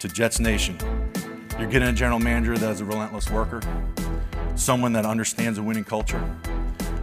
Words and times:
To 0.00 0.08
Jets 0.08 0.40
Nation, 0.40 0.78
you're 1.58 1.68
getting 1.68 1.88
a 1.88 1.92
general 1.92 2.18
manager 2.18 2.56
that 2.56 2.70
is 2.70 2.80
a 2.80 2.86
relentless 2.86 3.28
worker, 3.28 3.60
someone 4.54 4.94
that 4.94 5.04
understands 5.04 5.58
a 5.58 5.62
winning 5.62 5.84
culture, 5.84 6.24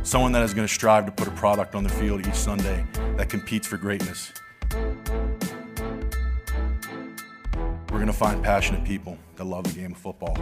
someone 0.01 0.31
that 0.31 0.41
is 0.41 0.55
going 0.55 0.67
to 0.67 0.73
strive 0.73 1.05
to 1.05 1.11
put 1.11 1.27
a 1.27 1.31
product 1.31 1.75
on 1.75 1.83
the 1.83 1.91
field 1.91 2.25
each 2.25 2.33
Sunday 2.33 2.87
that 3.15 3.29
competes 3.29 3.67
for 3.67 3.77
greatness. 3.77 4.33
We're 7.91 7.99
going 7.99 8.07
to 8.07 8.13
find 8.13 8.43
passionate 8.43 8.83
people 8.83 9.15
that 9.35 9.43
love 9.43 9.65
the 9.65 9.79
game 9.79 9.91
of 9.91 9.99
football, 9.99 10.35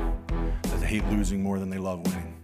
that 0.61 0.81
hate 0.81 1.05
losing 1.09 1.43
more 1.43 1.59
than 1.59 1.69
they 1.69 1.77
love 1.77 2.05
winning. 2.05 2.34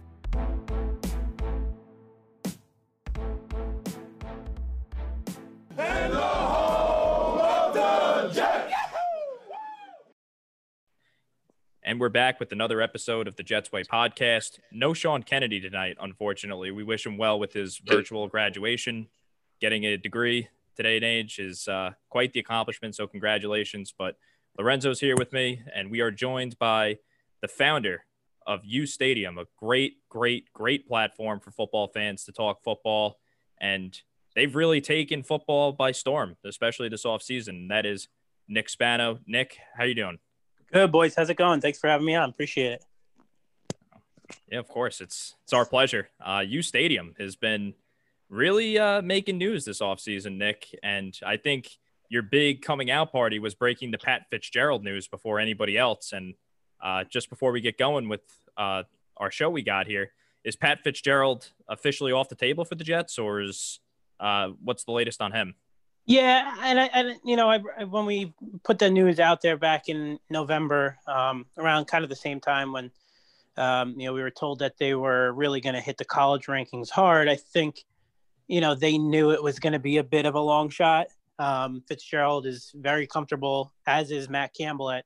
And 11.92 12.00
we're 12.00 12.08
back 12.08 12.40
with 12.40 12.52
another 12.52 12.80
episode 12.80 13.28
of 13.28 13.36
the 13.36 13.42
Jets 13.42 13.70
Way 13.70 13.84
podcast. 13.84 14.60
No 14.72 14.94
Sean 14.94 15.22
Kennedy 15.22 15.60
tonight, 15.60 15.98
unfortunately. 16.00 16.70
We 16.70 16.84
wish 16.84 17.04
him 17.04 17.18
well 17.18 17.38
with 17.38 17.52
his 17.52 17.76
virtual 17.84 18.28
graduation. 18.28 19.08
Getting 19.60 19.84
a 19.84 19.98
degree 19.98 20.48
today 20.74 20.96
and 20.96 21.04
age 21.04 21.38
is 21.38 21.68
uh, 21.68 21.90
quite 22.08 22.32
the 22.32 22.40
accomplishment. 22.40 22.94
So, 22.94 23.06
congratulations. 23.06 23.92
But 23.92 24.16
Lorenzo's 24.58 25.00
here 25.00 25.16
with 25.16 25.34
me, 25.34 25.60
and 25.74 25.90
we 25.90 26.00
are 26.00 26.10
joined 26.10 26.58
by 26.58 26.96
the 27.42 27.48
founder 27.48 28.06
of 28.46 28.62
uStadium, 28.62 29.38
a 29.38 29.44
great, 29.58 29.96
great, 30.08 30.50
great 30.54 30.88
platform 30.88 31.40
for 31.40 31.50
football 31.50 31.88
fans 31.88 32.24
to 32.24 32.32
talk 32.32 32.64
football. 32.64 33.18
And 33.60 34.00
they've 34.34 34.56
really 34.56 34.80
taken 34.80 35.22
football 35.22 35.72
by 35.72 35.92
storm, 35.92 36.38
especially 36.42 36.88
this 36.88 37.04
offseason. 37.04 37.68
That 37.68 37.84
is 37.84 38.08
Nick 38.48 38.70
Spano. 38.70 39.18
Nick, 39.26 39.58
how 39.76 39.84
you 39.84 39.94
doing? 39.94 40.20
Good 40.72 40.90
boys, 40.90 41.14
how's 41.14 41.28
it 41.28 41.36
going? 41.36 41.60
Thanks 41.60 41.78
for 41.78 41.88
having 41.88 42.06
me 42.06 42.14
on. 42.14 42.30
Appreciate 42.30 42.72
it. 42.72 42.84
Yeah, 44.50 44.58
of 44.58 44.68
course. 44.68 45.02
It's 45.02 45.34
it's 45.44 45.52
our 45.52 45.66
pleasure. 45.66 46.08
Uh 46.18 46.38
uStadium 46.38 47.18
has 47.20 47.36
been 47.36 47.74
really 48.30 48.78
uh 48.78 49.02
making 49.02 49.36
news 49.36 49.66
this 49.66 49.80
offseason, 49.80 50.38
Nick. 50.38 50.74
And 50.82 51.14
I 51.26 51.36
think 51.36 51.68
your 52.08 52.22
big 52.22 52.62
coming 52.62 52.90
out 52.90 53.12
party 53.12 53.38
was 53.38 53.54
breaking 53.54 53.90
the 53.90 53.98
Pat 53.98 54.22
Fitzgerald 54.30 54.82
news 54.82 55.08
before 55.08 55.38
anybody 55.38 55.76
else. 55.76 56.12
And 56.14 56.34
uh 56.82 57.04
just 57.04 57.28
before 57.28 57.52
we 57.52 57.60
get 57.60 57.76
going 57.76 58.08
with 58.08 58.22
uh 58.56 58.84
our 59.18 59.30
show 59.30 59.50
we 59.50 59.60
got 59.60 59.86
here, 59.86 60.12
is 60.42 60.56
Pat 60.56 60.82
Fitzgerald 60.82 61.50
officially 61.68 62.12
off 62.12 62.30
the 62.30 62.34
table 62.34 62.64
for 62.64 62.76
the 62.76 62.84
Jets 62.84 63.18
or 63.18 63.42
is 63.42 63.78
uh 64.20 64.48
what's 64.64 64.84
the 64.84 64.92
latest 64.92 65.20
on 65.20 65.32
him? 65.32 65.54
Yeah, 66.04 66.56
and 66.62 66.80
I, 66.80 66.86
and 66.86 67.16
you 67.24 67.36
know, 67.36 67.48
I, 67.48 67.58
when 67.84 68.06
we 68.06 68.34
put 68.64 68.78
the 68.78 68.90
news 68.90 69.20
out 69.20 69.40
there 69.40 69.56
back 69.56 69.88
in 69.88 70.18
November, 70.30 70.98
um, 71.06 71.46
around 71.56 71.86
kind 71.86 72.02
of 72.02 72.10
the 72.10 72.16
same 72.16 72.40
time 72.40 72.72
when, 72.72 72.90
um, 73.56 73.94
you 73.98 74.06
know, 74.06 74.12
we 74.12 74.22
were 74.22 74.30
told 74.30 74.58
that 74.60 74.78
they 74.78 74.94
were 74.94 75.32
really 75.32 75.60
going 75.60 75.74
to 75.74 75.80
hit 75.80 75.98
the 75.98 76.04
college 76.04 76.46
rankings 76.46 76.90
hard. 76.90 77.28
I 77.28 77.36
think, 77.36 77.84
you 78.48 78.60
know, 78.60 78.74
they 78.74 78.98
knew 78.98 79.30
it 79.30 79.42
was 79.42 79.60
going 79.60 79.74
to 79.74 79.78
be 79.78 79.98
a 79.98 80.04
bit 80.04 80.26
of 80.26 80.34
a 80.34 80.40
long 80.40 80.70
shot. 80.70 81.06
Um, 81.38 81.82
Fitzgerald 81.86 82.46
is 82.46 82.72
very 82.74 83.06
comfortable, 83.06 83.72
as 83.86 84.10
is 84.10 84.28
Matt 84.28 84.54
Campbell 84.54 84.90
at 84.90 85.04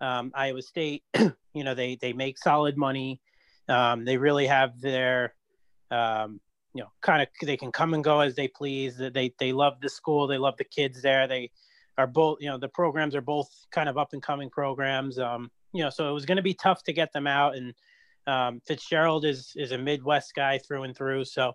um, 0.00 0.32
Iowa 0.34 0.62
State. 0.62 1.04
you 1.18 1.64
know, 1.64 1.74
they 1.74 1.96
they 1.96 2.12
make 2.12 2.38
solid 2.38 2.76
money. 2.76 3.20
Um, 3.68 4.04
they 4.04 4.16
really 4.16 4.46
have 4.46 4.80
their 4.80 5.34
um, 5.90 6.40
you 6.74 6.82
know, 6.82 6.90
kind 7.00 7.22
of 7.22 7.28
they 7.42 7.56
can 7.56 7.72
come 7.72 7.94
and 7.94 8.02
go 8.02 8.20
as 8.20 8.34
they 8.34 8.48
please. 8.48 8.96
They 8.98 9.32
they 9.38 9.52
love 9.52 9.74
the 9.80 9.88
school. 9.88 10.26
They 10.26 10.38
love 10.38 10.56
the 10.56 10.64
kids 10.64 11.00
there. 11.02 11.26
They 11.26 11.50
are 11.96 12.06
both, 12.08 12.38
you 12.40 12.48
know, 12.48 12.58
the 12.58 12.68
programs 12.68 13.14
are 13.14 13.20
both 13.20 13.48
kind 13.70 13.88
of 13.88 13.96
up 13.96 14.12
and 14.12 14.22
coming 14.22 14.50
programs. 14.50 15.18
Um, 15.18 15.50
you 15.72 15.82
know, 15.84 15.90
so 15.90 16.08
it 16.10 16.12
was 16.12 16.26
going 16.26 16.36
to 16.36 16.42
be 16.42 16.54
tough 16.54 16.82
to 16.84 16.92
get 16.92 17.12
them 17.12 17.26
out. 17.26 17.54
And 17.54 17.74
um, 18.26 18.60
Fitzgerald 18.66 19.24
is 19.24 19.52
is 19.56 19.72
a 19.72 19.78
Midwest 19.78 20.34
guy 20.34 20.58
through 20.58 20.82
and 20.82 20.96
through. 20.96 21.24
So 21.26 21.52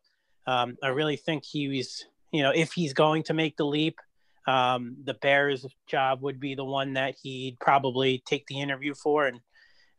um, 0.48 0.78
I 0.82 0.88
really 0.88 1.18
think 1.18 1.44
he's, 1.46 2.06
you 2.32 2.42
know, 2.42 2.52
if 2.56 2.72
he's 2.72 2.94
going 2.94 3.24
to 3.24 3.34
make 3.34 3.58
the 3.58 3.66
leap, 3.66 4.00
um, 4.48 4.96
the 5.04 5.16
Bears 5.16 5.66
job 5.86 6.22
would 6.22 6.40
be 6.40 6.56
the 6.56 6.66
one 6.66 6.94
that 6.94 7.16
he'd 7.22 7.60
probably 7.60 8.24
take 8.26 8.48
the 8.48 8.62
interview 8.62 8.94
for, 8.94 9.28
and 9.28 9.42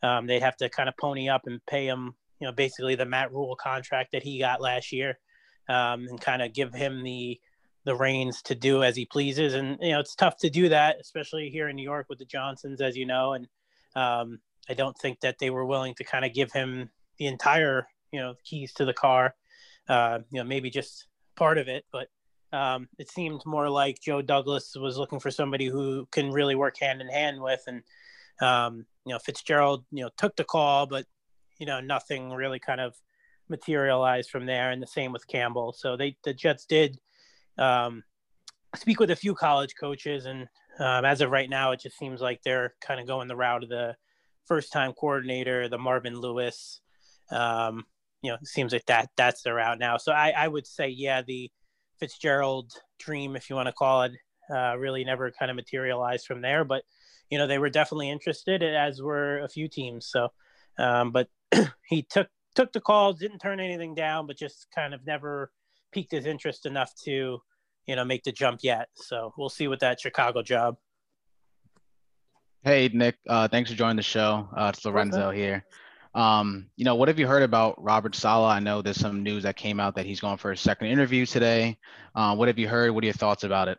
um, 0.02 0.26
they'd 0.26 0.42
have 0.42 0.56
to 0.56 0.70
kind 0.70 0.88
of 0.88 0.96
pony 0.96 1.28
up 1.28 1.42
and 1.46 1.64
pay 1.66 1.86
him 1.86 2.14
you 2.40 2.46
know, 2.46 2.52
basically 2.52 2.94
the 2.94 3.04
Matt 3.04 3.32
Rhule 3.32 3.56
contract 3.56 4.12
that 4.12 4.22
he 4.22 4.38
got 4.38 4.60
last 4.60 4.92
year, 4.92 5.18
um, 5.68 6.06
and 6.08 6.20
kind 6.20 6.42
of 6.42 6.52
give 6.52 6.74
him 6.74 7.02
the 7.02 7.40
the 7.84 7.94
reins 7.94 8.42
to 8.42 8.54
do 8.54 8.82
as 8.82 8.96
he 8.96 9.06
pleases. 9.06 9.54
And 9.54 9.78
you 9.80 9.92
know, 9.92 10.00
it's 10.00 10.14
tough 10.14 10.36
to 10.38 10.50
do 10.50 10.68
that, 10.68 10.96
especially 11.00 11.50
here 11.50 11.68
in 11.68 11.76
New 11.76 11.82
York 11.82 12.06
with 12.08 12.18
the 12.18 12.24
Johnsons, 12.24 12.80
as 12.80 12.96
you 12.96 13.06
know. 13.06 13.34
And 13.34 13.48
um, 13.94 14.40
I 14.68 14.74
don't 14.74 14.96
think 14.98 15.20
that 15.20 15.38
they 15.38 15.50
were 15.50 15.66
willing 15.66 15.94
to 15.94 16.04
kind 16.04 16.24
of 16.24 16.34
give 16.34 16.52
him 16.52 16.90
the 17.18 17.26
entire, 17.26 17.86
you 18.12 18.20
know, 18.20 18.34
keys 18.44 18.72
to 18.74 18.84
the 18.84 18.92
car. 18.92 19.34
Uh, 19.88 20.20
you 20.30 20.40
know, 20.40 20.44
maybe 20.44 20.70
just 20.70 21.06
part 21.36 21.58
of 21.58 21.68
it, 21.68 21.84
but 21.90 22.08
um, 22.52 22.88
it 22.98 23.10
seemed 23.10 23.40
more 23.46 23.68
like 23.68 24.00
Joe 24.00 24.22
Douglas 24.22 24.74
was 24.76 24.96
looking 24.96 25.20
for 25.20 25.30
somebody 25.30 25.66
who 25.66 26.06
can 26.12 26.30
really 26.30 26.54
work 26.54 26.78
hand 26.78 27.00
in 27.00 27.08
hand 27.08 27.40
with. 27.40 27.62
And 27.66 27.82
um, 28.40 28.86
you 29.04 29.12
know, 29.12 29.18
Fitzgerald, 29.18 29.84
you 29.90 30.02
know, 30.02 30.10
took 30.16 30.36
the 30.36 30.44
call, 30.44 30.86
but 30.86 31.06
you 31.60 31.66
know, 31.66 31.80
nothing 31.80 32.30
really 32.30 32.58
kind 32.58 32.80
of 32.80 32.96
materialized 33.48 34.30
from 34.30 34.46
there. 34.46 34.70
And 34.70 34.82
the 34.82 34.86
same 34.86 35.12
with 35.12 35.28
Campbell. 35.28 35.72
So 35.72 35.96
they, 35.96 36.16
the 36.24 36.34
Jets 36.34 36.64
did 36.64 36.98
um, 37.58 38.02
speak 38.74 38.98
with 38.98 39.10
a 39.10 39.16
few 39.16 39.34
college 39.34 39.74
coaches. 39.78 40.24
And 40.24 40.48
um, 40.78 41.04
as 41.04 41.20
of 41.20 41.30
right 41.30 41.48
now, 41.48 41.70
it 41.70 41.80
just 41.80 41.98
seems 41.98 42.20
like 42.20 42.42
they're 42.42 42.74
kind 42.80 42.98
of 42.98 43.06
going 43.06 43.28
the 43.28 43.36
route 43.36 43.62
of 43.62 43.68
the 43.68 43.94
first 44.46 44.72
time 44.72 44.92
coordinator, 44.94 45.68
the 45.68 45.78
Marvin 45.78 46.18
Lewis. 46.18 46.80
Um, 47.30 47.84
you 48.22 48.30
know, 48.30 48.38
it 48.40 48.48
seems 48.48 48.72
like 48.72 48.86
that 48.86 49.10
that's 49.16 49.42
the 49.42 49.52
route 49.52 49.78
now. 49.78 49.98
So 49.98 50.12
I, 50.12 50.30
I 50.30 50.48
would 50.48 50.66
say, 50.66 50.88
yeah, 50.88 51.22
the 51.22 51.50
Fitzgerald 51.98 52.72
dream, 52.98 53.36
if 53.36 53.50
you 53.50 53.56
want 53.56 53.68
to 53.68 53.72
call 53.72 54.02
it, 54.02 54.12
uh, 54.52 54.76
really 54.76 55.04
never 55.04 55.30
kind 55.30 55.50
of 55.50 55.56
materialized 55.56 56.26
from 56.26 56.40
there. 56.40 56.64
But 56.64 56.84
you 57.30 57.38
know, 57.38 57.46
they 57.46 57.58
were 57.58 57.70
definitely 57.70 58.10
interested, 58.10 58.62
as 58.62 59.00
were 59.00 59.38
a 59.38 59.48
few 59.48 59.68
teams. 59.68 60.06
So, 60.06 60.30
um, 60.78 61.12
but 61.12 61.28
he 61.86 62.02
took 62.02 62.28
took 62.54 62.72
the 62.72 62.80
call, 62.80 63.12
didn't 63.12 63.38
turn 63.38 63.60
anything 63.60 63.94
down, 63.94 64.26
but 64.26 64.36
just 64.36 64.66
kind 64.74 64.94
of 64.94 65.06
never 65.06 65.50
piqued 65.92 66.12
his 66.12 66.26
interest 66.26 66.66
enough 66.66 66.92
to, 67.04 67.40
you 67.86 67.96
know, 67.96 68.04
make 68.04 68.24
the 68.24 68.32
jump 68.32 68.60
yet. 68.62 68.88
So 68.94 69.32
we'll 69.38 69.48
see 69.48 69.68
with 69.68 69.80
that 69.80 70.00
Chicago 70.00 70.42
job. 70.42 70.76
Hey 72.62 72.90
Nick, 72.92 73.16
uh, 73.28 73.48
thanks 73.48 73.70
for 73.70 73.76
joining 73.76 73.96
the 73.96 74.02
show. 74.02 74.48
Uh, 74.54 74.70
it's 74.74 74.84
Lorenzo 74.84 75.28
okay. 75.28 75.38
here. 75.38 75.64
Um, 76.14 76.66
you 76.76 76.84
know, 76.84 76.96
what 76.96 77.08
have 77.08 77.18
you 77.18 77.26
heard 77.26 77.42
about 77.42 77.82
Robert 77.82 78.14
Saleh? 78.14 78.50
I 78.50 78.58
know 78.58 78.82
there's 78.82 78.98
some 78.98 79.22
news 79.22 79.44
that 79.44 79.56
came 79.56 79.78
out 79.78 79.94
that 79.94 80.06
he's 80.06 80.20
going 80.20 80.36
for 80.36 80.50
a 80.50 80.56
second 80.56 80.88
interview 80.88 81.24
today. 81.24 81.78
Uh, 82.14 82.34
what 82.34 82.48
have 82.48 82.58
you 82.58 82.68
heard? 82.68 82.90
What 82.90 83.04
are 83.04 83.06
your 83.06 83.14
thoughts 83.14 83.44
about 83.44 83.68
it? 83.68 83.78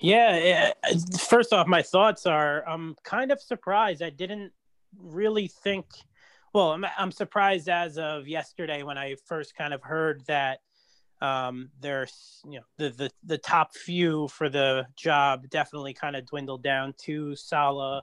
Yeah, 0.00 0.72
first 1.18 1.52
off, 1.52 1.66
my 1.66 1.82
thoughts 1.82 2.26
are 2.26 2.66
I'm 2.68 2.94
kind 3.04 3.32
of 3.32 3.40
surprised. 3.40 4.02
I 4.02 4.10
didn't 4.10 4.52
really 5.02 5.48
think 5.48 5.86
well, 6.56 6.70
I'm, 6.72 6.86
I'm 6.96 7.12
surprised 7.12 7.68
as 7.68 7.98
of 7.98 8.26
yesterday 8.26 8.82
when 8.82 8.96
I 8.96 9.16
first 9.26 9.54
kind 9.54 9.74
of 9.74 9.82
heard 9.82 10.22
that 10.26 10.60
um, 11.20 11.68
there's, 11.82 12.40
you 12.46 12.60
know, 12.60 12.64
the, 12.78 12.88
the, 12.88 13.10
the 13.24 13.36
top 13.36 13.74
few 13.74 14.26
for 14.28 14.48
the 14.48 14.86
job 14.96 15.50
definitely 15.50 15.92
kind 15.92 16.16
of 16.16 16.24
dwindled 16.24 16.62
down 16.62 16.94
to 17.02 17.36
Saleh, 17.36 18.02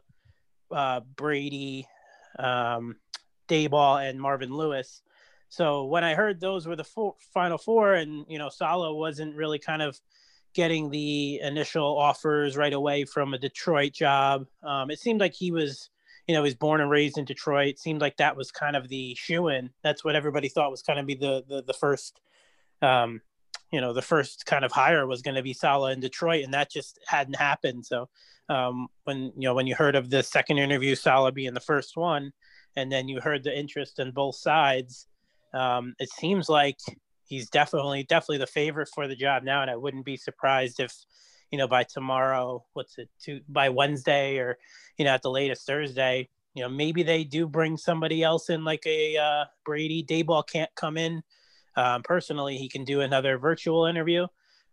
uh, 0.69 0.99
Brady, 1.15 1.87
um, 2.37 2.97
Daboll, 3.47 4.07
and 4.07 4.21
Marvin 4.21 4.53
Lewis. 4.53 5.01
So 5.49 5.85
when 5.85 6.03
I 6.03 6.13
heard 6.13 6.39
those 6.39 6.67
were 6.67 6.75
the 6.75 6.83
four, 6.83 7.15
final 7.33 7.57
four, 7.57 7.95
and 7.95 8.23
you 8.29 8.37
know 8.37 8.49
Saleh 8.49 8.95
wasn't 8.95 9.35
really 9.35 9.57
kind 9.57 9.81
of 9.81 9.99
getting 10.53 10.91
the 10.91 11.39
initial 11.39 11.97
offers 11.97 12.55
right 12.55 12.73
away 12.73 13.05
from 13.05 13.33
a 13.33 13.39
Detroit 13.39 13.93
job, 13.93 14.45
um, 14.61 14.91
it 14.91 14.99
seemed 14.99 15.21
like 15.21 15.33
he 15.33 15.51
was 15.51 15.89
you 16.27 16.33
know, 16.33 16.43
he's 16.43 16.55
born 16.55 16.81
and 16.81 16.89
raised 16.89 17.17
in 17.17 17.25
Detroit. 17.25 17.67
It 17.67 17.79
seemed 17.79 18.01
like 18.01 18.17
that 18.17 18.37
was 18.37 18.51
kind 18.51 18.75
of 18.75 18.87
the 18.87 19.15
shoe 19.15 19.49
in. 19.49 19.69
That's 19.83 20.03
what 20.03 20.15
everybody 20.15 20.49
thought 20.49 20.71
was 20.71 20.81
kind 20.81 20.99
of 20.99 21.05
be 21.05 21.15
the 21.15 21.43
the, 21.47 21.63
the 21.63 21.73
first, 21.73 22.21
um, 22.81 23.21
you 23.71 23.81
know, 23.81 23.93
the 23.93 24.01
first 24.01 24.45
kind 24.45 24.63
of 24.63 24.71
hire 24.71 25.05
was 25.05 25.21
going 25.21 25.35
to 25.35 25.43
be 25.43 25.53
Saleh 25.53 25.93
in 25.93 25.99
Detroit, 25.99 26.43
and 26.43 26.53
that 26.53 26.71
just 26.71 26.99
hadn't 27.07 27.35
happened. 27.35 27.85
So 27.85 28.07
um, 28.49 28.87
when 29.03 29.33
you 29.35 29.47
know 29.47 29.53
when 29.53 29.67
you 29.67 29.75
heard 29.75 29.95
of 29.95 30.09
the 30.09 30.23
second 30.23 30.59
interview, 30.59 30.95
Saleh 30.95 31.33
being 31.33 31.53
the 31.53 31.59
first 31.59 31.97
one, 31.97 32.31
and 32.75 32.91
then 32.91 33.07
you 33.07 33.19
heard 33.19 33.43
the 33.43 33.57
interest 33.57 33.99
in 33.99 34.11
both 34.11 34.35
sides, 34.35 35.07
um, 35.53 35.93
it 35.99 36.09
seems 36.09 36.47
like 36.47 36.77
he's 37.25 37.49
definitely 37.49 38.03
definitely 38.03 38.37
the 38.37 38.47
favorite 38.47 38.89
for 38.93 39.07
the 39.07 39.15
job 39.15 39.43
now, 39.43 39.61
and 39.61 39.69
I 39.69 39.75
wouldn't 39.75 40.05
be 40.05 40.17
surprised 40.17 40.79
if 40.79 40.93
you 41.53 41.59
know, 41.59 41.67
by 41.67 41.83
tomorrow, 41.83 42.65
what's 42.73 42.97
it, 42.97 43.09
to, 43.21 43.39
by 43.47 43.69
Wednesday 43.69 44.39
or, 44.39 44.57
you 44.97 45.05
know, 45.05 45.11
at 45.11 45.21
the 45.21 45.29
latest 45.29 45.67
Thursday, 45.67 46.27
you 46.55 46.63
know, 46.63 46.67
maybe 46.67 47.03
they 47.03 47.23
do 47.23 47.47
bring 47.47 47.77
somebody 47.77 48.23
else 48.23 48.49
in 48.49 48.63
like 48.63 48.83
a 48.87 49.17
uh, 49.17 49.45
Brady. 49.63 50.03
Daboll 50.03 50.47
can't 50.47 50.71
come 50.73 50.97
in 50.97 51.21
um, 51.75 52.01
personally. 52.01 52.57
He 52.57 52.67
can 52.67 52.83
do 52.83 53.01
another 53.01 53.37
virtual 53.37 53.85
interview 53.85 54.25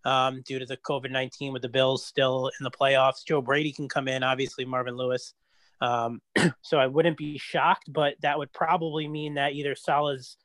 um, 0.06 0.41
due 0.47 0.59
to 0.59 0.65
the 0.65 0.79
COVID 0.79 1.11
19 1.11 1.53
with 1.53 1.61
the 1.61 1.69
Bills 1.69 2.06
still 2.06 2.50
in 2.59 2.65
the 2.65 2.71
playoffs. 2.71 3.26
Joe 3.26 3.43
Brady 3.43 3.73
can 3.73 3.87
come 3.87 4.09
in, 4.09 4.23
obviously, 4.23 4.65
Marvin 4.65 4.97
Lewis. 4.97 5.35
Um, 5.83 6.23
so 6.62 6.79
I 6.79 6.87
wouldn't 6.87 7.19
be 7.19 7.37
shocked, 7.37 7.93
but 7.93 8.15
that 8.23 8.38
would 8.38 8.55
probably 8.55 9.06
mean 9.06 9.35
that 9.35 9.53
either 9.53 9.75
Saleh's 9.75 10.38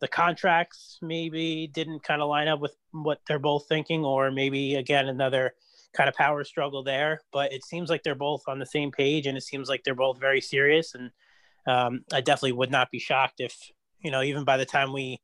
the 0.00 0.08
contracts 0.08 0.98
maybe 1.00 1.66
didn't 1.66 2.02
kind 2.02 2.20
of 2.20 2.28
line 2.28 2.46
up 2.46 2.60
with 2.60 2.76
what 2.90 3.22
they're 3.26 3.38
both 3.38 3.66
thinking, 3.68 4.04
or 4.04 4.30
maybe 4.30 4.74
again 4.74 5.08
another 5.08 5.54
kind 5.96 6.08
of 6.08 6.14
power 6.14 6.44
struggle 6.44 6.82
there. 6.82 7.20
But 7.32 7.52
it 7.52 7.64
seems 7.64 7.90
like 7.90 8.02
they're 8.02 8.14
both 8.14 8.42
on 8.48 8.58
the 8.58 8.66
same 8.66 8.90
page, 8.90 9.26
and 9.26 9.36
it 9.36 9.42
seems 9.42 9.68
like 9.68 9.82
they're 9.84 9.94
both 9.94 10.20
very 10.20 10.40
serious. 10.40 10.94
And 10.94 11.10
um, 11.66 12.04
I 12.12 12.20
definitely 12.20 12.52
would 12.52 12.70
not 12.70 12.90
be 12.90 12.98
shocked 12.98 13.40
if 13.40 13.54
you 14.00 14.10
know 14.10 14.22
even 14.22 14.44
by 14.44 14.56
the 14.56 14.66
time 14.66 14.92
we 14.92 15.20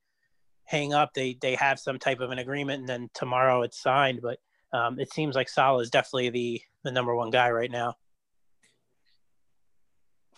hang 0.64 0.94
up, 0.94 1.12
they 1.14 1.36
they 1.40 1.54
have 1.54 1.78
some 1.78 1.98
type 1.98 2.20
of 2.20 2.30
an 2.30 2.38
agreement, 2.38 2.80
and 2.80 2.88
then 2.88 3.10
tomorrow 3.14 3.62
it's 3.62 3.80
signed. 3.80 4.20
But 4.22 4.38
um, 4.72 4.98
it 4.98 5.12
seems 5.12 5.34
like 5.34 5.48
Saleh 5.48 5.82
is 5.82 5.90
definitely 5.90 6.30
the 6.30 6.60
the 6.84 6.92
number 6.92 7.14
one 7.14 7.30
guy 7.30 7.50
right 7.50 7.70
now. 7.70 7.94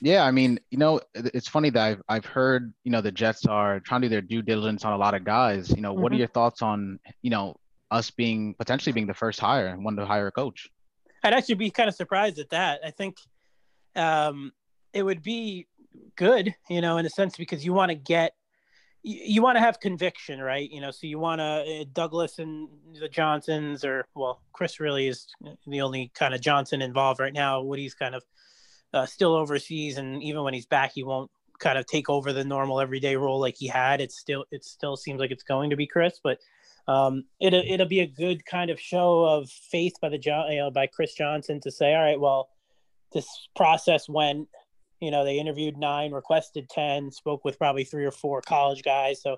Yeah, 0.03 0.25
I 0.25 0.31
mean, 0.31 0.61
you 0.71 0.79
know, 0.79 1.01
it's 1.15 1.49
funny 1.49 1.71
that 1.71 1.83
I've 1.83 2.03
I've 2.09 2.27
heard, 2.27 2.73
you 2.85 2.93
know, 2.93 3.01
the 3.01 3.13
Jets 3.13 3.47
are 3.47 3.81
trying 3.81 4.03
to 4.03 4.09
do 4.09 4.11
their 4.11 4.21
due 4.21 4.43
diligence 4.43 4.85
on 4.85 4.93
a 4.93 4.99
lot 4.99 5.15
of 5.15 5.25
guys. 5.25 5.71
You 5.71 5.81
know, 5.81 5.93
mm-hmm. 5.93 6.03
what 6.03 6.13
are 6.13 6.15
mm-hmm. 6.15 6.21
your 6.21 6.29
thoughts 6.29 6.61
on, 6.61 6.99
you 7.23 7.31
know, 7.31 7.57
us 7.91 8.11
being 8.11 8.55
potentially 8.55 8.93
being 8.93 9.07
the 9.07 9.15
first 9.15 9.41
hire 9.41 9.67
and 9.67 9.85
one 9.85 9.97
to 9.97 10.07
hire 10.07 10.27
a 10.27 10.33
coach? 10.33 10.69
I'd 11.23 11.35
actually 11.35 11.57
be 11.57 11.71
kind 11.71 11.89
of 11.89 11.95
surprised 11.95 12.39
at 12.39 12.51
that. 12.51 12.81
I 12.85 12.91
think 12.91 13.17
um, 13.95 14.53
it 14.93 15.03
would 15.03 15.23
be 15.23 15.67
good, 16.17 16.55
you 16.69 16.81
know, 16.81 16.99
in 16.99 17.07
a 17.07 17.11
sense 17.11 17.37
because 17.37 17.65
you 17.65 17.73
want 17.73 17.91
to 17.91 17.95
get 17.95 18.33
you, 19.03 19.21
you 19.25 19.43
want 19.43 19.57
to 19.57 19.61
have 19.61 19.81
conviction, 19.81 20.41
right? 20.41 20.71
You 20.71 20.81
know, 20.81 20.91
so 20.91 21.07
you 21.07 21.19
want 21.19 21.41
to 21.41 21.45
uh, 21.45 21.85
Douglas 21.93 22.39
and 22.39 22.69
the 23.01 23.09
Johnsons, 23.09 23.85
or 23.85 24.07
well, 24.15 24.43
Chris 24.53 24.81
really 24.81 25.09
is 25.09 25.27
the 25.67 25.81
only 25.81 26.11
kind 26.15 26.35
of 26.35 26.41
Johnson 26.41 26.83
involved 26.83 27.21
right 27.21 27.33
now. 27.33 27.63
Woody's 27.63 27.95
kind 27.95 28.15
of 28.15 28.25
uh, 28.93 29.07
still 29.07 29.35
overseas, 29.35 29.99
and 29.99 30.23
even 30.23 30.43
when 30.43 30.55
he's 30.55 30.67
back, 30.67 30.93
he 30.95 31.03
won't 31.03 31.31
kind 31.59 31.79
of 31.79 31.87
take 31.87 32.11
over 32.11 32.33
the 32.33 32.45
normal 32.45 32.81
everyday 32.81 33.17
role 33.17 33.41
like 33.41 33.57
he 33.57 33.69
had. 33.69 34.01
It 34.01 34.13
still 34.13 34.45
it 34.51 34.65
still 34.65 34.97
seems 34.97 35.21
like 35.21 35.31
it's 35.31 35.45
going 35.45 35.71
to 35.71 35.77
be 35.77 35.87
Chris, 35.87 36.21
but 36.23 36.39
um, 36.89 37.25
it'll 37.41 37.63
it'll 37.67 37.87
be 37.87 38.01
a 38.01 38.07
good 38.07 38.45
kind 38.47 38.71
of 38.71 38.81
show 38.81 39.25
of 39.25 39.51
faith 39.51 39.95
by 40.01 40.09
the 40.09 40.19
John 40.19 40.51
you 40.53 40.59
know 40.59 40.71
by 40.71 40.87
Chris 40.87 41.15
Johnson 41.15 41.61
to 41.63 41.71
say, 41.71 41.95
all 41.95 42.03
right, 42.03 42.21
well, 42.21 42.49
this 43.13 43.27
process 43.55 44.09
went. 44.09 44.49
You 45.01 45.11
know, 45.11 45.25
they 45.25 45.39
interviewed 45.39 45.77
nine, 45.77 46.13
requested 46.13 46.71
ten, 46.71 47.11
spoke 47.11 47.45
with 47.45 47.59
probably 47.59 47.85
three 47.85 48.07
or 48.07 48.11
four 48.11 48.41
college 48.41 48.83
guys, 48.83 49.21
so 49.21 49.37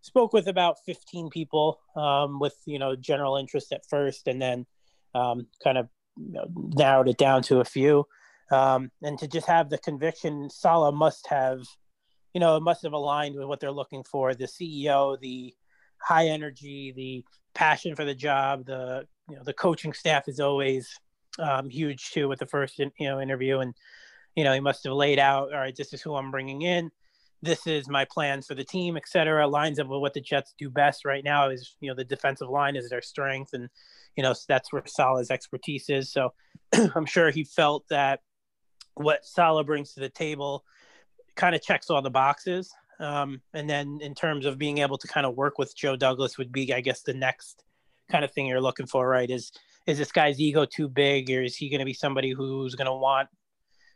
spoke 0.00 0.32
with 0.32 0.46
about 0.46 0.76
15 0.84 1.30
people 1.30 1.80
um, 1.96 2.38
with 2.38 2.56
you 2.66 2.78
know 2.78 2.96
general 2.96 3.36
interest 3.36 3.72
at 3.72 3.82
first 3.88 4.26
and 4.28 4.40
then 4.40 4.66
um, 5.14 5.46
kind 5.62 5.78
of 5.78 5.88
you 6.16 6.32
know, 6.32 6.46
narrowed 6.76 7.08
it 7.08 7.18
down 7.18 7.42
to 7.42 7.60
a 7.60 7.64
few 7.64 8.04
um, 8.50 8.90
and 9.02 9.18
to 9.18 9.26
just 9.26 9.46
have 9.46 9.70
the 9.70 9.78
conviction 9.78 10.48
Saleh 10.50 10.94
must 10.94 11.26
have, 11.28 11.60
you 12.34 12.40
know, 12.40 12.58
must 12.60 12.82
have 12.82 12.92
aligned 12.92 13.36
with 13.36 13.46
what 13.46 13.60
they're 13.60 13.72
looking 13.72 14.04
for. 14.04 14.34
The 14.34 14.46
CEO, 14.46 15.18
the 15.20 15.54
high 15.98 16.26
energy, 16.28 16.92
the 16.94 17.24
passion 17.54 17.96
for 17.96 18.04
the 18.04 18.14
job, 18.14 18.66
the 18.66 19.06
you 19.28 19.36
know 19.36 19.42
the 19.44 19.52
coaching 19.52 19.92
staff 19.92 20.28
is 20.28 20.40
always 20.40 20.88
um, 21.38 21.68
huge 21.68 22.10
too 22.10 22.28
with 22.28 22.38
the 22.38 22.46
first 22.46 22.78
you 22.78 22.90
know 23.00 23.20
interview, 23.20 23.58
and 23.58 23.74
you 24.34 24.44
know 24.44 24.52
he 24.52 24.60
must 24.60 24.84
have 24.84 24.92
laid 24.92 25.18
out, 25.18 25.52
all 25.52 25.58
right, 25.58 25.76
this 25.76 25.92
is 25.92 26.02
who 26.02 26.14
I'm 26.14 26.30
bringing 26.30 26.62
in. 26.62 26.90
This 27.42 27.66
is 27.66 27.88
my 27.88 28.06
plans 28.10 28.46
for 28.46 28.54
the 28.54 28.64
team, 28.64 28.96
etc. 28.96 29.46
Lines 29.46 29.78
up 29.78 29.88
with 29.88 30.00
what 30.00 30.14
the 30.14 30.20
Jets 30.20 30.54
do 30.58 30.70
best 30.70 31.04
right 31.04 31.24
now. 31.24 31.50
Is 31.50 31.76
you 31.80 31.88
know 31.88 31.94
the 31.94 32.04
defensive 32.04 32.48
line 32.48 32.76
is 32.76 32.88
their 32.88 33.02
strength, 33.02 33.52
and 33.52 33.68
you 34.16 34.22
know 34.22 34.34
that's 34.48 34.72
where 34.72 34.82
Saleh's 34.86 35.30
expertise 35.30 35.88
is. 35.88 36.10
So 36.10 36.32
I'm 36.94 37.06
sure 37.06 37.30
he 37.30 37.44
felt 37.44 37.84
that 37.90 38.20
what 38.94 39.24
Saleh 39.24 39.66
brings 39.66 39.92
to 39.92 40.00
the 40.00 40.08
table 40.08 40.64
kind 41.36 41.54
of 41.54 41.62
checks 41.62 41.90
all 41.90 42.02
the 42.02 42.10
boxes. 42.10 42.72
Um, 42.98 43.42
and 43.52 43.68
then 43.68 43.98
in 44.00 44.14
terms 44.14 44.46
of 44.46 44.58
being 44.58 44.78
able 44.78 44.98
to 44.98 45.08
kind 45.08 45.26
of 45.26 45.36
work 45.36 45.58
with 45.58 45.76
Joe 45.76 45.96
Douglas 45.96 46.38
would 46.38 46.52
be, 46.52 46.72
I 46.72 46.80
guess, 46.80 47.02
the 47.02 47.14
next 47.14 47.64
kind 48.10 48.24
of 48.24 48.32
thing 48.32 48.46
you're 48.46 48.60
looking 48.60 48.86
for, 48.86 49.08
right? 49.08 49.30
Is 49.30 49.52
is 49.86 49.98
this 49.98 50.10
guy's 50.10 50.40
ego 50.40 50.64
too 50.64 50.88
big, 50.88 51.30
or 51.30 51.42
is 51.42 51.56
he 51.56 51.68
going 51.68 51.78
to 51.78 51.84
be 51.84 51.92
somebody 51.92 52.30
who's 52.30 52.74
going 52.74 52.86
to 52.86 52.92
want, 52.92 53.28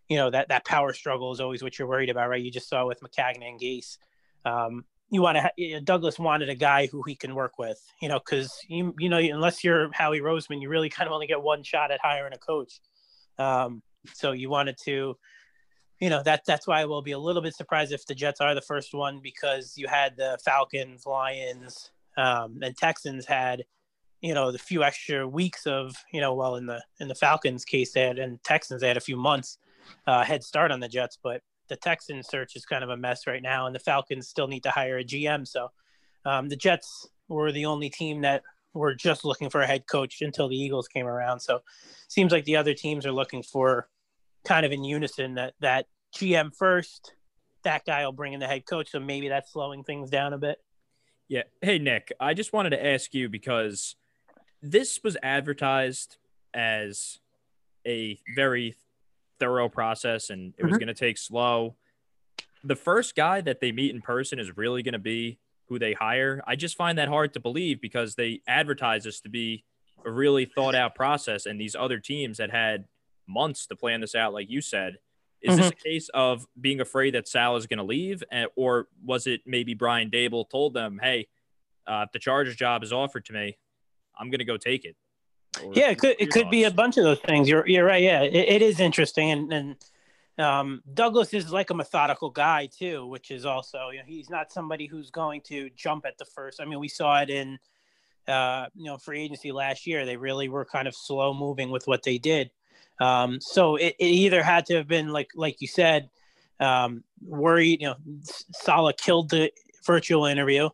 you 0.09 0.17
know, 0.17 0.31
that 0.31 0.49
that 0.49 0.65
power 0.65 0.93
struggle 0.93 1.33
is 1.33 1.41
always 1.41 1.63
what 1.63 1.79
you're 1.79 1.89
worried 1.89 2.11
about, 2.11 2.29
right? 2.29 2.43
You 2.43 2.51
just 2.51 2.69
saw 2.69 2.87
with 2.87 3.01
Maccagnan 3.01 3.49
and 3.49 3.61
Gase. 3.61 3.97
Um, 4.45 4.85
you 5.11 5.23
want 5.23 5.39
to 5.39 5.81
Douglas 5.81 6.19
wanted 6.19 6.49
a 6.49 6.55
guy 6.55 6.87
who 6.87 7.03
he 7.07 7.17
can 7.17 7.35
work 7.35 7.59
with, 7.59 7.81
you 8.01 8.09
know, 8.09 8.21
because 8.21 8.53
you 8.69 8.95
you 8.99 9.09
know 9.09 9.19
unless 9.19 9.65
you're 9.65 9.91
Howie 9.93 10.21
Roseman, 10.21 10.63
you 10.63 10.69
really 10.69 10.89
kind 10.89 11.09
of 11.09 11.13
only 11.13 11.27
get 11.27 11.43
one 11.43 11.63
shot 11.63 11.91
at 11.91 12.01
hiring 12.03 12.33
a 12.33 12.39
coach. 12.39 12.81
Um, 13.39 13.83
so 14.13 14.33
you 14.33 14.51
wanted 14.51 14.77
to, 14.85 15.17
you 16.01 16.09
know, 16.09 16.23
that 16.23 16.45
that's 16.47 16.67
why 16.67 16.81
I 16.81 16.87
will 16.87 17.03
be 17.03 17.13
a 17.13 17.19
little 17.19 17.43
bit 17.43 17.55
surprised 17.55 17.93
if 17.93 18.07
the 18.07 18.15
Jets 18.15 18.41
are 18.41 18.55
the 18.55 18.63
first 18.63 18.95
one 18.95 19.21
because 19.23 19.75
you 19.77 19.87
had 19.87 20.17
the 20.17 20.39
Falcons, 20.43 21.05
Lions, 21.07 21.91
um, 22.17 22.59
and 22.63 22.77
Texans 22.77 23.27
had, 23.27 23.65
you 24.23 24.33
know, 24.33 24.51
the 24.51 24.59
few 24.59 24.83
extra 24.83 25.29
weeks 25.29 25.67
of, 25.67 25.95
you 26.13 26.21
know, 26.21 26.35
well 26.35 26.57
in 26.57 26.67
the 26.67 26.83
in 27.01 27.09
the 27.09 27.15
Falcons 27.15 27.65
case 27.65 27.93
they 27.93 28.01
had 28.01 28.19
and 28.19 28.43
Texans 28.43 28.81
they 28.81 28.89
had 28.89 28.97
a 28.97 29.01
few 29.01 29.17
months 29.17 29.59
uh, 30.07 30.25
head 30.25 30.43
start 30.43 30.73
on 30.73 30.81
the 30.81 30.89
Jets, 30.89 31.19
but 31.23 31.43
the 31.69 31.77
Texans 31.77 32.29
search 32.29 32.57
is 32.57 32.65
kind 32.65 32.83
of 32.83 32.91
a 32.91 32.97
mess 32.97 33.27
right 33.27 33.43
now, 33.43 33.67
and 33.67 33.75
the 33.75 33.81
Falcons 33.81 34.27
still 34.27 34.49
need 34.49 34.63
to 34.63 34.71
hire 34.71 34.99
a 34.99 35.05
GM. 35.05 35.47
So 35.47 35.71
um, 36.25 36.49
the 36.49 36.57
Jets 36.57 37.09
were 37.29 37.53
the 37.53 37.67
only 37.67 37.91
team 37.91 38.23
that 38.23 38.43
were 38.73 38.95
just 38.95 39.25
looking 39.25 39.51
for 39.51 39.61
a 39.61 39.67
head 39.67 39.87
coach 39.87 40.23
until 40.23 40.49
the 40.49 40.57
Eagles 40.57 40.89
came 40.89 41.07
around. 41.07 41.41
So 41.41 41.61
seems 42.09 42.33
like 42.33 42.45
the 42.45 42.57
other 42.57 42.75
teams 42.75 43.05
are 43.05 43.13
looking 43.13 43.43
for 43.43 43.89
kind 44.45 44.65
of 44.67 44.73
in 44.73 44.85
unison 44.85 45.35
that 45.35 45.55
that 45.61 45.87
GM 46.17 46.55
first, 46.55 47.15
that 47.65 47.85
guy 47.85 48.05
will 48.05 48.13
bring 48.13 48.33
in 48.33 48.41
the 48.41 48.47
head 48.47 48.67
coach. 48.67 48.91
So 48.91 49.01
maybe 49.01 49.29
that's 49.29 49.53
slowing 49.53 49.85
things 49.85 50.11
down 50.11 50.33
a 50.33 50.39
bit. 50.39 50.59
Yeah. 51.29 51.43
Hey 51.63 51.79
Nick, 51.79 52.13
I 52.19 52.35
just 52.35 52.53
wanted 52.53 52.71
to 52.71 52.85
ask 52.85 53.15
you 53.15 53.29
because 53.29 53.97
this 54.63 55.01
was 55.05 55.17
advertised 55.23 56.17
as 56.53 57.19
a 57.87 58.19
very 58.35 58.75
thorough 59.39 59.69
process 59.69 60.31
and 60.31 60.55
it 60.59 60.65
was 60.65 60.73
mm-hmm. 60.73 60.79
going 60.81 60.89
to 60.89 60.95
take 60.95 61.19
slow. 61.19 61.77
The 62.65 62.77
first 62.77 63.15
guy 63.15 63.41
that 63.41 63.61
they 63.61 63.73
meet 63.73 63.95
in 63.95 64.03
person 64.03 64.39
is 64.39 64.57
really 64.57 64.83
going 64.83 64.93
to 64.93 64.99
be 64.99 65.39
who 65.71 65.79
they 65.79 65.95
hire. 65.95 66.43
I 66.47 66.57
just 66.57 66.77
find 66.77 66.99
that 66.99 67.09
hard 67.09 67.33
to 67.35 67.41
believe 67.41 67.81
because 67.81 68.17
they 68.17 68.43
advertise 68.47 69.05
this 69.05 69.21
to 69.21 69.29
be 69.29 69.65
a 70.05 70.11
really 70.11 70.45
thought 70.45 70.75
out 70.75 70.95
process, 70.95 71.47
and 71.47 71.61
these 71.61 71.77
other 71.77 71.99
teams 71.99 72.39
that 72.39 72.51
had 72.51 72.87
months 73.31 73.67
to 73.67 73.77
plan 73.77 74.01
this 74.01 74.15
out, 74.15 74.33
like 74.33 74.51
you 74.51 74.61
said. 74.61 74.99
Is 75.43 75.53
mm-hmm. 75.53 75.63
this 75.63 75.71
a 75.71 75.75
case 75.75 76.09
of 76.13 76.47
being 76.61 76.81
afraid 76.81 77.15
that 77.15 77.27
Sal 77.27 77.57
is 77.57 77.67
going 77.67 77.79
to 77.79 77.85
leave, 77.85 78.23
or 78.57 78.89
was 79.03 79.27
it 79.27 79.41
maybe 79.47 79.73
Brian 79.73 80.11
Daboll 80.11 80.49
told 80.49 80.75
them, 80.75 81.01
"Hey, 81.03 81.29
uh, 81.87 82.05
if 82.07 82.13
the 82.13 82.19
Chargers 82.19 82.57
job 82.57 82.83
is 82.83 82.93
offered 82.93 83.25
to 83.27 83.33
me, 83.33 83.57
I'm 84.19 84.29
going 84.29 84.41
to 84.41 84.45
go 84.45 84.59
take 84.59 84.85
it." 84.85 84.97
Or, 85.65 85.73
yeah, 85.75 85.91
it 85.91 85.99
could 85.99 86.17
it 86.19 86.31
could 86.31 86.51
be 86.51 86.65
a 86.65 86.71
bunch 86.71 86.99
of 86.99 87.05
those 87.05 87.21
things. 87.21 87.49
You're 87.49 87.67
you're 87.67 87.87
right. 87.87 88.03
Yeah, 88.03 88.23
it, 88.23 88.35
it 88.35 88.63
is 88.63 88.81
interesting, 88.81 89.31
and 89.31 89.53
and 89.53 89.77
um, 90.39 90.83
Douglas 90.93 91.35
is 91.35 91.51
like 91.53 91.71
a 91.71 91.75
methodical 91.75 92.31
guy 92.31 92.67
too, 92.67 93.07
which 93.07 93.31
is 93.31 93.45
also 93.45 93.91
you 93.91 93.99
know 93.99 94.05
he's 94.07 94.31
not 94.31 94.53
somebody 94.53 94.87
who's 94.87 95.11
going 95.11 95.41
to 95.43 95.71
jump 95.71 96.07
at 96.07 96.19
the 96.19 96.25
first. 96.25 96.61
I 96.61 96.65
mean, 96.65 96.81
we 96.81 96.89
saw 96.89 97.21
it 97.21 97.31
in 97.31 97.59
uh, 98.29 98.67
you 98.75 98.85
know 98.85 98.99
free 98.99 99.23
agency 99.23 99.53
last 99.53 99.87
year. 99.87 100.07
They 100.07 100.17
really 100.17 100.49
were 100.49 100.65
kind 100.65 100.87
of 100.87 100.95
slow 100.95 101.35
moving 101.35 101.71
with 101.71 101.87
what 101.87 102.03
they 102.03 102.19
did. 102.19 102.51
Um, 103.01 103.41
so 103.41 103.77
it, 103.77 103.97
it 103.99 104.07
either 104.07 104.43
had 104.43 104.67
to 104.67 104.77
have 104.77 104.87
been 104.87 105.09
like 105.09 105.31
like 105.35 105.61
you 105.61 105.69
said, 105.69 106.09
um, 106.61 107.03
worried. 107.25 107.81
You 107.81 107.89
know, 107.89 107.97
Saleh 108.53 108.97
killed 108.97 109.31
the 109.31 109.51
virtual 109.87 110.27
interview. 110.27 110.69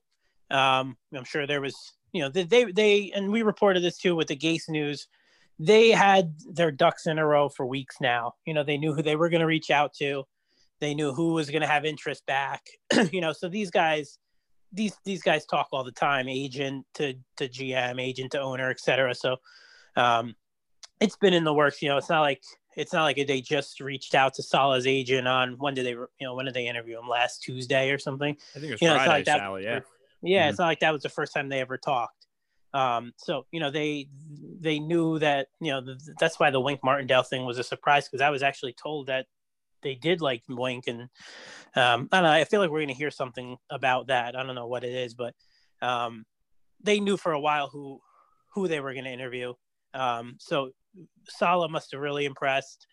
Um, 0.50 0.96
I'm 1.14 1.24
sure 1.24 1.46
there 1.46 1.60
was 1.60 1.94
you 2.12 2.22
know 2.22 2.28
they 2.28 2.64
they 2.64 3.12
and 3.14 3.30
we 3.30 3.42
reported 3.42 3.82
this 3.82 3.98
too 3.98 4.16
with 4.16 4.28
the 4.28 4.36
Gase 4.36 4.68
news 4.68 5.08
they 5.58 5.90
had 5.90 6.34
their 6.50 6.70
ducks 6.70 7.06
in 7.06 7.18
a 7.18 7.26
row 7.26 7.48
for 7.48 7.66
weeks 7.66 7.96
now. 8.00 8.34
You 8.44 8.54
know, 8.54 8.62
they 8.62 8.76
knew 8.76 8.92
who 8.92 9.02
they 9.02 9.16
were 9.16 9.28
going 9.28 9.40
to 9.40 9.46
reach 9.46 9.70
out 9.70 9.94
to. 9.94 10.24
They 10.80 10.94
knew 10.94 11.12
who 11.12 11.32
was 11.32 11.48
going 11.48 11.62
to 11.62 11.68
have 11.68 11.84
interest 11.84 12.26
back. 12.26 12.62
you 13.10 13.20
know, 13.20 13.32
so 13.32 13.48
these 13.48 13.70
guys, 13.70 14.18
these 14.72 14.94
these 15.04 15.22
guys 15.22 15.46
talk 15.46 15.68
all 15.72 15.84
the 15.84 15.92
time, 15.92 16.28
agent 16.28 16.84
to 16.94 17.14
to 17.38 17.48
GM, 17.48 18.00
agent 18.00 18.32
to 18.32 18.40
owner, 18.40 18.70
etc. 18.70 19.14
So, 19.14 19.36
um, 19.96 20.34
it's 21.00 21.16
been 21.16 21.34
in 21.34 21.44
the 21.44 21.54
works. 21.54 21.82
You 21.82 21.88
know, 21.88 21.96
it's 21.96 22.08
not 22.08 22.20
like 22.20 22.42
it's 22.76 22.92
not 22.92 23.04
like 23.04 23.16
they 23.26 23.40
just 23.40 23.80
reached 23.80 24.14
out 24.14 24.34
to 24.34 24.42
Saleh's 24.42 24.86
agent 24.86 25.26
on 25.26 25.54
when 25.58 25.74
did 25.74 25.86
they 25.86 25.90
you 25.90 26.08
know 26.20 26.34
when 26.34 26.44
did 26.44 26.54
they 26.54 26.68
interview 26.68 26.98
him 26.98 27.08
last 27.08 27.42
Tuesday 27.42 27.90
or 27.90 27.98
something. 27.98 28.36
I 28.54 28.58
think 28.58 28.70
it 28.70 28.72
was 28.72 28.82
you 28.82 28.88
know, 28.88 28.94
Friday, 28.94 29.10
like 29.10 29.24
that, 29.26 29.38
Sally, 29.38 29.64
yeah. 29.64 29.80
Yeah, 30.22 30.42
mm-hmm. 30.42 30.50
it's 30.50 30.58
not 30.58 30.66
like 30.66 30.80
that 30.80 30.92
was 30.92 31.02
the 31.02 31.08
first 31.08 31.32
time 31.34 31.48
they 31.48 31.60
ever 31.60 31.78
talked. 31.78 32.26
Um, 32.74 33.12
so 33.16 33.46
you 33.50 33.60
know 33.60 33.70
they 33.70 34.08
they 34.60 34.78
knew 34.78 35.18
that 35.20 35.48
you 35.60 35.70
know 35.70 35.80
the, 35.80 35.98
that's 36.18 36.38
why 36.38 36.50
the 36.50 36.60
Wink 36.60 36.80
Martindale 36.84 37.22
thing 37.22 37.44
was 37.44 37.58
a 37.58 37.64
surprise 37.64 38.06
because 38.06 38.20
I 38.20 38.30
was 38.30 38.42
actually 38.42 38.74
told 38.74 39.06
that 39.06 39.26
they 39.82 39.94
did 39.94 40.20
like 40.20 40.42
Wink 40.48 40.84
and 40.86 41.02
um, 41.74 42.08
I 42.12 42.20
don't 42.20 42.24
know. 42.24 42.30
I 42.30 42.44
feel 42.44 42.60
like 42.60 42.70
we're 42.70 42.80
going 42.80 42.88
to 42.88 42.94
hear 42.94 43.10
something 43.10 43.56
about 43.70 44.08
that. 44.08 44.36
I 44.36 44.42
don't 44.42 44.54
know 44.54 44.66
what 44.66 44.84
it 44.84 44.92
is, 44.92 45.14
but 45.14 45.34
um, 45.80 46.24
they 46.82 47.00
knew 47.00 47.16
for 47.16 47.32
a 47.32 47.40
while 47.40 47.68
who 47.68 48.00
who 48.54 48.68
they 48.68 48.80
were 48.80 48.92
going 48.92 49.04
to 49.04 49.10
interview. 49.10 49.54
Um, 49.94 50.36
so 50.38 50.72
Saleh 51.28 51.70
must 51.70 51.92
have 51.92 52.00
really 52.00 52.24
impressed. 52.24 52.86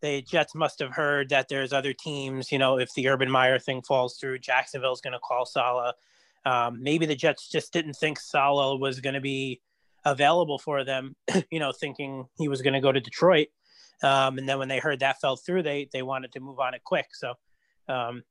the 0.00 0.22
Jets 0.22 0.54
must 0.54 0.78
have 0.78 0.92
heard 0.92 1.28
that 1.28 1.48
there's 1.48 1.72
other 1.72 1.92
teams. 1.92 2.50
You 2.50 2.58
know, 2.58 2.78
if 2.78 2.92
the 2.94 3.08
Urban 3.08 3.30
Meyer 3.30 3.58
thing 3.58 3.82
falls 3.82 4.16
through, 4.16 4.38
Jacksonville's 4.38 5.00
going 5.00 5.12
to 5.12 5.18
call 5.18 5.44
Saleh. 5.44 5.94
Um, 6.46 6.82
maybe 6.82 7.06
the 7.06 7.14
Jets 7.14 7.48
just 7.48 7.72
didn't 7.72 7.94
think 7.94 8.18
Saleh 8.18 8.80
was 8.80 9.00
going 9.00 9.14
to 9.14 9.20
be 9.20 9.60
available 10.04 10.58
for 10.58 10.84
them. 10.84 11.16
you 11.50 11.58
know, 11.58 11.72
thinking 11.72 12.26
he 12.38 12.48
was 12.48 12.62
going 12.62 12.74
to 12.74 12.80
go 12.80 12.92
to 12.92 13.00
Detroit. 13.00 13.48
Um, 14.02 14.38
and 14.38 14.48
then 14.48 14.58
when 14.58 14.68
they 14.68 14.78
heard 14.78 15.00
that 15.00 15.20
fell 15.20 15.36
through, 15.36 15.62
they 15.62 15.88
they 15.92 16.02
wanted 16.02 16.32
to 16.32 16.40
move 16.40 16.58
on 16.58 16.74
it 16.74 16.82
quick. 16.84 17.08
So 17.12 17.34
um, 17.88 18.22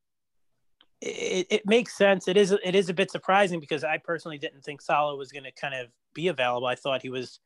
it, 1.01 1.47
it 1.49 1.61
makes 1.65 1.95
sense. 1.95 2.27
It 2.27 2.37
is 2.37 2.51
it 2.51 2.75
is 2.75 2.89
a 2.89 2.93
bit 2.93 3.11
surprising 3.11 3.59
because 3.59 3.83
I 3.83 3.97
personally 3.97 4.37
didn't 4.37 4.63
think 4.63 4.81
Saleh 4.81 5.17
was 5.17 5.31
going 5.31 5.43
to 5.43 5.51
kind 5.51 5.75
of 5.75 5.87
be 6.13 6.27
available. 6.27 6.67
I 6.67 6.75
thought 6.75 7.01
he 7.01 7.09
was, 7.09 7.39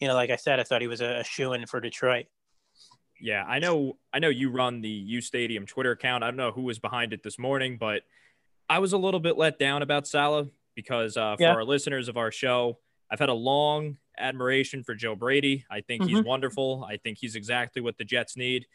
you 0.00 0.08
know, 0.08 0.14
like 0.14 0.30
I 0.30 0.36
said, 0.36 0.60
I 0.60 0.62
thought 0.62 0.80
he 0.80 0.88
was 0.88 1.00
a, 1.00 1.20
a 1.20 1.24
shoe 1.24 1.52
in 1.52 1.66
for 1.66 1.80
Detroit. 1.80 2.26
Yeah, 3.20 3.44
I 3.44 3.58
know. 3.58 3.96
I 4.12 4.18
know 4.18 4.28
you 4.28 4.50
run 4.50 4.82
the 4.82 5.14
uStadium 5.14 5.66
Twitter 5.66 5.92
account. 5.92 6.22
I 6.22 6.26
don't 6.26 6.36
know 6.36 6.52
who 6.52 6.62
was 6.62 6.78
behind 6.78 7.12
it 7.12 7.22
this 7.22 7.38
morning, 7.38 7.78
but 7.78 8.02
I 8.68 8.78
was 8.78 8.92
a 8.92 8.98
little 8.98 9.20
bit 9.20 9.38
let 9.38 9.58
down 9.58 9.82
about 9.82 10.06
Saleh 10.06 10.48
because 10.74 11.16
uh, 11.16 11.36
for 11.36 11.42
yeah. 11.42 11.54
our 11.54 11.64
listeners 11.64 12.08
of 12.08 12.16
our 12.16 12.30
show, 12.30 12.78
I've 13.10 13.18
had 13.18 13.30
a 13.30 13.34
long 13.34 13.96
admiration 14.18 14.82
for 14.82 14.94
Joe 14.94 15.14
Brady. 15.14 15.64
I 15.70 15.80
think 15.80 16.02
mm-hmm. 16.02 16.16
he's 16.16 16.24
wonderful. 16.24 16.86
I 16.88 16.98
think 16.98 17.18
he's 17.18 17.36
exactly 17.36 17.80
what 17.80 17.96
the 17.96 18.04
Jets 18.04 18.36
need. 18.36 18.66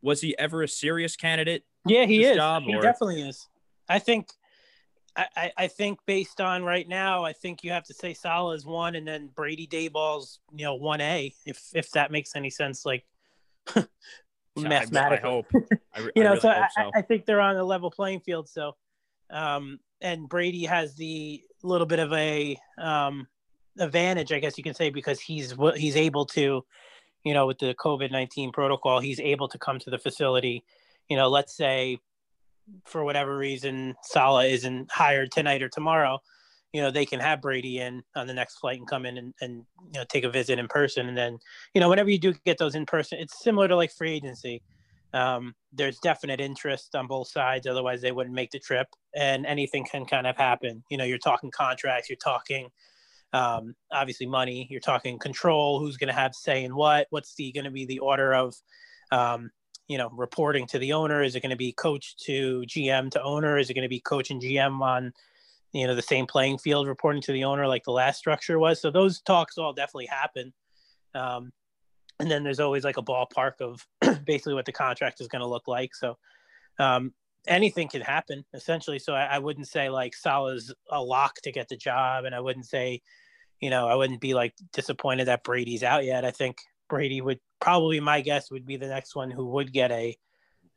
Was 0.00 0.20
he 0.20 0.38
ever 0.38 0.62
a 0.62 0.68
serious 0.68 1.16
candidate? 1.16 1.64
Yeah, 1.84 2.04
he 2.04 2.24
is. 2.24 2.36
Job, 2.36 2.62
he 2.64 2.74
or? 2.74 2.82
definitely 2.82 3.22
is. 3.22 3.48
I 3.88 3.98
think. 3.98 4.28
I, 5.18 5.52
I 5.56 5.66
think 5.66 5.98
based 6.06 6.40
on 6.40 6.62
right 6.62 6.88
now, 6.88 7.24
I 7.24 7.32
think 7.32 7.64
you 7.64 7.72
have 7.72 7.84
to 7.84 7.94
say 7.94 8.14
Saleh 8.14 8.56
is 8.56 8.64
one, 8.64 8.94
and 8.94 9.06
then 9.06 9.30
Brady 9.34 9.66
Daboll's 9.66 10.38
you 10.52 10.64
know 10.64 10.76
one 10.76 11.00
A, 11.00 11.34
if 11.44 11.70
if 11.74 11.90
that 11.92 12.12
makes 12.12 12.36
any 12.36 12.50
sense. 12.50 12.86
Like 12.86 13.04
mathematically. 14.56 15.28
I, 15.28 15.32
hope. 15.32 15.46
I, 15.94 16.00
you 16.14 16.22
know, 16.22 16.30
really 16.30 16.40
so, 16.40 16.48
I, 16.48 16.68
so, 16.76 16.90
I, 16.94 17.02
think 17.02 17.26
they're 17.26 17.40
on 17.40 17.56
a 17.56 17.64
level 17.64 17.90
playing 17.90 18.20
field. 18.20 18.48
So, 18.48 18.76
um, 19.30 19.80
and 20.00 20.28
Brady 20.28 20.64
has 20.64 20.94
the 20.94 21.42
little 21.62 21.86
bit 21.86 21.98
of 21.98 22.12
a 22.12 22.56
um, 22.78 23.26
advantage, 23.78 24.32
I 24.32 24.38
guess 24.38 24.56
you 24.56 24.64
can 24.64 24.74
say, 24.74 24.90
because 24.90 25.20
he's 25.20 25.54
he's 25.76 25.96
able 25.96 26.26
to, 26.26 26.64
you 27.24 27.34
know, 27.34 27.46
with 27.46 27.58
the 27.58 27.74
COVID 27.74 28.12
nineteen 28.12 28.52
protocol, 28.52 29.00
he's 29.00 29.20
able 29.20 29.48
to 29.48 29.58
come 29.58 29.78
to 29.80 29.90
the 29.90 29.98
facility. 29.98 30.64
You 31.08 31.16
know, 31.16 31.28
let's 31.28 31.56
say 31.56 31.98
for 32.84 33.04
whatever 33.04 33.36
reason 33.36 33.94
Saleh 34.02 34.50
isn't 34.50 34.90
hired 34.90 35.30
tonight 35.32 35.62
or 35.62 35.68
tomorrow 35.68 36.20
you 36.72 36.82
know 36.82 36.90
they 36.90 37.06
can 37.06 37.20
have 37.20 37.40
Brady 37.40 37.78
in 37.78 38.02
on 38.14 38.26
the 38.26 38.34
next 38.34 38.58
flight 38.58 38.78
and 38.78 38.88
come 38.88 39.06
in 39.06 39.18
and, 39.18 39.34
and 39.40 39.64
you 39.92 40.00
know 40.00 40.04
take 40.08 40.24
a 40.24 40.30
visit 40.30 40.58
in 40.58 40.68
person. 40.68 41.08
And 41.08 41.16
then 41.16 41.38
you 41.74 41.80
know 41.80 41.88
whenever 41.88 42.10
you 42.10 42.18
do 42.18 42.34
get 42.44 42.58
those 42.58 42.74
in 42.74 42.86
person 42.86 43.18
it's 43.18 43.42
similar 43.42 43.68
to 43.68 43.76
like 43.76 43.92
free 43.92 44.12
agency. 44.12 44.62
Um, 45.14 45.54
there's 45.72 45.98
definite 46.00 46.38
interest 46.38 46.94
on 46.94 47.06
both 47.06 47.28
sides 47.28 47.66
otherwise 47.66 48.02
they 48.02 48.12
wouldn't 48.12 48.34
make 48.34 48.50
the 48.50 48.58
trip 48.58 48.88
and 49.16 49.46
anything 49.46 49.86
can 49.90 50.04
kind 50.04 50.26
of 50.26 50.36
happen. 50.36 50.82
You 50.90 50.98
know 50.98 51.04
you're 51.04 51.18
talking 51.18 51.50
contracts 51.50 52.10
you're 52.10 52.16
talking 52.16 52.68
um, 53.32 53.74
obviously 53.90 54.26
money 54.26 54.66
you're 54.70 54.80
talking 54.80 55.18
control 55.18 55.80
who's 55.80 55.96
going 55.96 56.08
to 56.08 56.14
have 56.14 56.34
say 56.34 56.64
in 56.64 56.76
what 56.76 57.06
what's 57.10 57.34
the 57.36 57.52
going 57.52 57.64
to 57.64 57.70
be 57.70 57.86
the 57.86 57.98
order 58.00 58.34
of 58.34 58.54
um, 59.10 59.50
you 59.88 59.98
know 59.98 60.10
reporting 60.10 60.66
to 60.68 60.78
the 60.78 60.92
owner? 60.92 61.22
Is 61.22 61.34
it 61.34 61.40
going 61.40 61.50
to 61.50 61.56
be 61.56 61.72
coach 61.72 62.16
to 62.24 62.62
gm 62.66 63.10
to 63.12 63.22
owner? 63.22 63.58
Is 63.58 63.70
it 63.70 63.74
going 63.74 63.82
to 63.82 63.88
be 63.88 64.00
coach 64.00 64.30
and 64.30 64.40
gm 64.40 64.80
on 64.80 65.12
you 65.72 65.86
know 65.86 65.94
the 65.94 66.02
same 66.02 66.26
playing 66.26 66.58
field 66.58 66.86
reporting 66.86 67.22
to 67.22 67.32
the 67.32 67.44
owner 67.44 67.66
like 67.66 67.84
the 67.84 67.92
last 67.92 68.18
structure 68.18 68.58
was? 68.58 68.80
So 68.80 68.90
those 68.90 69.20
talks 69.20 69.58
all 69.58 69.72
definitely 69.72 70.06
happen. 70.06 70.52
Um, 71.14 71.52
and 72.20 72.30
then 72.30 72.42
there's 72.44 72.60
always 72.60 72.84
like 72.84 72.96
a 72.96 73.02
ballpark 73.02 73.60
of 73.60 73.86
basically 74.24 74.54
what 74.54 74.66
the 74.66 74.72
contract 74.72 75.20
is 75.20 75.28
going 75.28 75.40
to 75.40 75.48
look 75.48 75.68
like. 75.68 75.94
So 75.94 76.18
um, 76.78 77.12
anything 77.46 77.88
can 77.88 78.02
happen 78.02 78.44
essentially. 78.52 78.98
So 78.98 79.14
I, 79.14 79.24
I, 79.24 79.38
wouldn't 79.38 79.68
say 79.68 79.88
like 79.88 80.14
saleh's 80.14 80.72
a 80.90 81.02
lock 81.02 81.36
to 81.42 81.52
get 81.52 81.68
the 81.68 81.76
job 81.76 82.24
and 82.24 82.34
i 82.34 82.40
wouldn't 82.40 82.66
say 82.66 83.00
you 83.60 83.70
know 83.70 83.88
i 83.88 83.94
wouldn't 83.94 84.20
be 84.20 84.34
like 84.34 84.54
disappointed 84.72 85.26
that 85.26 85.44
brady's 85.44 85.82
out 85.82 86.04
yet. 86.04 86.24
I 86.24 86.30
think 86.30 86.58
brady 86.88 87.20
would 87.20 87.40
probably 87.60 88.00
my 88.00 88.20
guess 88.20 88.50
would 88.50 88.66
be 88.66 88.76
the 88.76 88.88
next 88.88 89.14
one 89.14 89.30
who 89.30 89.46
would 89.46 89.72
get 89.72 89.90
a 89.90 90.16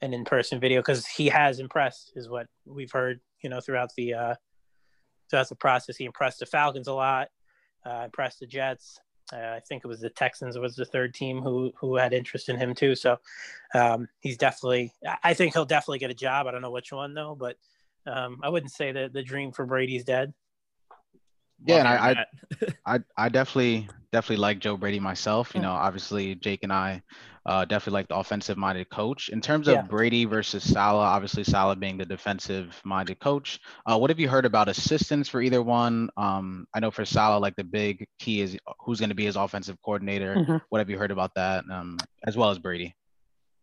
an 0.01 0.13
in-person 0.13 0.59
video 0.59 0.79
because 0.79 1.05
he 1.05 1.27
has 1.27 1.59
impressed 1.59 2.11
is 2.15 2.27
what 2.27 2.47
we've 2.65 2.91
heard 2.91 3.19
you 3.43 3.49
know 3.49 3.59
throughout 3.59 3.91
the 3.95 4.13
uh 4.13 4.35
that's 5.31 5.49
the 5.49 5.55
process. 5.55 5.97
He 5.97 6.05
impressed 6.05 6.39
the 6.39 6.45
Falcons 6.45 6.87
a 6.87 6.93
lot, 6.93 7.29
uh, 7.85 8.03
impressed 8.05 8.39
the 8.39 8.45
Jets. 8.45 8.99
Uh, 9.33 9.37
I 9.37 9.61
think 9.67 9.83
it 9.83 9.87
was 9.87 10.01
the 10.01 10.09
Texans 10.09 10.57
was 10.57 10.75
the 10.75 10.85
third 10.85 11.13
team 11.13 11.41
who 11.41 11.71
who 11.79 11.95
had 11.95 12.13
interest 12.13 12.49
in 12.49 12.57
him 12.57 12.75
too. 12.75 12.95
So 12.95 13.17
um, 13.73 14.07
he's 14.19 14.37
definitely. 14.37 14.93
I 15.23 15.33
think 15.33 15.53
he'll 15.53 15.65
definitely 15.65 15.99
get 15.99 16.11
a 16.11 16.15
job. 16.15 16.47
I 16.47 16.51
don't 16.51 16.61
know 16.61 16.71
which 16.71 16.91
one 16.91 17.13
though, 17.13 17.35
but 17.39 17.55
um, 18.05 18.39
I 18.43 18.49
wouldn't 18.49 18.73
say 18.73 18.91
that 18.91 19.13
the 19.13 19.23
dream 19.23 19.51
for 19.51 19.65
Brady's 19.65 20.03
dead. 20.03 20.33
Yeah, 21.65 21.77
and 21.77 21.87
I, 21.87 22.25
I, 22.85 22.95
I, 22.95 22.99
I 23.17 23.29
definitely, 23.29 23.87
definitely 24.11 24.41
like 24.41 24.59
Joe 24.59 24.77
Brady 24.77 24.99
myself. 24.99 25.53
You 25.53 25.61
know, 25.61 25.71
obviously 25.71 26.35
Jake 26.35 26.63
and 26.63 26.73
I 26.73 27.01
uh, 27.45 27.65
definitely 27.65 27.99
like 27.99 28.07
the 28.07 28.15
offensive-minded 28.15 28.89
coach. 28.89 29.29
In 29.29 29.41
terms 29.41 29.67
of 29.67 29.73
yeah. 29.73 29.81
Brady 29.81 30.25
versus 30.25 30.63
Saleh, 30.63 31.01
obviously 31.01 31.43
Saleh 31.43 31.79
being 31.79 31.97
the 31.97 32.05
defensive-minded 32.05 33.19
coach. 33.19 33.59
Uh, 33.85 33.97
what 33.97 34.09
have 34.09 34.19
you 34.19 34.29
heard 34.29 34.45
about 34.45 34.69
assistants 34.69 35.27
for 35.27 35.41
either 35.41 35.61
one? 35.61 36.09
Um, 36.17 36.67
I 36.73 36.79
know 36.79 36.91
for 36.91 37.05
Saleh, 37.05 37.41
like 37.41 37.55
the 37.55 37.63
big 37.63 38.07
key 38.19 38.41
is 38.41 38.57
who's 38.79 38.99
going 38.99 39.09
to 39.09 39.15
be 39.15 39.25
his 39.25 39.35
offensive 39.35 39.77
coordinator. 39.83 40.35
Mm-hmm. 40.35 40.57
What 40.69 40.79
have 40.79 40.89
you 40.89 40.97
heard 40.97 41.11
about 41.11 41.31
that? 41.35 41.63
Um, 41.71 41.97
as 42.25 42.37
well 42.37 42.51
as 42.51 42.59
Brady. 42.59 42.95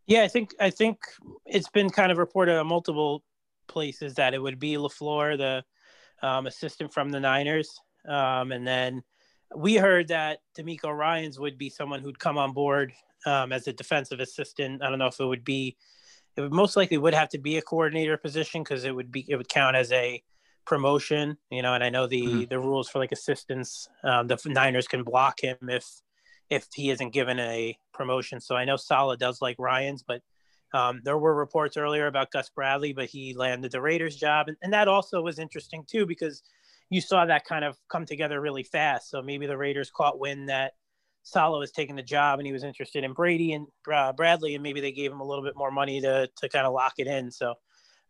Yeah, 0.07 0.23
I 0.23 0.29
think 0.29 0.55
I 0.59 0.71
think 0.71 0.99
it's 1.45 1.69
been 1.69 1.91
kind 1.91 2.11
of 2.11 2.19
reported 2.19 2.59
on 2.59 2.67
multiple 2.67 3.23
places 3.69 4.15
that 4.15 4.35
it 4.35 4.43
would 4.43 4.59
be 4.59 4.75
LaFleur, 4.75 5.37
the 5.37 6.27
um, 6.27 6.47
assistant 6.47 6.93
from 6.93 7.11
the 7.11 7.21
Niners. 7.21 7.79
Um, 8.07 8.53
and 8.53 8.67
then 8.67 9.03
we 9.57 9.77
heard 9.77 10.09
that 10.09 10.41
DeMeco 10.57 10.95
Ryans 10.95 11.39
would 11.39 11.57
be 11.57 11.71
someone 11.71 12.01
who'd 12.01 12.19
come 12.19 12.37
on 12.37 12.53
board 12.53 12.93
um, 13.25 13.53
as 13.53 13.67
a 13.67 13.73
defensive 13.73 14.21
assistant. 14.21 14.83
I 14.83 14.91
don't 14.91 14.99
know 14.99 15.07
if 15.07 15.21
it 15.21 15.25
would 15.25 15.45
be, 15.45 15.77
it 16.37 16.43
would 16.43 16.53
most 16.53 16.77
likely 16.77 16.99
would 16.99 17.15
have 17.15 17.31
to 17.31 17.39
be 17.39 17.57
a 17.57 17.63
coordinator 17.63 18.17
position 18.17 18.63
because 18.63 18.85
it 18.85 18.95
would 18.95 19.11
be, 19.11 19.25
it 19.29 19.37
would 19.37 19.49
count 19.49 19.75
as 19.75 19.91
a 19.93 20.23
promotion, 20.65 21.39
you 21.51 21.63
know, 21.63 21.73
and 21.75 21.83
I 21.83 21.89
know 21.89 22.07
the, 22.07 22.23
mm-hmm. 22.23 22.45
the 22.49 22.59
rules 22.59 22.89
for 22.89 22.99
like 22.99 23.13
assistants, 23.13 23.89
um, 24.05 24.27
the 24.27 24.39
Niners 24.47 24.87
can 24.87 25.03
block 25.03 25.41
him 25.43 25.57
if, 25.63 25.87
if 26.51 26.67
he 26.75 26.91
isn't 26.91 27.13
given 27.13 27.39
a 27.41 27.77
promotion. 27.93 28.41
So 28.41 28.55
I 28.55 28.65
know 28.65 28.77
Saleh 28.77 29.19
does 29.19 29.41
like 29.41 29.57
Ryans, 29.59 30.03
but 30.03 30.23
um, 30.75 31.01
there 31.03 31.19
were 31.19 31.35
reports 31.35 31.79
earlier 31.79 32.07
about 32.07 32.31
Gus 32.31 32.51
Bradley, 32.51 32.93
but 32.93 33.07
he 33.07 33.35
landed 33.35 33.73
the 33.73 33.81
Raiders 33.81 34.17
job. 34.17 34.49
And, 34.49 34.57
and 34.63 34.73
that 34.75 34.89
also 34.89 35.23
was 35.23 35.39
interesting 35.39 35.85
too, 35.87 36.05
because 36.05 36.43
you 36.91 37.01
saw 37.01 37.27
that 37.27 37.45
kind 37.45 37.65
of 37.65 37.77
come 37.89 38.07
together 38.07 38.41
really 38.41 38.63
fast. 38.63 39.11
So 39.11 39.23
maybe 39.23 39.47
the 39.47 39.57
Raiders 39.57 39.91
caught 39.91 40.19
wind 40.19 40.49
that 40.49 40.73
Saleh 41.23 41.59
was 41.59 41.71
taking 41.71 41.97
the 41.97 42.03
job 42.03 42.39
and 42.39 42.47
he 42.47 42.53
was 42.53 42.65
interested 42.65 43.05
in 43.05 43.13
Brady 43.13 43.53
and 43.53 43.67
uh, 43.93 44.13
Bradley, 44.13 44.55
and 44.55 44.63
maybe 44.63 44.81
they 44.81 44.93
gave 44.93 45.13
him 45.13 45.21
a 45.21 45.27
little 45.27 45.45
bit 45.45 45.57
more 45.57 45.71
money 45.71 46.01
to 46.01 46.29
to 46.37 46.49
kind 46.49 46.67
of 46.67 46.73
lock 46.73 46.95
it 46.99 47.07
in. 47.07 47.31
So 47.31 47.55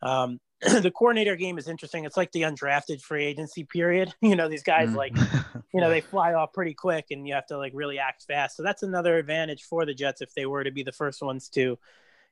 um, 0.02 0.38
the 0.60 0.90
coordinator 0.90 1.36
game 1.36 1.58
is 1.58 1.68
interesting. 1.68 2.04
It's 2.04 2.16
like 2.16 2.32
the 2.32 2.42
undrafted 2.42 3.00
free 3.00 3.24
agency 3.24 3.64
period. 3.64 4.14
You 4.22 4.36
know, 4.36 4.48
these 4.48 4.62
guys 4.62 4.90
mm. 4.90 4.96
like, 4.96 5.16
you 5.74 5.80
know, 5.80 5.88
they 5.88 6.00
fly 6.00 6.34
off 6.34 6.52
pretty 6.52 6.74
quick, 6.74 7.06
and 7.10 7.26
you 7.26 7.34
have 7.34 7.46
to 7.46 7.58
like 7.58 7.72
really 7.74 7.98
act 7.98 8.24
fast. 8.24 8.56
So 8.56 8.62
that's 8.62 8.82
another 8.82 9.16
advantage 9.16 9.64
for 9.64 9.86
the 9.86 9.94
Jets 9.94 10.20
if 10.20 10.34
they 10.34 10.46
were 10.46 10.64
to 10.64 10.70
be 10.70 10.82
the 10.82 10.92
first 10.92 11.22
ones 11.22 11.48
to, 11.50 11.78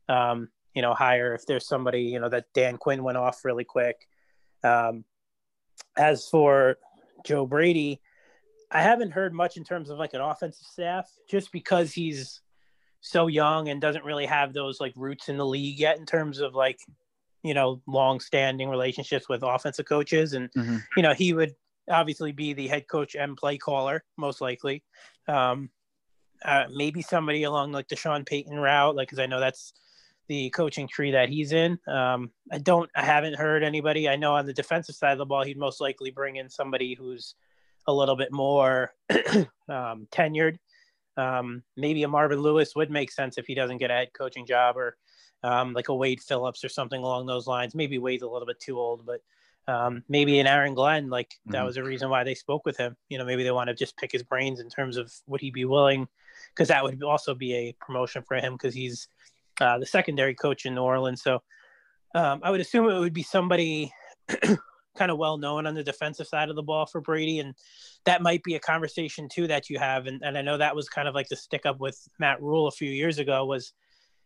um, 0.09 0.49
you 0.75 0.83
know, 0.83 0.95
hire. 0.95 1.35
If 1.35 1.47
there's 1.47 1.67
somebody, 1.67 2.03
you 2.03 2.21
know, 2.21 2.29
that 2.29 2.47
Dan 2.55 2.77
Quinn 2.77 3.03
went 3.03 3.19
off 3.19 3.45
really 3.45 3.65
quick. 3.65 4.09
Um, 4.63 5.05
as 5.97 6.29
for 6.29 6.77
Joe 7.25 7.47
Brady, 7.47 8.01
I 8.71 8.83
haven't 8.83 9.13
heard 9.13 9.33
much 9.33 9.57
in 9.57 9.65
terms 9.65 9.91
of 9.91 9.99
like 9.99 10.15
an 10.15 10.21
offensive 10.21 10.67
staff 10.67 11.11
just 11.29 11.53
because 11.53 11.93
he's 11.93 12.41
so 13.01 13.27
young 13.29 13.69
and 13.69 13.81
doesn't 13.81 14.05
really 14.05 14.27
have 14.27 14.53
those 14.53 14.81
like 14.81 14.93
roots 14.97 15.29
in 15.29 15.37
the 15.37 15.47
league 15.47 15.79
yet 15.79 15.99
in 15.99 16.07
terms 16.07 16.41
of 16.41 16.55
like 16.55 16.79
you 17.45 17.55
know 17.55 17.81
long 17.87 18.19
standing 18.19 18.69
relationships 18.69 19.29
with 19.29 19.45
offensive 19.45 19.87
coaches 19.87 20.33
and 20.33 20.51
mm-hmm. 20.53 20.79
you 20.97 21.03
know 21.03 21.15
he 21.15 21.33
would 21.33 21.55
obviously 21.89 22.33
be 22.33 22.53
the 22.53 22.67
head 22.67 22.89
coach 22.89 23.15
and 23.15 23.37
play 23.37 23.57
caller 23.57 24.03
most 24.17 24.41
likely 24.41 24.83
um 25.29 25.71
uh, 26.45 26.65
maybe 26.75 27.01
somebody 27.01 27.45
along 27.45 27.73
like 27.73 27.89
the 27.89 27.97
Sean 27.97 28.25
Payton 28.25 28.59
route 28.59 28.95
like 28.95 29.09
because 29.09 29.19
I 29.19 29.27
know 29.27 29.41
that's 29.41 29.73
the 30.29 30.51
coaching 30.51 30.89
tree 30.89 31.13
that 31.13 31.29
he's 31.29 31.53
in. 31.53 31.79
Um, 31.87 32.31
I 32.51 32.59
don't, 32.59 32.91
I 32.97 33.05
haven't 33.05 33.37
heard 33.37 33.63
anybody. 33.63 34.09
I 34.09 34.17
know 34.17 34.35
on 34.35 34.47
the 34.47 34.53
defensive 34.53 34.95
side 34.95 35.13
of 35.13 35.19
the 35.19 35.27
ball, 35.27 35.45
he'd 35.45 35.59
most 35.59 35.81
likely 35.81 36.11
bring 36.11 36.37
in 36.37 36.49
somebody 36.49 36.95
who's 36.95 37.35
a 37.87 37.93
little 37.93 38.17
bit 38.17 38.33
more 38.33 38.93
um, 39.69 40.09
tenured. 40.11 40.57
Um, 41.17 41.63
maybe 41.77 42.03
a 42.03 42.09
Marvin 42.09 42.41
Lewis 42.41 42.75
would 42.75 42.91
make 42.91 43.11
sense 43.11 43.39
if 43.39 43.47
he 43.47 43.55
doesn't 43.55 43.79
get 43.79 43.91
a 43.91 43.95
head 43.95 44.11
coaching 44.13 44.47
job, 44.47 44.77
or 44.77 44.97
um, 45.43 45.73
like 45.73 45.89
a 45.89 45.95
Wade 45.95 46.21
Phillips 46.21 46.65
or 46.65 46.69
something 46.69 47.03
along 47.03 47.27
those 47.27 47.47
lines. 47.47 47.75
Maybe 47.75 47.99
Wade's 47.99 48.23
a 48.23 48.29
little 48.29 48.47
bit 48.47 48.61
too 48.61 48.79
old, 48.79 49.07
but 49.07 49.21
um, 49.69 50.03
maybe 50.09 50.39
an 50.39 50.47
Aaron 50.47 50.75
Glenn. 50.75 51.09
Like 51.09 51.35
that 51.47 51.59
mm-hmm. 51.59 51.67
was 51.67 51.77
a 51.77 51.85
reason 51.85 52.11
why 52.11 52.25
they 52.25 52.35
spoke 52.35 52.67
with 52.67 52.77
him. 52.77 52.97
You 53.09 53.19
know, 53.19 53.25
maybe 53.25 53.45
they 53.45 53.51
want 53.51 53.69
to 53.69 53.75
just 53.75 53.97
pick 53.97 54.13
his 54.13 54.23
brains 54.23 54.61
in 54.61 54.69
terms 54.69 54.97
of 54.97 55.13
would 55.27 55.41
he 55.41 55.51
be 55.51 55.65
willing, 55.65 56.07
because 56.55 56.69
that 56.69 56.83
would 56.83 57.03
also 57.03 57.35
be 57.35 57.55
a 57.55 57.77
promotion 57.81 58.23
for 58.27 58.37
him 58.37 58.55
because 58.55 58.75
he's 58.75 59.09
uh, 59.61 59.79
the 59.79 59.87
secondary 59.87 60.35
coach 60.35 60.67
in 60.67 60.75
New 60.75 60.83
Orleans. 60.83 61.23
So 61.23 61.41
um, 62.15 62.41
I 62.43 62.51
would 62.51 62.61
assume 62.61 62.89
it 62.89 62.99
would 62.99 63.13
be 63.13 63.23
somebody 63.23 63.93
kind 64.97 65.11
of 65.11 65.19
well 65.19 65.39
known 65.39 65.67
on 65.67 65.75
the 65.75 65.83
defensive 65.83 66.27
side 66.27 66.49
of 66.49 66.57
the 66.57 66.63
ball 66.63 66.87
for 66.87 67.01
Brady, 67.01 67.41
and 67.41 67.55
that 68.05 68.23
might 68.23 68.43
be 68.43 68.55
a 68.55 68.61
conversation 68.61 69.29
too 69.29 69.47
that 69.47 69.69
you 69.69 69.79
have. 69.79 70.07
And, 70.07 70.23
and 70.23 70.37
I 70.37 70.43
know 70.43 70.59
that 70.59 70.75
was 70.75 70.89
kind 70.89 71.09
of 71.09 71.15
like 71.15 71.29
the 71.29 71.37
stick 71.37 71.67
up 71.67 71.81
with 71.81 72.01
Matt 72.19 72.43
Rhule 72.43 72.67
a 72.67 72.73
few 72.73 72.91
years 72.91 73.19
ago 73.19 73.45
was 73.45 73.73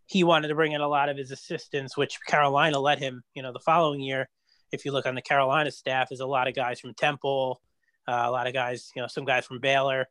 he 0.07 0.25
wanted 0.25 0.49
to 0.49 0.55
bring 0.55 0.73
in 0.73 0.81
a 0.81 0.89
lot 0.89 1.09
of 1.09 1.17
his 1.17 1.31
assistants, 1.31 1.97
which 1.97 2.19
Carolina 2.27 2.79
let 2.79 2.99
him. 2.99 3.23
You 3.35 3.43
know, 3.43 3.53
the 3.53 3.61
following 3.61 4.01
year, 4.01 4.29
if 4.73 4.85
you 4.85 4.93
look 4.93 5.07
on 5.07 5.15
the 5.15 5.23
Carolina 5.23 5.71
staff, 5.71 6.09
is 6.11 6.21
a 6.21 6.27
lot 6.27 6.49
of 6.49 6.55
guys 6.55 6.81
from 6.81 6.95
Temple, 6.95 7.61
uh, 8.09 8.25
a 8.25 8.31
lot 8.31 8.47
of 8.47 8.53
guys, 8.53 8.91
you 8.95 9.03
know, 9.03 9.09
some 9.09 9.25
guys 9.25 9.47
from 9.47 9.61
Baylor. 9.61 10.07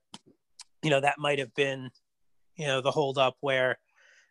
You 0.84 0.90
know, 0.90 1.02
that 1.02 1.16
might 1.18 1.40
have 1.40 1.54
been, 1.54 1.90
you 2.56 2.68
know, 2.68 2.80
the 2.80 2.92
holdup 2.92 3.36
where 3.42 3.78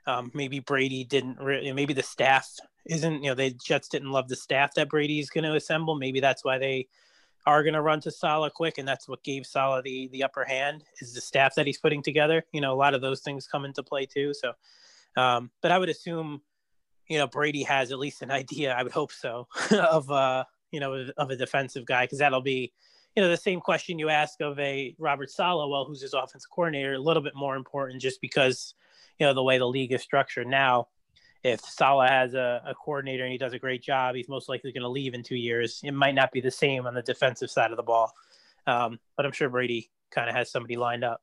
um, 0.08 0.30
maybe 0.32 0.58
Brady 0.58 1.04
didn't 1.04 1.38
really, 1.38 1.70
maybe 1.72 1.92
the 1.92 2.02
staff 2.02 2.48
isn't, 2.86 3.22
you 3.22 3.28
know, 3.28 3.34
they 3.34 3.54
Jets 3.64 3.88
didn't 3.88 4.10
love 4.10 4.26
the 4.26 4.36
staff 4.36 4.74
that 4.74 4.88
Brady's 4.88 5.28
going 5.28 5.44
to 5.44 5.54
assemble. 5.54 5.96
Maybe 5.96 6.18
that's 6.18 6.44
why 6.44 6.56
they 6.56 6.88
are 7.46 7.62
going 7.62 7.74
to 7.74 7.82
run 7.82 8.00
to 8.00 8.10
Saleh 8.10 8.52
quick, 8.54 8.78
and 8.78 8.88
that's 8.88 9.06
what 9.06 9.22
gave 9.22 9.44
Saleh 9.44 9.84
the 9.84 10.08
the 10.08 10.24
upper 10.24 10.44
hand 10.44 10.82
is 11.00 11.14
the 11.14 11.20
staff 11.20 11.54
that 11.56 11.66
he's 11.66 11.78
putting 11.78 12.02
together. 12.02 12.42
You 12.52 12.62
know, 12.62 12.72
a 12.72 12.76
lot 12.76 12.94
of 12.94 13.02
those 13.02 13.20
things 13.20 13.46
come 13.46 13.66
into 13.66 13.82
play 13.82 14.06
too. 14.06 14.32
So, 14.32 14.52
um, 15.20 15.50
but 15.60 15.72
I 15.72 15.78
would 15.78 15.90
assume, 15.90 16.40
you 17.08 17.18
know, 17.18 17.26
Brady 17.26 17.62
has 17.64 17.92
at 17.92 17.98
least 17.98 18.22
an 18.22 18.30
idea. 18.42 18.74
I 18.74 18.82
would 18.82 18.92
hope 18.92 19.12
so 19.12 19.46
of 19.70 20.10
uh, 20.10 20.44
you 20.70 20.80
know 20.80 21.06
of 21.18 21.30
a 21.30 21.36
defensive 21.36 21.84
guy 21.84 22.04
because 22.04 22.18
that'll 22.18 22.40
be 22.40 22.72
you 23.14 23.22
know 23.22 23.28
the 23.28 23.36
same 23.36 23.60
question 23.60 23.98
you 23.98 24.08
ask 24.08 24.40
of 24.40 24.58
a 24.58 24.96
Robert 24.98 25.30
Saleh, 25.30 25.68
well, 25.68 25.84
who's 25.84 26.00
his 26.00 26.14
offensive 26.14 26.50
coordinator, 26.50 26.94
a 26.94 26.98
little 26.98 27.22
bit 27.22 27.34
more 27.34 27.56
important 27.56 28.00
just 28.00 28.22
because 28.22 28.74
you 29.18 29.26
know 29.26 29.34
the 29.34 29.42
way 29.42 29.58
the 29.58 29.66
league 29.66 29.92
is 29.92 30.02
structured 30.02 30.46
now. 30.46 30.88
If 31.44 31.60
Saleh 31.60 32.08
has 32.08 32.34
a, 32.34 32.62
a 32.66 32.74
coordinator 32.74 33.22
and 33.22 33.30
he 33.32 33.38
does 33.38 33.52
a 33.52 33.58
great 33.58 33.82
job, 33.82 34.16
he's 34.16 34.28
most 34.28 34.48
likely 34.48 34.72
going 34.72 34.82
to 34.82 34.88
leave 34.88 35.14
in 35.14 35.22
two 35.22 35.36
years. 35.36 35.80
It 35.84 35.92
might 35.92 36.14
not 36.14 36.32
be 36.32 36.40
the 36.40 36.50
same 36.50 36.86
on 36.86 36.94
the 36.94 37.02
defensive 37.02 37.50
side 37.50 37.70
of 37.70 37.76
the 37.76 37.82
ball, 37.82 38.12
um, 38.66 38.98
but 39.16 39.24
I'm 39.24 39.32
sure 39.32 39.48
Brady 39.48 39.90
kind 40.10 40.28
of 40.28 40.34
has 40.34 40.50
somebody 40.50 40.76
lined 40.76 41.04
up. 41.04 41.22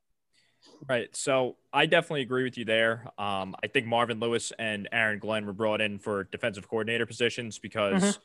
Right. 0.88 1.16
So 1.16 1.58
I 1.74 1.86
definitely 1.86 2.22
agree 2.22 2.44
with 2.44 2.58
you 2.58 2.66
there. 2.66 3.08
Um, 3.18 3.56
I 3.64 3.68
think 3.68 3.86
Marvin 3.86 4.20
Lewis 4.20 4.52
and 4.58 4.88
Aaron 4.92 5.20
Glenn 5.20 5.46
were 5.46 5.54
brought 5.54 5.82
in 5.82 6.00
for 6.00 6.26
defensive 6.26 6.68
coordinator 6.68 7.06
positions 7.06 7.60
because 7.60 8.02
mm-hmm. 8.02 8.22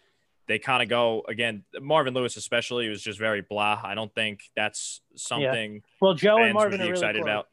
they 0.46 0.58
kind 0.58 0.82
of 0.82 0.88
go 0.88 1.22
again. 1.28 1.64
Marvin 1.80 2.14
Lewis, 2.14 2.36
especially, 2.36 2.88
was 2.88 3.02
just 3.02 3.18
very 3.18 3.42
blah. 3.42 3.80
I 3.82 3.94
don't 3.94 4.14
think 4.14 4.42
that's 4.56 5.00
something. 5.16 5.74
Yeah. 5.74 5.80
Well, 6.00 6.14
Joe 6.14 6.38
and 6.38 6.54
Marvin 6.54 6.80
are 6.80 6.84
really 6.84 6.92
excited 6.92 7.22
close. 7.22 7.30
about. 7.30 7.48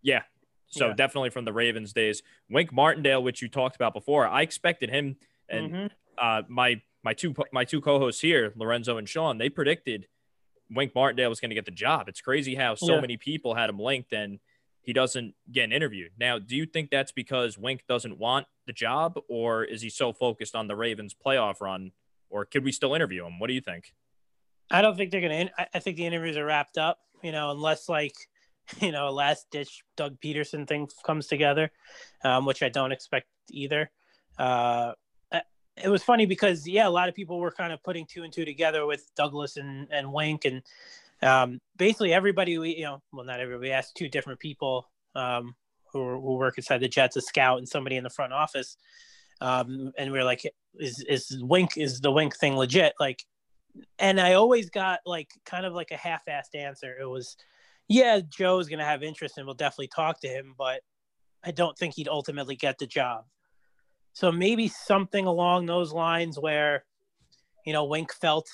Yeah, 0.00 0.22
so 0.68 0.88
yeah. 0.88 0.94
definitely 0.94 1.30
from 1.30 1.44
the 1.44 1.52
Ravens 1.52 1.92
days. 1.92 2.22
Wink 2.50 2.72
Martindale, 2.72 3.22
which 3.22 3.42
you 3.42 3.48
talked 3.48 3.76
about 3.76 3.94
before, 3.94 4.26
I 4.26 4.42
expected 4.42 4.90
him 4.90 5.16
and 5.48 5.72
mm-hmm. 5.72 5.86
uh, 6.18 6.42
my 6.48 6.80
my 7.02 7.14
two 7.14 7.34
my 7.52 7.64
two 7.64 7.80
co-hosts 7.80 8.20
here, 8.20 8.52
Lorenzo 8.56 8.98
and 8.98 9.08
Sean, 9.08 9.38
they 9.38 9.48
predicted 9.48 10.06
Wink 10.70 10.94
Martindale 10.94 11.30
was 11.30 11.40
going 11.40 11.50
to 11.50 11.54
get 11.54 11.64
the 11.64 11.70
job. 11.70 12.08
It's 12.08 12.20
crazy 12.20 12.54
how 12.54 12.74
so 12.74 12.94
yeah. 12.94 13.00
many 13.00 13.16
people 13.16 13.54
had 13.54 13.70
him 13.70 13.78
linked 13.78 14.12
and 14.12 14.38
he 14.82 14.92
doesn't 14.92 15.34
get 15.50 15.64
an 15.64 15.72
interview. 15.72 16.08
Now, 16.18 16.38
do 16.38 16.56
you 16.56 16.66
think 16.66 16.90
that's 16.90 17.12
because 17.12 17.58
Wink 17.58 17.84
doesn't 17.88 18.18
want 18.18 18.46
the 18.66 18.72
job, 18.72 19.18
or 19.28 19.64
is 19.64 19.82
he 19.82 19.90
so 19.90 20.12
focused 20.12 20.54
on 20.54 20.66
the 20.66 20.76
Ravens 20.76 21.14
playoff 21.14 21.60
run, 21.60 21.92
or 22.30 22.44
could 22.44 22.64
we 22.64 22.72
still 22.72 22.94
interview 22.94 23.26
him? 23.26 23.38
What 23.38 23.48
do 23.48 23.54
you 23.54 23.60
think? 23.60 23.92
I 24.70 24.82
don't 24.82 24.96
think 24.96 25.10
they're 25.10 25.20
going 25.20 25.48
to. 25.48 25.68
I 25.74 25.78
think 25.78 25.96
the 25.96 26.06
interviews 26.06 26.36
are 26.36 26.44
wrapped 26.44 26.78
up. 26.78 26.98
You 27.22 27.32
know, 27.32 27.50
unless 27.50 27.88
like 27.88 28.14
you 28.80 28.92
know, 28.92 29.10
last 29.10 29.46
ditch 29.50 29.82
Doug 29.96 30.20
Pederson 30.20 30.66
thing 30.66 30.88
comes 31.04 31.26
together, 31.26 31.70
um, 32.24 32.44
which 32.44 32.62
I 32.62 32.68
don't 32.68 32.92
expect 32.92 33.26
either. 33.50 33.90
Uh, 34.38 34.92
it 35.82 35.88
was 35.88 36.02
funny 36.02 36.26
because 36.26 36.66
yeah, 36.66 36.88
a 36.88 36.90
lot 36.90 37.08
of 37.08 37.14
people 37.14 37.38
were 37.38 37.50
kind 37.50 37.72
of 37.72 37.82
putting 37.82 38.06
two 38.06 38.24
and 38.24 38.32
two 38.32 38.44
together 38.44 38.86
with 38.86 39.08
Douglas 39.16 39.56
and 39.56 39.88
and 39.90 40.12
Wink, 40.12 40.44
and 40.44 40.62
um, 41.22 41.60
basically 41.76 42.12
everybody 42.12 42.58
we 42.58 42.76
you 42.76 42.84
know, 42.84 43.02
well 43.12 43.24
not 43.24 43.40
everybody, 43.40 43.72
asked 43.72 43.96
two 43.96 44.08
different 44.08 44.40
people 44.40 44.88
um, 45.14 45.54
who 45.92 46.20
who 46.20 46.36
work 46.36 46.58
inside 46.58 46.78
the 46.78 46.88
Jets, 46.88 47.16
a 47.16 47.20
scout 47.20 47.58
and 47.58 47.68
somebody 47.68 47.96
in 47.96 48.04
the 48.04 48.10
front 48.10 48.32
office, 48.32 48.76
um, 49.40 49.92
and 49.98 50.12
we 50.12 50.18
are 50.18 50.24
like, 50.24 50.42
is 50.78 51.04
is 51.08 51.38
Wink 51.42 51.76
is 51.76 52.00
the 52.00 52.12
Wink 52.12 52.36
thing 52.36 52.56
legit? 52.56 52.94
Like, 52.98 53.22
and 53.98 54.20
I 54.20 54.34
always 54.34 54.70
got 54.70 55.00
like 55.06 55.30
kind 55.44 55.66
of 55.66 55.74
like 55.74 55.90
a 55.90 55.96
half-assed 55.96 56.54
answer. 56.54 56.96
It 57.00 57.06
was 57.06 57.36
yeah, 57.88 58.20
Joe's 58.20 58.68
going 58.68 58.78
to 58.78 58.84
have 58.84 59.02
interest 59.02 59.38
and 59.38 59.46
we'll 59.46 59.54
definitely 59.54 59.88
talk 59.88 60.20
to 60.20 60.28
him, 60.28 60.54
but 60.56 60.82
I 61.42 61.50
don't 61.50 61.76
think 61.76 61.94
he'd 61.94 62.08
ultimately 62.08 62.54
get 62.56 62.78
the 62.78 62.86
job. 62.86 63.24
So 64.12 64.30
maybe 64.30 64.68
something 64.68 65.26
along 65.26 65.66
those 65.66 65.92
lines 65.92 66.38
where, 66.38 66.84
you 67.64 67.72
know, 67.72 67.84
Wink 67.84 68.12
felt 68.12 68.48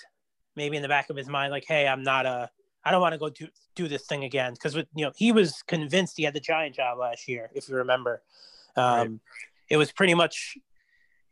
maybe 0.57 0.77
in 0.77 0.83
the 0.83 0.88
back 0.88 1.11
of 1.11 1.16
his 1.16 1.29
mind, 1.29 1.51
like, 1.51 1.64
hey, 1.66 1.88
I'm 1.88 2.03
not 2.03 2.27
a, 2.27 2.51
I 2.85 2.90
don't 2.90 3.01
want 3.01 3.14
to 3.14 3.18
go 3.18 3.31
do, 3.31 3.49
do 3.75 3.88
this 3.88 4.07
thing 4.07 4.25
again. 4.25 4.53
Because, 4.53 4.75
with 4.75 4.87
you 4.94 5.05
know, 5.05 5.12
he 5.16 5.33
was 5.33 5.62
convinced 5.66 6.16
he 6.16 6.25
had 6.25 6.35
the 6.35 6.40
giant 6.40 6.77
job 6.77 6.99
last 6.99 7.27
year, 7.27 7.51
if 7.55 7.68
you 7.68 7.77
remember. 7.77 8.23
Um, 8.77 8.97
right. 8.97 9.11
It 9.70 9.77
was 9.79 9.90
pretty 9.90 10.14
much, 10.14 10.59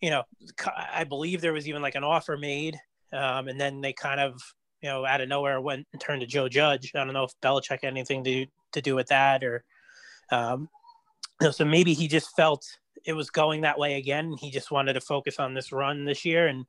you 0.01 0.11
know, 0.11 0.25
I 0.67 1.05
believe 1.05 1.41
there 1.41 1.53
was 1.53 1.69
even 1.69 1.83
like 1.83 1.95
an 1.95 2.05
offer 2.05 2.37
made. 2.37 2.81
Um, 3.13 3.49
and 3.49 3.61
then 3.61 3.83
they 3.83 3.93
kind 3.93 4.19
of 4.19 4.41
you 4.83 4.89
know, 4.89 5.07
out 5.07 5.21
of 5.21 5.29
nowhere 5.29 5.61
went 5.61 5.87
and 5.93 6.01
turned 6.01 6.21
to 6.21 6.27
Joe 6.27 6.49
Judge. 6.49 6.93
I 6.95 7.05
don't 7.05 7.13
know 7.13 7.25
if 7.25 7.41
Belichick 7.41 7.83
had 7.83 7.85
anything 7.85 8.25
to 8.25 8.47
to 8.73 8.81
do 8.81 8.95
with 8.95 9.09
that, 9.09 9.45
or 9.45 9.65
um, 10.31 10.69
you 11.41 11.47
know, 11.47 11.51
so 11.51 11.65
maybe 11.65 11.95
he 11.95 12.09
just 12.09 12.35
felt 12.35 12.65
it 13.05 13.13
was 13.13 13.31
going 13.31 13.63
that 13.63 13.79
way 13.79 13.95
again. 13.95 14.35
He 14.39 14.51
just 14.51 14.71
wanted 14.71 14.95
to 14.95 15.01
focus 15.01 15.39
on 15.39 15.55
this 15.55 15.73
run 15.73 16.05
this 16.05 16.25
year 16.25 16.47
and 16.47 16.67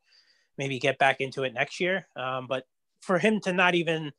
maybe 0.58 0.80
get 0.80 0.98
back 0.98 1.22
into 1.22 1.44
it 1.44 1.54
next 1.54 1.80
year. 1.80 2.08
Um, 2.16 2.48
but 2.48 2.66
for 3.02 3.20
him 3.20 3.40
to 3.42 3.54
not 3.54 3.76
even, 3.76 4.12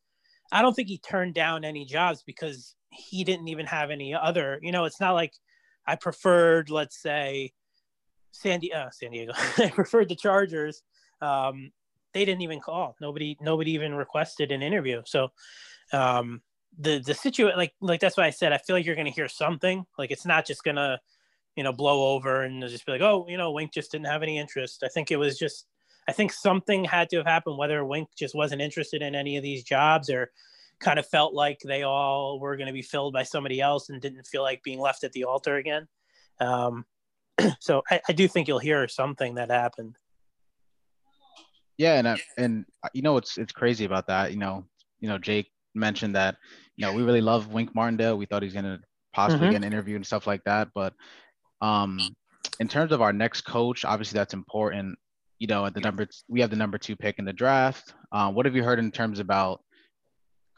I 0.53 0.63
don't 0.63 0.75
think 0.75 0.89
he 0.89 0.99
turned 0.99 1.35
down 1.35 1.65
any 1.65 1.85
jobs 1.85 2.23
because 2.25 2.75
he 2.91 3.25
didn't 3.25 3.49
even 3.49 3.67
have 3.67 3.91
any 3.91 4.15
other. 4.15 4.59
You 4.63 4.73
know, 4.73 4.85
it's 4.85 5.01
not 5.01 5.15
like 5.15 5.33
I 5.87 5.97
preferred, 5.97 6.71
let's 6.71 7.01
say, 7.01 7.53
San, 8.31 8.61
Di- 8.61 8.73
uh, 8.73 8.91
San 8.91 9.11
Diego. 9.11 9.33
I 9.59 9.71
preferred 9.71 10.09
the 10.09 10.17
Chargers. 10.17 10.83
Um, 11.21 11.71
they 12.15 12.25
didn't 12.25 12.43
even 12.43 12.61
call. 12.61 12.97
Nobody 13.01 13.37
nobody 13.41 13.73
even 13.73 13.95
requested 13.95 14.53
an 14.53 14.63
interview. 14.63 15.03
So 15.05 15.29
um 15.93 16.41
the 16.79 16.99
the 16.99 17.15
situation 17.15 17.59
like 17.59 17.75
like 17.81 18.01
that's 18.01 18.17
why 18.17 18.27
I 18.27 18.31
said 18.31 18.53
I 18.53 18.59
feel 18.59 18.77
like 18.77 18.87
you're 18.87 18.97
gonna 18.97 19.11
hear 19.11 19.29
something. 19.29 19.85
Like 19.99 20.11
it's 20.11 20.25
not 20.25 20.47
just 20.47 20.65
gonna, 20.65 21.01
you 21.57 21.63
know, 21.63 21.73
blow 21.73 22.15
over 22.15 22.43
and 22.43 22.63
just 22.63 22.87
be 22.87 22.93
like, 22.93 23.03
oh, 23.03 23.27
you 23.29 23.37
know, 23.37 23.53
Wink 23.53 23.73
just 23.73 23.93
didn't 23.93 24.07
have 24.07 24.23
any 24.23 24.39
interest. 24.39 24.83
I 24.83 24.89
think 24.89 25.11
it 25.11 25.17
was 25.17 25.39
just 25.39 25.67
I 26.09 26.13
think 26.13 26.33
something 26.33 26.85
had 26.85 27.09
to 27.11 27.17
have 27.17 27.27
happened, 27.27 27.59
whether 27.59 27.85
Wink 27.85 28.09
just 28.17 28.35
wasn't 28.35 28.63
interested 28.63 29.03
in 29.03 29.15
any 29.15 29.37
of 29.37 29.43
these 29.43 29.65
jobs 29.65 30.11
or 30.11 30.31
kind 30.81 30.99
of 30.99 31.07
felt 31.07 31.35
like 31.35 31.61
they 31.61 31.83
all 31.83 32.39
were 32.39 32.57
going 32.57 32.67
to 32.67 32.73
be 32.73 32.83
filled 32.83 33.13
by 33.13 33.23
somebody 33.23 33.61
else 33.61 33.89
and 33.89 34.01
didn't 34.01 34.27
feel 34.27 34.43
like 34.43 34.63
being 34.63 34.81
left 34.81 35.05
at 35.05 35.13
the 35.13 35.25
altar 35.25 35.57
again. 35.57 35.89
Um, 36.41 36.85
so 37.61 37.83
I, 37.91 38.01
I, 38.09 38.13
do 38.13 38.29
think 38.29 38.49
you'll 38.49 38.59
hear 38.59 38.87
something 38.89 39.37
that 39.37 39.51
happened. 39.51 39.97
Yeah, 41.79 41.99
and 41.99 42.21
and 42.39 42.65
uh, 42.85 42.89
you 42.93 43.03
know 43.03 43.17
it's 43.17 43.39
it's 43.39 43.53
crazy 43.53 43.85
about 43.85 44.07
that. 44.07 44.33
You 44.33 44.39
know, 44.39 44.65
you 45.01 45.09
know 45.09 45.19
Jake 45.19 45.51
mentioned 45.75 46.15
that 46.15 46.37
you 46.77 46.87
know 46.87 46.93
we 46.93 47.03
really 47.03 47.21
love 47.21 47.53
Wink 47.53 47.75
Martindale. 47.75 48.17
We 48.17 48.27
thought 48.27 48.43
he's 48.43 48.55
gonna 48.55 48.81
possibly 49.13 49.47
mm-hmm. 49.47 49.53
get 49.53 49.57
an 49.59 49.73
interview 49.73 49.97
and 49.97 50.07
stuff 50.07 50.27
like 50.27 50.43
that. 50.45 50.69
But 50.75 50.93
um, 51.61 51.99
in 52.61 52.69
terms 52.69 52.93
of 52.93 53.03
our 53.03 53.13
next 53.13 53.43
coach, 53.43 53.85
obviously 53.85 54.19
that's 54.19 54.35
important. 54.35 54.99
You 55.39 55.49
know, 55.49 55.67
at 55.67 55.75
the 55.75 55.81
number 55.81 56.07
we 56.29 56.41
have 56.41 56.51
the 56.51 56.57
number 56.57 56.79
two 56.79 56.97
pick 56.97 57.19
in 57.19 57.25
the 57.25 57.33
draft. 57.33 57.93
Uh, 58.13 58.31
what 58.31 58.47
have 58.47 58.55
you 58.55 58.63
heard 58.63 58.79
in 58.79 58.93
terms 58.93 59.19
about 59.19 59.61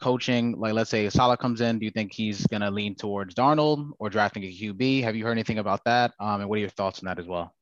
coaching? 0.01 0.55
Like, 0.59 0.73
let's 0.73 0.91
say 0.91 1.09
Saleh 1.09 1.39
comes 1.39 1.61
in, 1.61 1.79
do 1.79 1.85
you 1.85 1.91
think 1.91 2.13
he's 2.13 2.45
gonna 2.47 2.69
lean 2.69 2.95
towards 2.95 3.33
Darnold 3.33 3.89
or 3.99 4.09
drafting 4.09 4.43
a 4.43 4.47
QB? 4.47 5.03
Have 5.03 5.15
you 5.15 5.25
heard 5.25 5.31
anything 5.31 5.57
about 5.57 5.83
that? 5.85 6.13
Um, 6.19 6.41
and 6.41 6.49
what 6.49 6.57
are 6.57 6.61
your 6.61 6.69
thoughts 6.69 6.99
on 6.99 7.05
that 7.05 7.19
as 7.19 7.25
well? 7.25 7.53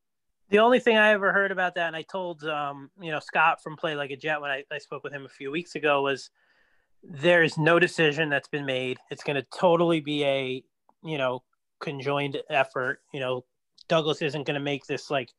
The 0.49 0.59
only 0.59 0.79
thing 0.79 0.97
I 0.97 1.11
ever 1.11 1.33
heard 1.33 1.51
about 1.51 1.75
that, 1.75 1.87
and 1.87 1.95
I 1.95 2.03
told 2.03 2.43
um, 2.43 2.91
you 3.01 3.11
know 3.11 3.19
Scott 3.19 3.63
from 3.63 3.77
Play 3.77 3.95
Like 3.95 4.11
a 4.11 4.17
Jet 4.17 4.41
when 4.41 4.51
I, 4.51 4.63
I 4.71 4.77
spoke 4.77 5.03
with 5.03 5.13
him 5.13 5.25
a 5.25 5.29
few 5.29 5.51
weeks 5.51 5.75
ago, 5.75 6.03
was 6.03 6.29
there's 7.03 7.57
no 7.57 7.79
decision 7.79 8.29
that's 8.29 8.47
been 8.47 8.65
made. 8.65 8.97
It's 9.09 9.23
going 9.23 9.35
to 9.35 9.47
totally 9.57 10.01
be 10.01 10.23
a 10.23 10.63
you 11.03 11.17
know 11.17 11.43
conjoined 11.79 12.37
effort. 12.49 12.99
You 13.11 13.19
know, 13.19 13.45
Douglas 13.87 14.21
isn't 14.21 14.45
going 14.45 14.55
to 14.55 14.63
make 14.63 14.85
this 14.85 15.09
like 15.09 15.29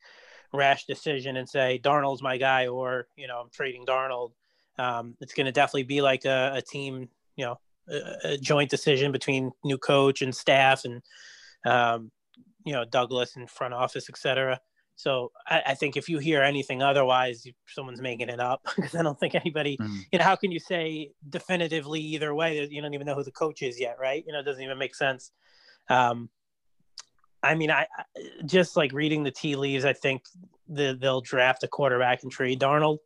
rash 0.53 0.87
decision 0.87 1.37
and 1.37 1.49
say 1.49 1.81
Darnold's 1.83 2.23
my 2.23 2.37
guy 2.37 2.66
or 2.66 3.09
you 3.16 3.29
know 3.29 3.40
I'm 3.40 3.51
trading 3.51 3.87
Darnold. 3.87 4.33
Um, 4.79 5.16
it's 5.21 5.35
going 5.35 5.47
to 5.47 5.53
definitely 5.53 5.85
be 5.85 6.03
like 6.03 6.25
a, 6.27 6.53
a 6.57 6.62
team, 6.62 7.09
you 7.37 7.47
know, 7.47 7.59
a, 7.88 8.33
a, 8.33 8.37
joint 8.37 8.69
decision 8.69 9.11
between 9.11 9.53
new 9.64 9.79
coach 9.79 10.21
and 10.21 10.35
staff 10.35 10.85
and 10.85 11.03
um, 11.64 12.11
you 12.64 12.73
know 12.73 12.85
Douglas 12.85 13.37
and 13.37 13.49
front 13.49 13.73
office, 13.73 14.11
etc. 14.11 14.61
So 14.96 15.30
I, 15.46 15.62
I, 15.66 15.74
think 15.74 15.98
if 15.98 16.09
you 16.09 16.18
hear 16.18 16.42
anything 16.42 16.82
otherwise, 16.82 17.46
someone's 17.68 18.00
making 18.00 18.30
it 18.30 18.40
up 18.40 18.62
because 18.76 18.94
I 18.94 19.02
don't 19.02 19.20
think 19.20 19.35
anybody, 19.35 19.76
mm. 19.76 20.00
you 20.11 20.18
know, 20.18 20.24
how 20.24 20.37
can 20.37 20.50
you 20.50 20.59
say 20.59 21.11
definitively 21.28 22.00
either 22.00 22.35
way? 22.35 22.66
You 22.66 22.80
don't 22.80 22.94
even 22.94 23.06
know 23.06 23.14
who 23.14 23.22
the 23.22 23.30
coach 23.30 23.62
is 23.62 23.78
yet, 23.78 23.98
right? 24.00 24.24
You 24.26 24.32
know, 24.32 24.40
it 24.40 24.44
doesn't 24.44 24.62
even 24.62 24.78
make 24.78 24.94
sense. 24.94 25.32
Um, 25.90 26.30
I 27.42 27.54
mean, 27.54 27.70
I, 27.70 27.87
I 28.16 28.22
just 28.46 28.74
like 28.74 28.92
reading 28.92 29.22
the 29.22 29.30
tea 29.30 29.54
leaves. 29.54 29.85
I 29.85 29.92
think 29.92 30.22
the, 30.66 30.96
they'll 30.98 31.20
draft 31.20 31.62
a 31.62 31.68
quarterback 31.68 32.22
and 32.22 32.32
trade 32.32 32.59
Darnold. 32.59 32.98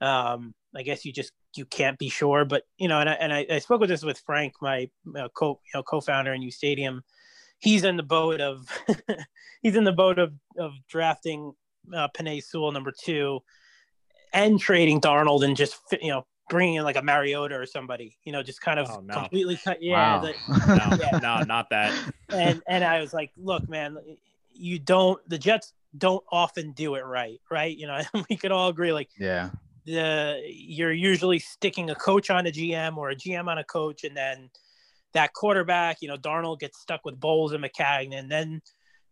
Um, 0.00 0.52
I 0.74 0.82
guess 0.82 1.04
you 1.04 1.12
just 1.12 1.32
you 1.56 1.64
can't 1.64 1.98
be 1.98 2.08
sure, 2.08 2.44
but 2.44 2.64
you 2.76 2.88
know, 2.88 3.00
and 3.00 3.08
I, 3.08 3.12
and 3.14 3.32
I, 3.32 3.46
I 3.50 3.58
spoke 3.58 3.80
with 3.80 3.90
this 3.90 4.02
with 4.02 4.18
Frank, 4.18 4.54
my 4.60 4.88
uh, 5.16 5.28
co 5.34 5.60
you 5.64 5.78
know 5.78 5.82
co-founder 5.82 6.32
in 6.32 6.42
uStadium. 6.42 7.00
He's 7.60 7.84
in 7.84 7.96
the 7.96 8.02
boat 8.02 8.40
of 8.40 8.66
he's 9.62 9.76
in 9.76 9.84
the 9.84 9.92
boat 9.92 10.18
of 10.18 10.32
of 10.58 10.72
drafting 10.88 11.52
uh, 11.94 12.08
Penei 12.16 12.42
Sewell 12.42 12.72
number 12.72 12.92
two, 12.92 13.40
and 14.32 14.58
trading 14.58 15.00
Darnold 15.00 15.44
and 15.44 15.56
just 15.56 15.78
you 16.00 16.10
know 16.10 16.26
bringing 16.50 16.74
in 16.74 16.84
like 16.84 16.96
a 16.96 17.02
Mariota 17.02 17.54
or 17.54 17.64
somebody, 17.64 18.18
you 18.24 18.32
know, 18.32 18.42
just 18.42 18.60
kind 18.60 18.78
of 18.78 18.90
oh, 18.90 19.00
no. 19.00 19.14
completely 19.14 19.56
cut. 19.56 19.82
Yeah, 19.82 20.16
wow. 20.16 20.20
the, 20.20 20.34
no, 20.98 20.98
yeah, 21.00 21.18
no, 21.18 21.42
not 21.44 21.70
that. 21.70 21.94
And 22.28 22.60
and 22.66 22.84
I 22.84 23.00
was 23.00 23.14
like, 23.14 23.30
look, 23.38 23.66
man, 23.68 23.96
you 24.52 24.78
don't. 24.78 25.26
The 25.30 25.38
Jets 25.38 25.72
don't 25.96 26.22
often 26.30 26.72
do 26.72 26.96
it 26.96 27.06
right, 27.06 27.40
right? 27.50 27.74
You 27.74 27.86
know, 27.86 28.02
we 28.28 28.36
could 28.36 28.50
all 28.50 28.68
agree, 28.68 28.92
like, 28.92 29.08
yeah, 29.18 29.50
the 29.86 30.42
you're 30.46 30.92
usually 30.92 31.38
sticking 31.38 31.88
a 31.88 31.94
coach 31.94 32.28
on 32.28 32.46
a 32.46 32.50
GM 32.50 32.98
or 32.98 33.10
a 33.10 33.16
GM 33.16 33.46
on 33.48 33.56
a 33.56 33.64
coach, 33.64 34.04
and 34.04 34.14
then 34.14 34.50
that 35.14 35.32
quarterback, 35.32 35.98
you 36.00 36.08
know, 36.08 36.16
Darnold 36.16 36.60
gets 36.60 36.80
stuck 36.80 37.04
with 37.04 37.18
Bowles 37.18 37.52
and 37.52 37.64
Maccagnan. 37.64 38.28
Then 38.28 38.62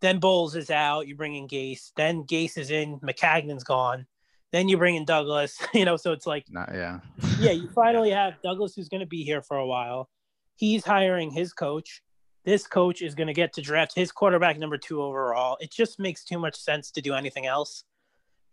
then 0.01 0.19
Bowles 0.19 0.55
is 0.55 0.69
out. 0.69 1.07
You 1.07 1.15
bring 1.15 1.35
in 1.35 1.47
Gase. 1.47 1.91
Then 1.95 2.23
Gase 2.23 2.57
is 2.57 2.71
in. 2.71 2.99
Maccagnan's 2.99 3.63
gone. 3.63 4.05
Then 4.51 4.69
you 4.69 4.77
bring 4.77 4.95
in 4.95 5.05
Douglas. 5.05 5.57
You 5.73 5.85
know, 5.85 5.97
so 5.97 6.11
it's 6.13 6.25
like, 6.25 6.45
Not, 6.49 6.69
yeah, 6.73 6.99
yeah. 7.39 7.51
You 7.51 7.69
finally 7.75 8.11
have 8.11 8.41
Douglas, 8.41 8.73
who's 8.75 8.89
going 8.89 9.01
to 9.01 9.07
be 9.07 9.23
here 9.23 9.41
for 9.41 9.57
a 9.57 9.67
while. 9.67 10.09
He's 10.55 10.85
hiring 10.85 11.31
his 11.31 11.53
coach. 11.53 12.01
This 12.45 12.65
coach 12.65 13.01
is 13.01 13.15
going 13.15 13.27
to 13.27 13.33
get 13.33 13.53
to 13.53 13.61
draft 13.61 13.93
his 13.95 14.11
quarterback 14.11 14.57
number 14.57 14.77
two 14.77 15.01
overall. 15.01 15.57
It 15.59 15.71
just 15.71 15.99
makes 15.99 16.23
too 16.23 16.39
much 16.39 16.55
sense 16.55 16.91
to 16.91 17.01
do 17.01 17.13
anything 17.13 17.45
else 17.45 17.83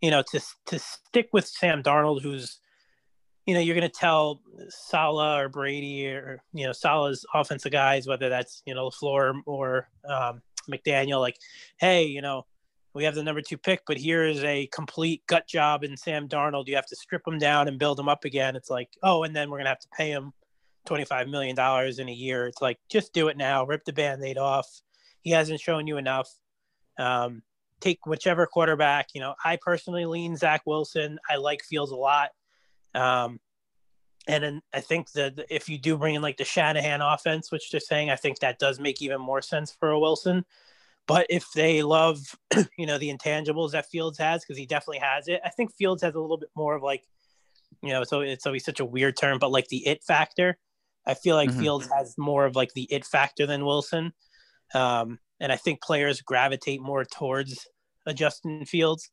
you 0.01 0.11
know, 0.11 0.23
to 0.31 0.39
to 0.67 0.79
stick 0.79 1.29
with 1.33 1.47
Sam 1.47 1.81
Darnold, 1.81 2.21
who's, 2.21 2.59
you 3.47 3.53
know, 3.53 3.61
you're 3.61 3.75
going 3.75 3.89
to 3.89 3.99
tell 3.99 4.41
Saleh 4.67 5.39
or 5.39 5.49
Brady 5.49 6.05
or 6.07 6.43
you 6.53 6.65
know 6.65 6.73
Saleh's 6.73 7.25
offensive 7.33 7.71
guys, 7.71 8.05
whether 8.05 8.27
that's 8.29 8.61
you 8.65 8.75
know 8.75 8.91
Floor 8.91 9.33
or 9.45 9.89
um, 10.07 10.41
McDaniel, 10.69 11.21
like, 11.21 11.37
hey, 11.79 12.03
you 12.03 12.21
know, 12.21 12.45
we 12.93 13.05
have 13.05 13.15
the 13.15 13.23
number 13.23 13.41
two 13.41 13.57
pick, 13.57 13.81
but 13.87 13.95
here 13.95 14.25
is 14.25 14.43
a 14.43 14.67
complete 14.67 15.25
gut 15.27 15.47
job 15.47 15.85
in 15.85 15.95
Sam 15.95 16.27
Darnold. 16.27 16.67
You 16.67 16.75
have 16.75 16.87
to 16.87 16.95
strip 16.97 17.25
him 17.25 17.37
down 17.37 17.69
and 17.69 17.79
build 17.79 17.97
him 17.97 18.09
up 18.09 18.25
again. 18.25 18.57
It's 18.57 18.69
like, 18.69 18.89
oh, 19.01 19.23
and 19.23 19.33
then 19.33 19.49
we're 19.49 19.59
gonna 19.59 19.69
have 19.69 19.79
to 19.79 19.89
pay 19.97 20.11
him 20.11 20.33
$25 20.85 21.29
million 21.29 21.55
in 21.99 22.09
a 22.09 22.13
year. 22.13 22.47
It's 22.47 22.61
like, 22.61 22.79
just 22.89 23.13
do 23.13 23.29
it 23.29 23.37
now, 23.37 23.65
rip 23.65 23.85
the 23.85 23.93
band 23.93 24.23
aid 24.25 24.37
off. 24.37 24.67
He 25.21 25.31
hasn't 25.31 25.61
shown 25.61 25.87
you 25.87 25.95
enough. 25.95 26.29
Um, 26.99 27.43
take 27.79 28.05
whichever 28.05 28.45
quarterback. 28.45 29.09
You 29.13 29.21
know, 29.21 29.35
I 29.45 29.57
personally 29.61 30.05
lean 30.05 30.35
Zach 30.35 30.63
Wilson. 30.65 31.17
I 31.29 31.37
like 31.37 31.63
Fields 31.63 31.91
a 31.91 31.95
lot. 31.95 32.31
Um, 32.93 33.39
and 34.27 34.43
then 34.43 34.61
I 34.73 34.81
think 34.81 35.11
that 35.13 35.45
if 35.49 35.69
you 35.69 35.77
do 35.77 35.97
bring 35.97 36.15
in 36.15 36.21
like 36.21 36.37
the 36.37 36.43
Shanahan 36.43 37.01
offense, 37.01 37.51
which 37.51 37.71
they're 37.71 37.79
saying, 37.79 38.09
I 38.09 38.17
think 38.17 38.39
that 38.39 38.59
does 38.59 38.79
make 38.79 39.01
even 39.01 39.21
more 39.21 39.41
sense 39.41 39.75
for 39.79 39.89
a 39.91 39.99
Wilson. 39.99 40.45
But 41.07 41.27
if 41.29 41.49
they 41.53 41.81
love, 41.81 42.19
you 42.77 42.85
know, 42.85 42.97
the 42.97 43.13
intangibles 43.13 43.71
that 43.71 43.89
Fields 43.89 44.17
has, 44.17 44.43
because 44.43 44.57
he 44.57 44.65
definitely 44.65 44.99
has 44.99 45.29
it, 45.29 45.39
I 45.45 45.49
think 45.49 45.73
Fields 45.73 46.03
has 46.03 46.15
a 46.15 46.19
little 46.19 46.37
bit 46.37 46.49
more 46.55 46.75
of 46.75 46.83
like, 46.83 47.03
you 47.81 47.91
know, 47.91 48.03
so 48.03 48.19
it's 48.19 48.45
always 48.45 48.65
such 48.65 48.81
a 48.81 48.85
weird 48.85 49.15
term, 49.15 49.39
but 49.39 49.51
like 49.51 49.67
the 49.69 49.87
it 49.87 50.03
factor. 50.03 50.57
I 51.05 51.13
feel 51.13 51.37
like 51.37 51.49
mm-hmm. 51.49 51.61
Fields 51.61 51.89
has 51.95 52.15
more 52.17 52.45
of 52.45 52.57
like 52.57 52.73
the 52.73 52.83
it 52.91 53.05
factor 53.05 53.45
than 53.45 53.65
Wilson. 53.65 54.11
Um, 54.73 55.19
and 55.39 55.51
I 55.51 55.55
think 55.55 55.81
players 55.81 56.21
gravitate 56.21 56.81
more 56.81 57.05
towards 57.05 57.65
a 58.05 58.13
Justin 58.13 58.65
Fields 58.65 59.09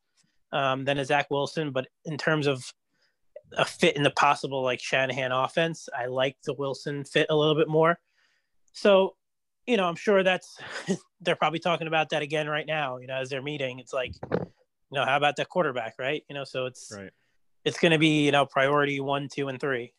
um, 0.51 0.85
than 0.85 0.99
a 0.99 1.05
Zach 1.05 1.31
Wilson. 1.31 1.71
But 1.71 1.87
in 2.05 2.19
terms 2.19 2.49
of 2.49 2.65
a 3.57 3.65
fit 3.65 3.97
in 3.97 4.03
the 4.03 4.11
possible 4.11 4.63
like 4.63 4.81
Shanahan 4.81 5.33
offense, 5.33 5.89
I 5.97 6.07
like 6.07 6.37
the 6.45 6.55
Wilson 6.55 7.05
fit 7.05 7.27
a 7.31 7.37
little 7.37 7.55
bit 7.55 7.69
more. 7.69 7.99
So, 8.73 9.15
you 9.67 9.77
know, 9.77 9.85
I'm 9.85 9.97
sure 9.97 10.23
that's 10.23 10.59
they're 11.21 11.37
probably 11.37 11.61
talking 11.61 11.87
about 11.87 12.11
that 12.11 12.23
again 12.23 12.49
right 12.49 12.67
now. 12.67 12.99
You 12.99 13.07
know, 13.07 13.17
as 13.17 13.31
they're 13.31 13.43
meeting, 13.43 13.79
it's 13.79 13.93
like, 13.93 14.13
you 14.33 14.39
know, 14.93 15.05
how 15.05 15.17
about 15.17 15.37
that 15.37 15.49
quarterback, 15.49 15.95
right? 15.99 16.23
You 16.29 16.35
know, 16.35 16.45
so 16.45 16.67
it's 16.67 16.93
right. 16.95 17.11
It's 17.65 17.79
going 17.79 17.93
to 17.93 17.99
be 17.99 18.27
you 18.27 18.33
know 18.33 18.45
priority 18.45 19.01
one, 19.01 19.29
two, 19.33 19.49
and 19.49 19.61
three. 19.61 19.95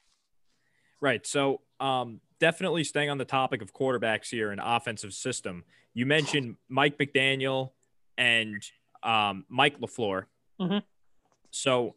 Right. 1.02 1.26
So, 1.26 1.62
um, 1.80 2.22
definitely 2.40 2.84
staying 2.84 3.10
on 3.10 3.18
the 3.18 3.26
topic 3.26 3.62
of 3.62 3.74
quarterbacks 3.74 4.30
here 4.30 4.52
and 4.52 4.62
offensive 4.64 5.14
system. 5.14 5.64
You 5.94 6.06
mentioned 6.06 6.58
Mike 6.70 6.98
McDaniel 6.98 7.72
and 8.18 8.64
um, 9.04 9.46
Mike 9.50 9.80
LaFleur. 9.80 10.26
Mm-hmm. 10.60 10.80
So, 11.52 11.96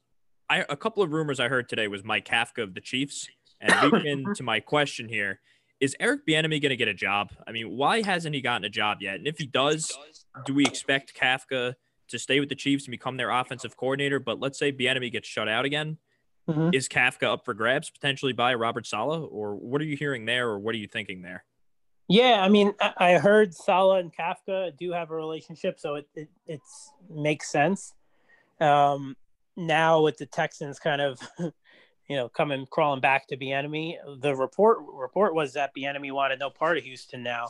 I, 0.50 0.64
a 0.68 0.76
couple 0.76 1.02
of 1.02 1.12
rumors 1.12 1.40
I 1.40 1.48
heard 1.48 1.68
today 1.68 1.88
was 1.88 2.04
Mike 2.04 2.26
Kafka 2.26 2.62
of 2.62 2.74
the 2.74 2.80
Chiefs. 2.80 3.28
And 3.60 3.74
leading 3.92 4.06
into 4.06 4.42
my 4.42 4.60
question 4.60 5.08
here 5.08 5.40
is 5.80 5.94
Eric 6.00 6.26
Bieniemy 6.26 6.60
going 6.60 6.70
to 6.70 6.76
get 6.76 6.88
a 6.88 6.94
job? 6.94 7.30
I 7.46 7.52
mean, 7.52 7.70
why 7.70 8.02
hasn't 8.02 8.34
he 8.34 8.40
gotten 8.40 8.64
a 8.64 8.68
job 8.68 8.98
yet? 9.00 9.16
And 9.16 9.28
if 9.28 9.38
he 9.38 9.46
does, 9.46 9.96
do 10.44 10.52
we 10.52 10.64
expect 10.64 11.14
Kafka 11.14 11.74
to 12.08 12.18
stay 12.18 12.40
with 12.40 12.48
the 12.48 12.54
Chiefs 12.54 12.86
and 12.86 12.90
become 12.90 13.16
their 13.16 13.30
offensive 13.30 13.76
coordinator? 13.76 14.18
But 14.18 14.40
let's 14.40 14.58
say 14.58 14.72
Bieniemy 14.72 15.12
gets 15.12 15.28
shut 15.28 15.48
out 15.48 15.64
again. 15.64 15.98
Mm-hmm. 16.48 16.70
Is 16.72 16.88
Kafka 16.88 17.24
up 17.24 17.44
for 17.44 17.52
grabs 17.54 17.90
potentially 17.90 18.32
by 18.32 18.54
Robert 18.54 18.86
Saleh, 18.86 19.28
or 19.30 19.54
what 19.54 19.82
are 19.82 19.84
you 19.84 19.96
hearing 19.96 20.24
there, 20.24 20.48
or 20.48 20.58
what 20.58 20.74
are 20.74 20.78
you 20.78 20.88
thinking 20.88 21.20
there? 21.20 21.44
Yeah, 22.08 22.40
I 22.40 22.48
mean, 22.48 22.72
I 22.80 23.18
heard 23.18 23.54
Saleh 23.54 24.00
and 24.00 24.10
Kafka 24.10 24.74
do 24.78 24.92
have 24.92 25.10
a 25.10 25.14
relationship, 25.14 25.78
so 25.78 25.96
it 25.96 26.08
it 26.14 26.28
it's, 26.46 26.90
makes 27.10 27.50
sense. 27.50 27.92
Um, 28.62 29.14
now 29.58 30.02
with 30.02 30.16
the 30.16 30.26
Texans 30.26 30.78
kind 30.78 31.00
of, 31.00 31.20
you 31.38 32.16
know, 32.16 32.28
coming 32.28 32.66
crawling 32.70 33.00
back 33.00 33.26
to 33.28 33.36
Bieniemy, 33.36 33.96
the 34.20 34.34
report 34.34 34.78
report 34.92 35.34
was 35.34 35.52
that 35.54 35.72
Bieniemy 35.76 36.12
wanted 36.12 36.38
no 36.38 36.48
part 36.48 36.78
of 36.78 36.84
Houston 36.84 37.22
now. 37.22 37.48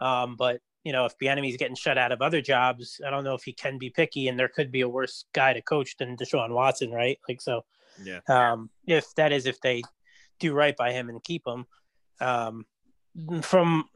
Um, 0.00 0.34
but 0.36 0.60
you 0.82 0.92
know, 0.92 1.04
if 1.04 1.16
Bieniemy's 1.18 1.56
getting 1.56 1.76
shut 1.76 1.98
out 1.98 2.10
of 2.10 2.22
other 2.22 2.40
jobs, 2.40 3.00
I 3.06 3.10
don't 3.10 3.22
know 3.22 3.34
if 3.34 3.44
he 3.44 3.52
can 3.52 3.78
be 3.78 3.90
picky, 3.90 4.26
and 4.26 4.38
there 4.38 4.48
could 4.48 4.72
be 4.72 4.80
a 4.80 4.88
worse 4.88 5.26
guy 5.32 5.52
to 5.52 5.62
coach 5.62 5.96
than 5.96 6.16
Deshaun 6.16 6.50
Watson, 6.50 6.90
right? 6.90 7.18
Like 7.28 7.40
so. 7.40 7.64
Yeah. 8.02 8.20
Um, 8.26 8.70
if 8.86 9.14
that 9.16 9.32
is 9.32 9.46
if 9.46 9.60
they 9.60 9.82
do 10.40 10.54
right 10.54 10.76
by 10.76 10.92
him 10.92 11.08
and 11.08 11.22
keep 11.22 11.46
him. 11.46 11.66
Um, 12.20 12.64
from 13.42 13.88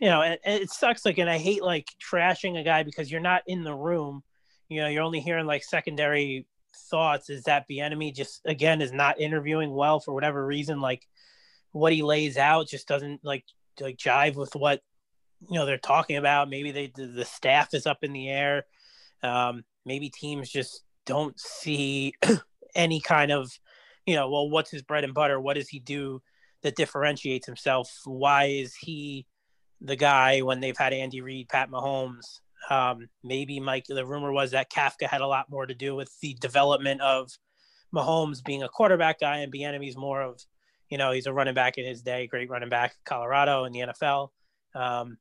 you 0.00 0.08
know 0.08 0.22
it, 0.22 0.40
it 0.44 0.70
sucks 0.70 1.04
like 1.04 1.18
and 1.18 1.30
i 1.30 1.38
hate 1.38 1.62
like 1.62 1.86
trashing 2.00 2.58
a 2.58 2.64
guy 2.64 2.82
because 2.82 3.10
you're 3.10 3.20
not 3.20 3.42
in 3.46 3.62
the 3.62 3.74
room 3.74 4.22
you 4.68 4.80
know 4.80 4.88
you're 4.88 5.02
only 5.02 5.20
hearing 5.20 5.46
like 5.46 5.62
secondary 5.62 6.46
thoughts 6.90 7.30
is 7.30 7.44
that 7.44 7.66
Bieniemy 7.68 8.14
just 8.14 8.40
again 8.44 8.80
is 8.80 8.92
not 8.92 9.20
interviewing 9.20 9.74
well 9.74 10.00
for 10.00 10.12
whatever 10.14 10.44
reason 10.44 10.80
like 10.80 11.06
what 11.72 11.92
he 11.92 12.02
lays 12.02 12.36
out 12.36 12.68
just 12.68 12.88
doesn't 12.88 13.24
like 13.24 13.44
like 13.80 13.96
jive 13.96 14.34
with 14.34 14.54
what 14.54 14.80
you 15.48 15.58
know 15.58 15.66
they're 15.66 15.78
talking 15.78 16.16
about 16.16 16.50
maybe 16.50 16.72
they 16.72 16.92
the 16.94 17.24
staff 17.24 17.74
is 17.74 17.86
up 17.86 17.98
in 18.02 18.12
the 18.12 18.28
air 18.28 18.64
um 19.22 19.62
maybe 19.84 20.08
teams 20.08 20.50
just 20.50 20.82
don't 21.06 21.38
see 21.38 22.12
any 22.74 23.00
kind 23.00 23.30
of 23.30 23.50
you 24.06 24.16
know 24.16 24.28
well 24.30 24.48
what's 24.50 24.70
his 24.70 24.82
bread 24.82 25.04
and 25.04 25.14
butter 25.14 25.40
what 25.40 25.54
does 25.54 25.68
he 25.68 25.78
do 25.78 26.20
that 26.62 26.76
differentiates 26.76 27.46
himself. 27.46 28.00
Why 28.04 28.46
is 28.46 28.74
he 28.74 29.26
the 29.80 29.96
guy 29.96 30.40
when 30.40 30.60
they've 30.60 30.76
had 30.76 30.92
Andy 30.92 31.20
Reid, 31.20 31.48
Pat 31.48 31.70
Mahomes? 31.70 32.40
Um, 32.70 33.08
maybe 33.22 33.60
Mike. 33.60 33.84
The 33.88 34.06
rumor 34.06 34.32
was 34.32 34.50
that 34.52 34.70
Kafka 34.70 35.06
had 35.08 35.20
a 35.20 35.26
lot 35.26 35.50
more 35.50 35.66
to 35.66 35.74
do 35.74 35.94
with 35.94 36.10
the 36.20 36.34
development 36.34 37.00
of 37.00 37.30
Mahomes 37.94 38.44
being 38.44 38.62
a 38.62 38.68
quarterback 38.68 39.20
guy, 39.20 39.38
and 39.38 39.52
Bieniemy's 39.52 39.96
more 39.96 40.22
of, 40.22 40.40
you 40.90 40.98
know, 40.98 41.12
he's 41.12 41.26
a 41.26 41.32
running 41.32 41.54
back 41.54 41.78
in 41.78 41.86
his 41.86 42.02
day, 42.02 42.26
great 42.26 42.50
running 42.50 42.68
back, 42.68 42.94
Colorado 43.04 43.64
in 43.64 43.72
the 43.72 43.80
NFL. 43.80 44.30
Um, 44.74 45.18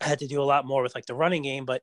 had 0.00 0.18
to 0.18 0.26
do 0.26 0.42
a 0.42 0.44
lot 0.44 0.66
more 0.66 0.82
with 0.82 0.94
like 0.94 1.06
the 1.06 1.14
running 1.14 1.42
game, 1.42 1.64
but 1.64 1.82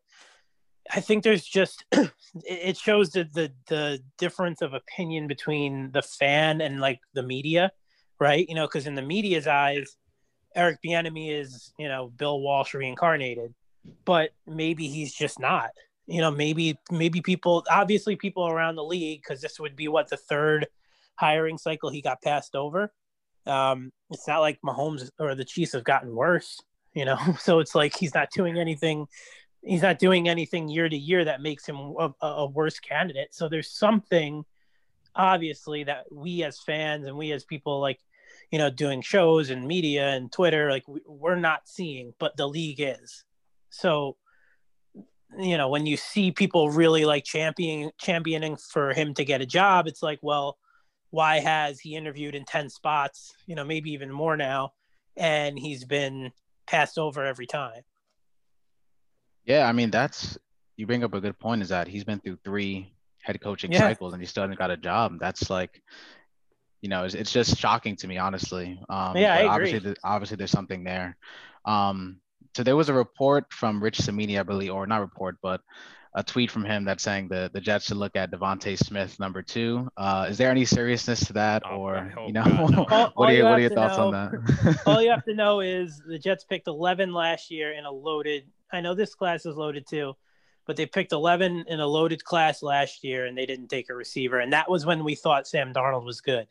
I 0.92 1.00
think 1.00 1.24
there's 1.24 1.46
just 1.46 1.86
it 2.46 2.78
shows 2.78 3.12
the, 3.12 3.24
the 3.24 3.52
the 3.68 4.00
difference 4.18 4.62
of 4.62 4.74
opinion 4.74 5.28
between 5.28 5.92
the 5.92 6.02
fan 6.02 6.60
and 6.60 6.82
like 6.82 7.00
the 7.14 7.24
media 7.24 7.72
right? 8.22 8.48
You 8.48 8.54
know, 8.54 8.68
because 8.68 8.86
in 8.86 8.94
the 8.94 9.02
media's 9.02 9.48
eyes, 9.48 9.98
Eric 10.56 10.78
Bieniemy 10.86 11.38
is, 11.38 11.74
you 11.78 11.88
know, 11.88 12.14
Bill 12.16 12.40
Walsh 12.40 12.76
reincarnated, 12.76 13.54
but 14.06 14.32
maybe 14.48 14.88
he's 14.88 15.14
just 15.14 15.40
not. 15.40 15.72
You 16.08 16.22
know, 16.22 16.32
maybe 16.32 16.78
maybe 16.92 17.22
people, 17.22 17.64
obviously, 17.70 18.16
people 18.16 18.48
around 18.48 18.76
the 18.76 18.84
league, 18.84 19.22
because 19.22 19.42
this 19.42 19.60
would 19.60 19.76
be 19.76 19.88
what 19.88 20.10
the 20.10 20.18
third 20.18 20.68
hiring 21.16 21.58
cycle 21.58 21.90
he 21.90 22.02
got 22.02 22.22
passed 22.22 22.56
over. 22.56 22.92
Um, 23.46 23.92
it's 24.10 24.28
not 24.28 24.40
like 24.40 24.60
Mahomes 24.66 25.10
or 25.20 25.36
the 25.36 25.46
Chiefs 25.46 25.74
have 25.74 25.84
gotten 25.84 26.16
worse, 26.16 26.60
you 26.94 27.06
know. 27.06 27.18
So 27.40 27.60
it's 27.60 27.76
like 27.76 27.96
he's 27.96 28.14
not 28.14 28.30
doing 28.32 28.58
anything. 28.58 29.08
He's 29.64 29.84
not 29.84 30.00
doing 30.00 30.28
anything 30.28 30.70
year 30.70 30.90
to 30.90 30.98
year 30.98 31.24
that 31.26 31.42
makes 31.42 31.68
him 31.68 31.78
a, 31.78 32.12
a 32.22 32.48
worse 32.48 32.80
candidate. 32.80 33.34
So 33.34 33.48
there's 33.48 33.70
something 33.72 34.44
obviously 35.16 35.84
that 35.84 36.06
we 36.12 36.44
as 36.44 36.60
fans 36.60 37.06
and 37.06 37.16
we 37.16 37.32
as 37.32 37.44
people 37.44 37.80
like 37.80 38.00
you 38.52 38.60
know, 38.60 38.70
doing 38.70 39.02
shows 39.02 39.50
and 39.50 39.66
media 39.66 40.10
and 40.10 40.32
Twitter, 40.32 40.70
like 40.70 40.84
we're 41.06 41.38
not 41.38 41.68
seeing, 41.68 42.14
but 42.20 42.36
the 42.36 42.48
league 42.48 42.82
is. 42.82 43.24
So 43.72 44.18
you 45.40 45.58
know, 45.58 45.70
when 45.70 45.86
you 45.86 45.98
see 45.98 46.32
people 46.32 46.70
really 46.70 47.06
like 47.06 47.24
championing 47.24 47.92
championing 48.00 48.58
for 48.58 48.94
him 48.94 49.14
to 49.14 49.26
get 49.26 49.42
a 49.42 49.46
job, 49.46 49.88
it's 49.88 50.04
like, 50.04 50.20
well, 50.22 50.58
why 51.10 51.40
has 51.40 51.80
he 51.80 51.96
interviewed 51.96 52.36
in 52.36 52.46
10 52.46 52.70
spots, 52.70 53.34
you 53.48 53.56
know, 53.56 53.64
maybe 53.64 53.92
even 53.92 54.12
more 54.12 54.36
now, 54.36 54.72
and 55.18 55.58
he's 55.58 55.86
been 55.86 56.32
passed 56.68 56.98
over 56.98 57.26
every 57.26 57.48
time? 57.48 57.82
Yeah, 59.46 59.68
I 59.68 59.72
mean, 59.72 59.90
that's 59.92 60.38
you 60.78 60.88
bring 60.88 61.04
up 61.04 61.14
a 61.14 61.22
good 61.22 61.38
point 61.40 61.62
is 61.62 61.70
that 61.70 61.88
he's 61.88 62.04
been 62.04 62.20
through 62.20 62.38
three 62.44 62.94
head 63.22 63.40
coaching 63.42 63.72
Yeah. 63.72 63.80
cycles 63.80 64.14
and 64.14 64.22
he 64.22 64.26
still 64.26 64.44
hasn't 64.44 64.60
got 64.60 64.72
a 64.72 64.78
job. 64.78 65.18
That's 65.20 65.50
like, 65.50 65.82
you 66.82 66.90
know, 66.90 67.04
it's, 67.04 67.14
it's 67.14 67.32
just 67.32 67.58
shocking 67.58 67.96
to 67.98 68.08
me, 68.08 68.18
honestly. 68.18 68.80
Um, 68.90 69.16
Yeah, 69.16 69.34
I 69.34 69.44
but 69.44 69.50
obviously, 69.50 69.96
obviously, 70.04 70.38
there's 70.38 70.52
something 70.52 70.84
there. 70.84 71.18
Um, 71.66 72.20
so 72.56 72.64
there 72.64 72.76
was 72.76 72.90
a 72.90 72.94
report 72.94 73.52
from 73.52 73.82
Rich 73.84 74.00
Cimini, 74.00 74.38
I 74.40 74.44
believe, 74.44 74.72
or 74.72 74.86
not 74.88 75.02
report, 75.02 75.38
but 75.42 75.62
a 76.14 76.22
tweet 76.24 76.52
from 76.52 76.66
him 76.66 76.84
that's 76.84 77.04
saying 77.04 77.30
the 77.30 77.50
the 77.54 77.62
Jets 77.62 77.86
should 77.86 77.96
look 77.98 78.18
at 78.18 78.32
DeVonta 78.32 78.78
Smith 78.78 79.18
number 79.20 79.42
two. 79.42 79.88
Uh, 79.96 80.28
is 80.30 80.38
there 80.38 80.52
any 80.52 80.66
seriousness 80.66 81.26
to 81.28 81.34
that, 81.34 81.64
Oh, 81.66 81.78
or 81.78 82.14
you 82.28 82.34
know, 82.34 82.44
not, 82.44 82.70
no. 82.72 82.86
All- 82.90 83.12
what 83.16 83.30
are 83.30 83.32
you 83.32 83.38
your 83.40 83.50
what 83.50 83.58
are 83.60 83.62
your 83.62 83.70
to 83.70 83.76
thoughts 83.76 83.98
on 83.98 84.12
that? 84.12 84.82
All 84.86 85.02
you 85.02 85.10
have 85.10 85.24
to 85.26 85.34
know 85.42 85.62
is 85.62 86.02
the 86.06 86.20
Jets 86.20 86.44
picked 86.44 86.68
11 86.68 87.14
last 87.14 87.50
year 87.50 87.72
in 87.72 87.86
a 87.86 87.92
loaded. 87.92 88.44
I 88.74 88.82
know 88.82 88.94
this 88.94 89.16
class 89.16 89.46
is 89.46 89.56
loaded 89.56 89.88
too, 89.88 90.14
but 90.68 90.76
they 90.76 90.86
picked 90.86 91.14
11 91.14 91.66
in 91.70 91.80
a 91.80 91.88
loaded 91.88 92.24
class 92.26 92.62
last 92.62 93.06
year, 93.06 93.26
and 93.26 93.38
they 93.38 93.46
didn't 93.46 93.70
take 93.70 93.90
a 93.90 93.94
receiver, 93.96 94.40
and 94.40 94.52
that 94.52 94.70
was 94.70 94.86
when 94.86 95.06
we 95.06 95.16
thought 95.16 95.48
Sam 95.48 95.74
Darnold 95.74 96.04
was 96.06 96.20
good. 96.20 96.48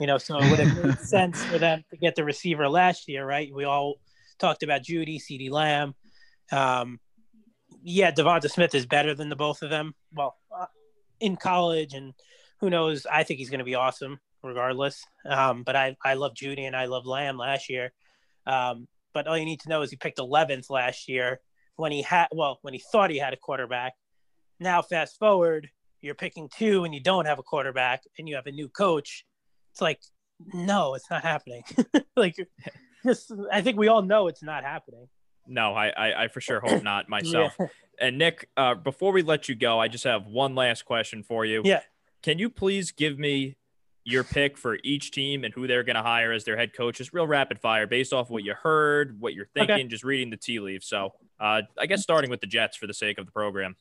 You 0.00 0.06
know, 0.06 0.18
so 0.18 0.38
it 0.38 0.48
would 0.50 0.60
have 0.60 0.84
made 0.84 0.98
sense 1.00 1.44
for 1.44 1.58
them 1.58 1.84
to 1.90 1.96
get 1.96 2.14
the 2.14 2.24
receiver 2.24 2.68
last 2.68 3.06
year, 3.08 3.26
right? 3.26 3.52
We 3.52 3.64
all 3.64 3.96
talked 4.38 4.62
about 4.62 4.82
Jeudy, 4.82 5.20
CeeDee 5.20 5.50
Lamb. 5.50 5.94
Um, 6.52 7.00
yeah, 7.82 8.10
DeVonta 8.10 8.50
Smith 8.50 8.74
is 8.74 8.86
better 8.86 9.14
than 9.14 9.28
the 9.28 9.36
both 9.36 9.62
of 9.62 9.70
them. 9.70 9.94
Well, 10.12 10.36
uh, 10.56 10.66
in 11.20 11.36
college, 11.36 11.94
and 11.94 12.14
who 12.60 12.70
knows? 12.70 13.06
I 13.06 13.22
think 13.24 13.38
he's 13.38 13.50
going 13.50 13.58
to 13.58 13.64
be 13.64 13.74
awesome 13.74 14.18
regardless. 14.42 15.04
Um, 15.26 15.62
but 15.62 15.76
I, 15.76 15.96
I 16.04 16.14
love 16.14 16.34
Jeudy 16.34 16.66
and 16.66 16.76
I 16.76 16.86
love 16.86 17.06
Lamb 17.06 17.36
last 17.36 17.68
year. 17.68 17.92
Um, 18.46 18.86
but 19.12 19.26
all 19.26 19.36
you 19.36 19.44
need 19.44 19.60
to 19.60 19.68
know 19.68 19.82
is 19.82 19.90
he 19.90 19.96
picked 19.96 20.18
11th 20.18 20.70
last 20.70 21.08
year 21.08 21.40
when 21.76 21.92
he 21.92 22.02
had, 22.02 22.28
well, 22.32 22.58
when 22.62 22.74
he 22.74 22.82
thought 22.92 23.10
he 23.10 23.18
had 23.18 23.32
a 23.32 23.36
quarterback. 23.36 23.94
Now, 24.60 24.82
fast 24.82 25.18
forward, 25.18 25.68
you're 26.00 26.14
picking 26.14 26.48
two 26.48 26.84
and 26.84 26.94
you 26.94 27.00
don't 27.00 27.26
have 27.26 27.38
a 27.38 27.42
quarterback 27.42 28.02
and 28.18 28.28
you 28.28 28.36
have 28.36 28.46
a 28.46 28.52
new 28.52 28.68
coach. 28.68 29.24
It's 29.72 29.80
like, 29.80 30.00
no, 30.52 30.94
it's 30.94 31.10
not 31.10 31.22
happening. 31.22 31.62
like, 32.16 32.36
just, 33.04 33.32
I 33.52 33.60
think 33.62 33.76
we 33.78 33.88
all 33.88 34.02
know 34.02 34.28
it's 34.28 34.42
not 34.42 34.64
happening. 34.64 35.08
No, 35.46 35.72
I, 35.74 35.88
I, 35.88 36.24
I 36.24 36.28
for 36.28 36.40
sure 36.40 36.60
hope 36.60 36.82
not 36.82 37.08
myself. 37.10 37.54
Yeah. 37.58 37.66
And 38.00 38.18
Nick, 38.18 38.48
uh, 38.56 38.74
before 38.74 39.12
we 39.12 39.22
let 39.22 39.48
you 39.48 39.54
go, 39.54 39.80
I 39.80 39.88
just 39.88 40.04
have 40.04 40.26
one 40.26 40.54
last 40.54 40.84
question 40.84 41.22
for 41.22 41.44
you. 41.44 41.62
Yeah. 41.64 41.80
Can 42.22 42.38
you 42.38 42.50
please 42.50 42.92
give 42.92 43.18
me 43.18 43.56
your 44.04 44.24
pick 44.24 44.56
for 44.56 44.78
each 44.84 45.10
team 45.10 45.44
and 45.44 45.52
who 45.52 45.66
they're 45.66 45.82
going 45.82 45.96
to 45.96 46.02
hire 46.02 46.32
as 46.32 46.44
their 46.44 46.56
head 46.56 46.74
coach? 46.74 46.98
Just 46.98 47.12
real 47.12 47.26
rapid 47.26 47.58
fire 47.58 47.86
based 47.86 48.12
off 48.12 48.30
what 48.30 48.44
you 48.44 48.54
heard, 48.54 49.20
what 49.20 49.34
you're 49.34 49.48
Okay. 49.56 49.66
thinking, 49.66 49.88
just 49.88 50.04
reading 50.04 50.30
the 50.30 50.36
tea 50.36 50.60
leaves. 50.60 50.86
So 50.86 51.14
uh, 51.40 51.62
I 51.78 51.86
guess 51.86 52.02
starting 52.02 52.30
with 52.30 52.40
the 52.40 52.46
Jets 52.46 52.76
for 52.76 52.86
the 52.86 52.94
sake 52.94 53.18
of 53.18 53.26
the 53.26 53.32
program. 53.32 53.76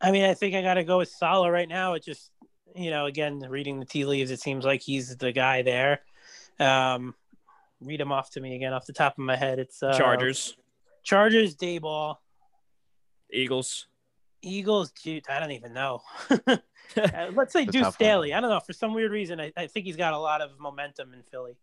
I 0.00 0.10
mean, 0.12 0.24
I 0.24 0.34
think 0.34 0.54
I 0.54 0.62
got 0.62 0.74
to 0.74 0.84
go 0.84 0.98
with 0.98 1.08
Saleh 1.10 1.50
right 1.50 1.68
now. 1.68 1.94
It 1.94 2.02
just, 2.04 2.30
you 2.74 2.90
know, 2.90 3.06
again, 3.06 3.40
reading 3.40 3.78
the 3.80 3.84
tea 3.86 4.04
leaves, 4.06 4.30
it 4.30 4.40
seems 4.40 4.64
like 4.64 4.80
he's 4.80 5.16
the 5.16 5.32
guy 5.32 5.60
there. 5.62 6.00
Um, 6.58 7.14
read 7.80 8.00
them 8.00 8.12
off 8.12 8.30
to 8.30 8.40
me 8.40 8.56
again 8.56 8.72
off 8.72 8.86
the 8.86 8.92
top 8.92 9.14
of 9.14 9.24
my 9.24 9.36
head. 9.36 9.58
It's 9.58 9.82
uh, 9.82 9.96
Chargers, 9.96 10.56
Chargers, 11.02 11.56
Daboll, 11.56 12.16
Eagles. 13.32 13.86
Eagles, 14.42 14.90
dude, 14.92 15.24
I 15.28 15.38
don't 15.40 15.52
even 15.52 15.72
know. 15.72 16.02
Uh, 16.96 17.30
let's 17.34 17.52
say 17.52 17.62
It's 17.62 17.70
Deuce 17.70 17.82
tough 17.82 17.86
one. 17.86 17.92
Staley. 17.92 18.34
I 18.34 18.40
don't 18.40 18.50
know. 18.50 18.58
For 18.58 18.72
some 18.72 18.94
weird 18.94 19.12
reason, 19.12 19.40
I, 19.40 19.52
I 19.56 19.68
think 19.68 19.86
he's 19.86 19.96
got 19.96 20.12
a 20.12 20.18
lot 20.18 20.40
of 20.40 20.58
momentum 20.58 21.14
in 21.14 21.22
Philly. 21.22 21.56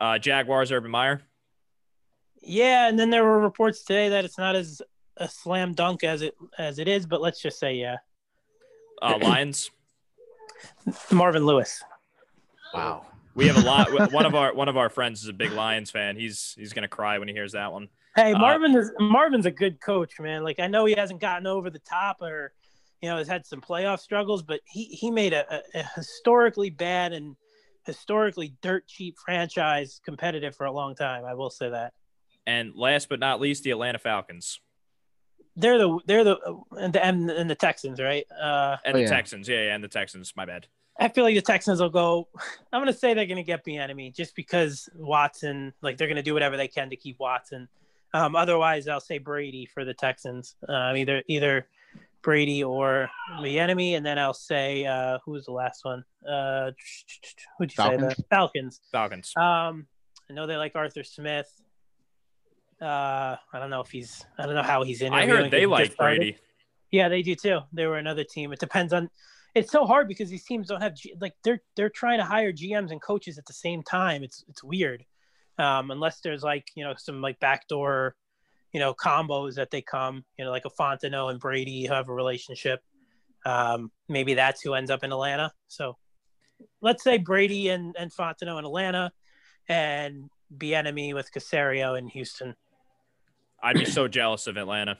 Uh, 0.00 0.18
Jaguars, 0.18 0.72
Urban 0.72 0.90
Meyer. 0.90 1.22
Yeah, 2.40 2.88
and 2.88 2.98
then 2.98 3.10
there 3.10 3.22
were 3.22 3.38
reports 3.38 3.84
today 3.84 4.08
that 4.08 4.24
it's 4.24 4.38
not 4.38 4.56
as 4.56 4.82
a 5.16 5.28
slam 5.28 5.74
dunk 5.74 6.02
as 6.02 6.22
it 6.22 6.34
as 6.58 6.80
it 6.80 6.88
is, 6.88 7.06
but 7.06 7.20
let's 7.20 7.40
just 7.40 7.60
say 7.60 7.74
yeah. 7.74 7.98
Uh, 9.00 9.18
Lions. 9.22 9.70
Marvin 11.12 11.46
Lewis. 11.46 11.80
wow. 12.74 13.06
We 13.34 13.46
have 13.46 13.56
a 13.56 13.60
lot. 13.66 13.90
One 14.12 14.26
of 14.26 14.34
our 14.34 14.54
one 14.54 14.68
of 14.68 14.76
our 14.76 14.88
friends 14.90 15.22
is 15.22 15.28
a 15.28 15.32
big 15.32 15.52
Lions 15.52 15.90
fan. 15.90 16.16
He's 16.16 16.54
he's 16.58 16.72
gonna 16.72 16.88
cry 16.88 17.18
when 17.18 17.28
he 17.28 17.34
hears 17.34 17.52
that 17.52 17.72
one. 17.72 17.88
Hey, 18.16 18.32
Uh, 18.32 18.38
Marvin 18.38 18.74
is 18.76 18.90
Marvin's 19.00 19.46
a 19.46 19.50
good 19.50 19.80
coach, 19.80 20.20
man. 20.20 20.44
Like 20.44 20.60
I 20.60 20.66
know 20.66 20.84
he 20.84 20.94
hasn't 20.94 21.20
gotten 21.20 21.46
over 21.46 21.70
the 21.70 21.78
top 21.78 22.20
or 22.20 22.52
you 23.00 23.08
know 23.08 23.16
has 23.16 23.28
had 23.28 23.46
some 23.46 23.60
playoff 23.60 24.00
struggles, 24.00 24.42
but 24.42 24.60
he 24.66 24.84
he 24.84 25.10
made 25.10 25.32
a, 25.32 25.46
a, 25.54 25.60
a 25.80 25.82
historically 25.96 26.68
bad 26.70 27.12
and 27.12 27.36
historically 27.86 28.54
dirt 28.62 28.86
cheap 28.86 29.16
franchise 29.24 30.00
competitive 30.04 30.54
for 30.54 30.66
a 30.66 30.72
long 30.72 30.94
time. 30.94 31.24
I 31.24 31.34
will 31.34 31.50
say 31.50 31.70
that. 31.70 31.94
And 32.46 32.74
last 32.76 33.08
but 33.08 33.18
not 33.18 33.40
least, 33.40 33.62
the 33.64 33.70
Atlanta 33.70 33.98
Falcons 33.98 34.60
They're 35.56 35.78
the 35.78 35.98
they're 36.06 36.24
the 36.24 36.36
and 36.72 36.92
the 36.92 37.04
and, 37.04 37.30
and 37.30 37.48
the 37.50 37.54
Texans, 37.54 37.98
right? 38.00 38.24
Uh, 38.30 38.76
and 38.84 38.94
Oh, 38.94 38.98
the 38.98 39.04
yeah. 39.04 39.08
Texans. 39.08 39.48
Yeah, 39.48 39.62
yeah, 39.64 39.74
and 39.74 39.82
the 39.82 39.88
Texans. 39.88 40.32
My 40.36 40.44
bad. 40.44 40.66
I 40.98 41.08
feel 41.08 41.24
like 41.24 41.34
the 41.34 41.42
Texans 41.42 41.80
will 41.80 41.90
go. 41.90 42.28
I'm 42.72 42.80
gonna 42.80 42.92
say 42.92 43.14
they're 43.14 43.26
gonna 43.26 43.42
get 43.42 43.64
Bieniemy 43.64 44.14
just 44.14 44.34
because 44.34 44.88
Watson, 44.94 45.72
like 45.82 45.96
they're 45.96 46.08
gonna 46.08 46.22
do 46.22 46.34
whatever 46.34 46.56
they 46.56 46.68
can 46.68 46.90
to 46.90 46.96
keep 46.96 47.18
Watson. 47.18 47.68
Um, 48.14 48.36
otherwise, 48.36 48.88
I'll 48.88 49.00
say 49.00 49.18
Brady 49.18 49.66
for 49.66 49.84
the 49.84 49.94
Texans. 49.94 50.56
Um, 50.68 50.96
either 50.96 51.22
either 51.28 51.66
Brady 52.22 52.62
or 52.62 53.10
Bieniemy, 53.38 53.96
and 53.96 54.04
then 54.04 54.18
I'll 54.18 54.34
say 54.34 54.86
uh, 54.86 55.18
who's 55.24 55.46
the 55.46 55.52
last 55.52 55.84
one? 55.84 56.04
Uh, 56.28 56.70
who'd 57.58 57.72
you 57.72 57.76
say? 57.76 57.96
Falcons? 57.96 58.16
The 58.16 58.24
Falcons. 58.30 58.80
Falcons. 58.92 59.32
Um, 59.36 59.86
I 60.30 60.34
know 60.34 60.46
they 60.46 60.56
like 60.56 60.76
Arthur 60.76 61.04
Smith. 61.04 61.50
Uh, 62.80 63.36
I 63.52 63.58
don't 63.58 63.70
know 63.70 63.80
if 63.80 63.90
he's. 63.90 64.24
I 64.38 64.46
don't 64.46 64.54
know 64.54 64.62
how 64.62 64.82
he's 64.82 65.02
in. 65.02 65.12
I 65.12 65.26
heard 65.26 65.50
they 65.50 65.66
like 65.66 65.96
Brady. 65.96 66.36
Yeah, 66.90 67.08
they 67.08 67.22
do 67.22 67.34
too. 67.34 67.60
They 67.72 67.86
were 67.86 67.96
another 67.96 68.24
team. 68.24 68.52
It 68.52 68.58
depends 68.58 68.92
on. 68.92 69.08
It's 69.54 69.70
so 69.70 69.84
hard 69.84 70.08
because 70.08 70.30
these 70.30 70.44
teams 70.44 70.68
don't 70.68 70.80
have 70.80 70.94
like 71.20 71.34
they're 71.44 71.60
they're 71.76 71.90
trying 71.90 72.18
to 72.18 72.24
hire 72.24 72.52
GMs 72.52 72.90
and 72.90 73.02
coaches 73.02 73.38
at 73.38 73.46
the 73.46 73.52
same 73.52 73.82
time. 73.82 74.22
It's 74.22 74.44
it's 74.48 74.64
weird, 74.64 75.04
um, 75.58 75.90
unless 75.90 76.20
there's 76.20 76.42
like 76.42 76.68
you 76.74 76.84
know 76.84 76.94
some 76.96 77.20
like 77.20 77.38
backdoor, 77.38 78.16
you 78.72 78.80
know 78.80 78.94
combos 78.94 79.56
that 79.56 79.70
they 79.70 79.82
come. 79.82 80.24
You 80.38 80.46
know 80.46 80.50
like 80.50 80.64
a 80.64 80.70
Fontenot 80.70 81.30
and 81.30 81.40
Brady 81.40 81.86
have 81.86 82.08
a 82.08 82.14
relationship. 82.14 82.80
Um, 83.44 83.90
maybe 84.08 84.34
that's 84.34 84.62
who 84.62 84.74
ends 84.74 84.90
up 84.90 85.04
in 85.04 85.12
Atlanta. 85.12 85.52
So 85.68 85.98
let's 86.80 87.04
say 87.04 87.18
Brady 87.18 87.68
and 87.68 87.94
and 87.98 88.10
Fontenot 88.10 88.58
in 88.58 88.64
Atlanta, 88.64 89.12
and 89.68 90.30
Bieniemy 90.56 91.14
with 91.14 91.30
Caserio 91.30 91.98
in 91.98 92.08
Houston. 92.08 92.54
I'd 93.62 93.76
be 93.76 93.84
so 93.84 94.08
jealous 94.08 94.46
of 94.46 94.56
Atlanta. 94.56 94.98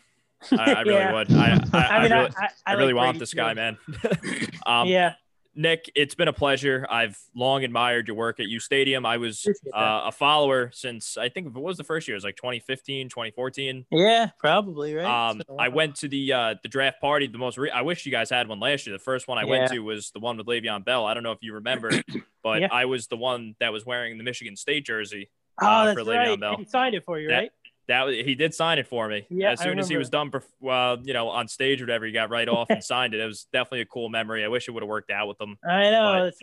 I, 0.53 0.73
I 0.75 0.81
really 0.83 0.95
Yeah. 0.95 1.13
would. 1.13 1.33
I, 1.33 1.61
I, 1.73 1.79
I, 1.79 2.03
mean, 2.03 2.13
really, 2.13 2.31
I, 2.37 2.45
I, 2.45 2.49
I 2.67 2.73
really 2.75 2.93
like 2.93 2.97
want 2.97 3.09
Brady 3.15 3.19
this 3.21 3.31
too. 3.31 3.37
guy, 3.37 3.55
man. 3.55 3.79
um, 4.67 4.89
yeah, 4.89 5.15
Nick, 5.55 5.91
it's 5.95 6.15
been 6.15 6.29
a 6.29 6.33
pleasure. 6.33 6.87
I've 6.91 7.19
long 7.35 7.63
admired 7.63 8.09
your 8.09 8.17
work 8.17 8.41
at 8.41 8.47
uStadium. 8.47 9.05
I 9.07 9.19
was 9.19 9.47
uh, 9.75 10.03
a 10.07 10.13
follower 10.13 10.71
since 10.73 11.19
I 11.19 11.29
think 11.29 11.55
what 11.55 11.63
was 11.63 11.77
the 11.77 11.85
first 11.85 12.09
year? 12.09 12.15
It 12.15 12.17
was 12.17 12.25
like 12.25 12.37
2015, 12.37 13.11
2014. 13.11 13.85
yeah, 13.91 14.31
probably 14.39 14.95
right. 14.95 15.05
Um, 15.31 15.41
It's 15.41 15.47
been 15.47 15.57
a 15.59 15.63
I 15.63 15.69
while. 15.69 15.77
went 15.77 15.97
to 15.97 16.09
the 16.09 16.33
uh, 16.33 16.55
the 16.63 16.69
draft 16.71 17.01
party. 17.03 17.27
The 17.27 17.37
most 17.39 17.59
re- 17.59 17.71
I 17.71 17.83
wish 17.83 18.07
you 18.07 18.13
guys 18.13 18.31
had 18.31 18.49
one 18.49 18.61
last 18.61 18.87
year. 18.87 18.97
The 18.97 19.03
first 19.05 19.29
one 19.29 19.37
I 19.37 19.45
went 19.45 19.71
to 19.73 19.79
was 19.81 20.11
the 20.13 20.21
one 20.21 20.39
with 20.39 20.47
Le'Veon 20.47 20.85
Bell. 20.87 21.05
I 21.05 21.13
don't 21.13 21.23
know 21.23 21.33
if 21.33 21.43
you 21.43 21.53
remember, 21.55 21.91
but 22.43 22.63
Yeah. 22.63 22.69
I 22.73 22.87
was 22.87 23.09
the 23.09 23.19
one 23.19 23.55
that 23.61 23.73
was 23.75 23.85
wearing 23.85 24.17
the 24.17 24.25
Michigan 24.25 24.57
State 24.57 24.87
jersey. 24.87 25.29
Oh, 25.61 25.67
uh, 25.67 25.85
that's 25.85 25.99
for 25.99 26.05
Le'Veon 26.07 26.27
right. 26.29 26.41
Bell. 26.41 26.57
He 26.57 26.65
signed 26.65 26.95
it 26.95 27.05
for 27.05 27.19
you, 27.21 27.29
That- 27.29 27.39
right? 27.39 27.51
That 27.89 28.05
was, 28.05 28.15
he 28.15 28.35
did 28.35 28.55
sign 28.55 28.79
it 28.79 28.87
for 28.87 29.09
me. 29.09 29.27
Yeah, 29.29 29.53
as 29.53 29.61
soon 29.61 29.79
as 29.79 29.89
he 29.89 29.97
was 29.97 30.09
done, 30.09 30.31
uh, 30.69 30.97
you 31.03 31.13
know, 31.13 31.29
on 31.29 31.49
stage 31.49 31.81
or 31.81 31.85
whatever, 31.85 32.07
he 32.07 32.13
got 32.13 32.31
right 32.31 32.49
off 32.49 32.71
and 32.71 32.83
signed 32.93 33.13
it. 33.15 33.21
It 33.21 33.27
was 33.27 33.47
definitely 33.53 33.81
a 33.81 33.87
cool 33.87 34.09
memory. 34.09 34.45
I 34.45 34.49
wish 34.49 34.69
it 34.69 34.71
would 34.71 34.83
have 34.83 34.89
worked 34.89 35.11
out 35.11 35.27
with 35.29 35.41
him. 35.41 35.59
I 35.69 35.91
know. 35.91 36.25
it's 36.27 36.39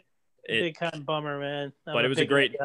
a 0.49 0.61
big 0.61 0.75
kind 0.75 0.93
of 0.93 1.05
bummer, 1.05 1.39
man. 1.39 1.71
I'm 1.87 1.93
but 1.93 2.05
it 2.05 2.09
was 2.09 2.17
a 2.19 2.25
great- 2.25 2.55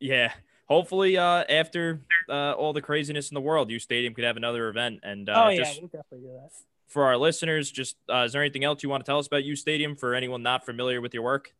yeah. 0.00 0.32
Hopefully, 0.68 1.18
uh, 1.18 1.44
after 1.50 2.00
uh, 2.30 2.52
all 2.52 2.72
the 2.72 2.80
craziness 2.80 3.30
in 3.30 3.34
the 3.34 3.40
world, 3.40 3.68
uStadium 3.68 4.14
could 4.14 4.24
have 4.24 4.38
another 4.38 4.68
event. 4.68 5.00
And 5.02 5.28
uh, 5.28 5.44
oh 5.46 5.48
yeah, 5.50 5.58
just 5.64 5.80
we'll 5.80 5.88
definitely 5.88 6.28
do 6.28 6.32
that. 6.34 6.50
for 6.88 7.04
our 7.04 7.18
listeners, 7.18 7.70
just 7.70 7.96
uh, 8.10 8.22
is 8.22 8.32
there 8.32 8.40
anything 8.42 8.64
else 8.64 8.82
you 8.82 8.88
want 8.88 9.04
to 9.04 9.08
tell 9.10 9.18
us 9.18 9.26
about 9.26 9.42
uStadium 9.42 9.98
for 9.98 10.14
anyone 10.14 10.42
not 10.42 10.64
familiar 10.64 11.02
with 11.02 11.12
your 11.12 11.22
work? 11.24 11.52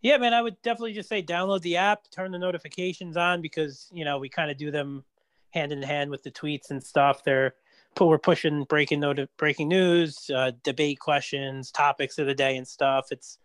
Yeah, 0.00 0.16
man. 0.16 0.32
I 0.32 0.40
would 0.40 0.60
definitely 0.62 0.94
just 0.94 1.08
say 1.08 1.22
download 1.22 1.60
the 1.62 1.76
app, 1.76 2.08
turn 2.10 2.30
the 2.30 2.38
notifications 2.38 3.16
on 3.18 3.42
because 3.42 3.90
you 3.92 4.04
know 4.06 4.18
we 4.18 4.30
kind 4.30 4.50
of 4.50 4.56
do 4.56 4.70
them 4.70 5.04
hand 5.50 5.72
in 5.72 5.82
hand 5.82 6.10
with 6.10 6.22
the 6.22 6.30
tweets 6.30 6.70
and 6.70 6.82
stuff. 6.82 7.24
They're 7.24 7.54
pu- 7.94 8.06
we're 8.06 8.18
pushing 8.18 8.64
breaking 8.64 9.00
noti- 9.00 9.28
breaking 9.36 9.68
news, 9.68 10.30
uh, 10.34 10.52
debate 10.62 10.98
questions, 11.00 11.70
topics 11.70 12.18
of 12.18 12.26
the 12.26 12.34
day 12.34 12.56
and 12.56 12.66
stuff. 12.66 13.06
It's 13.10 13.38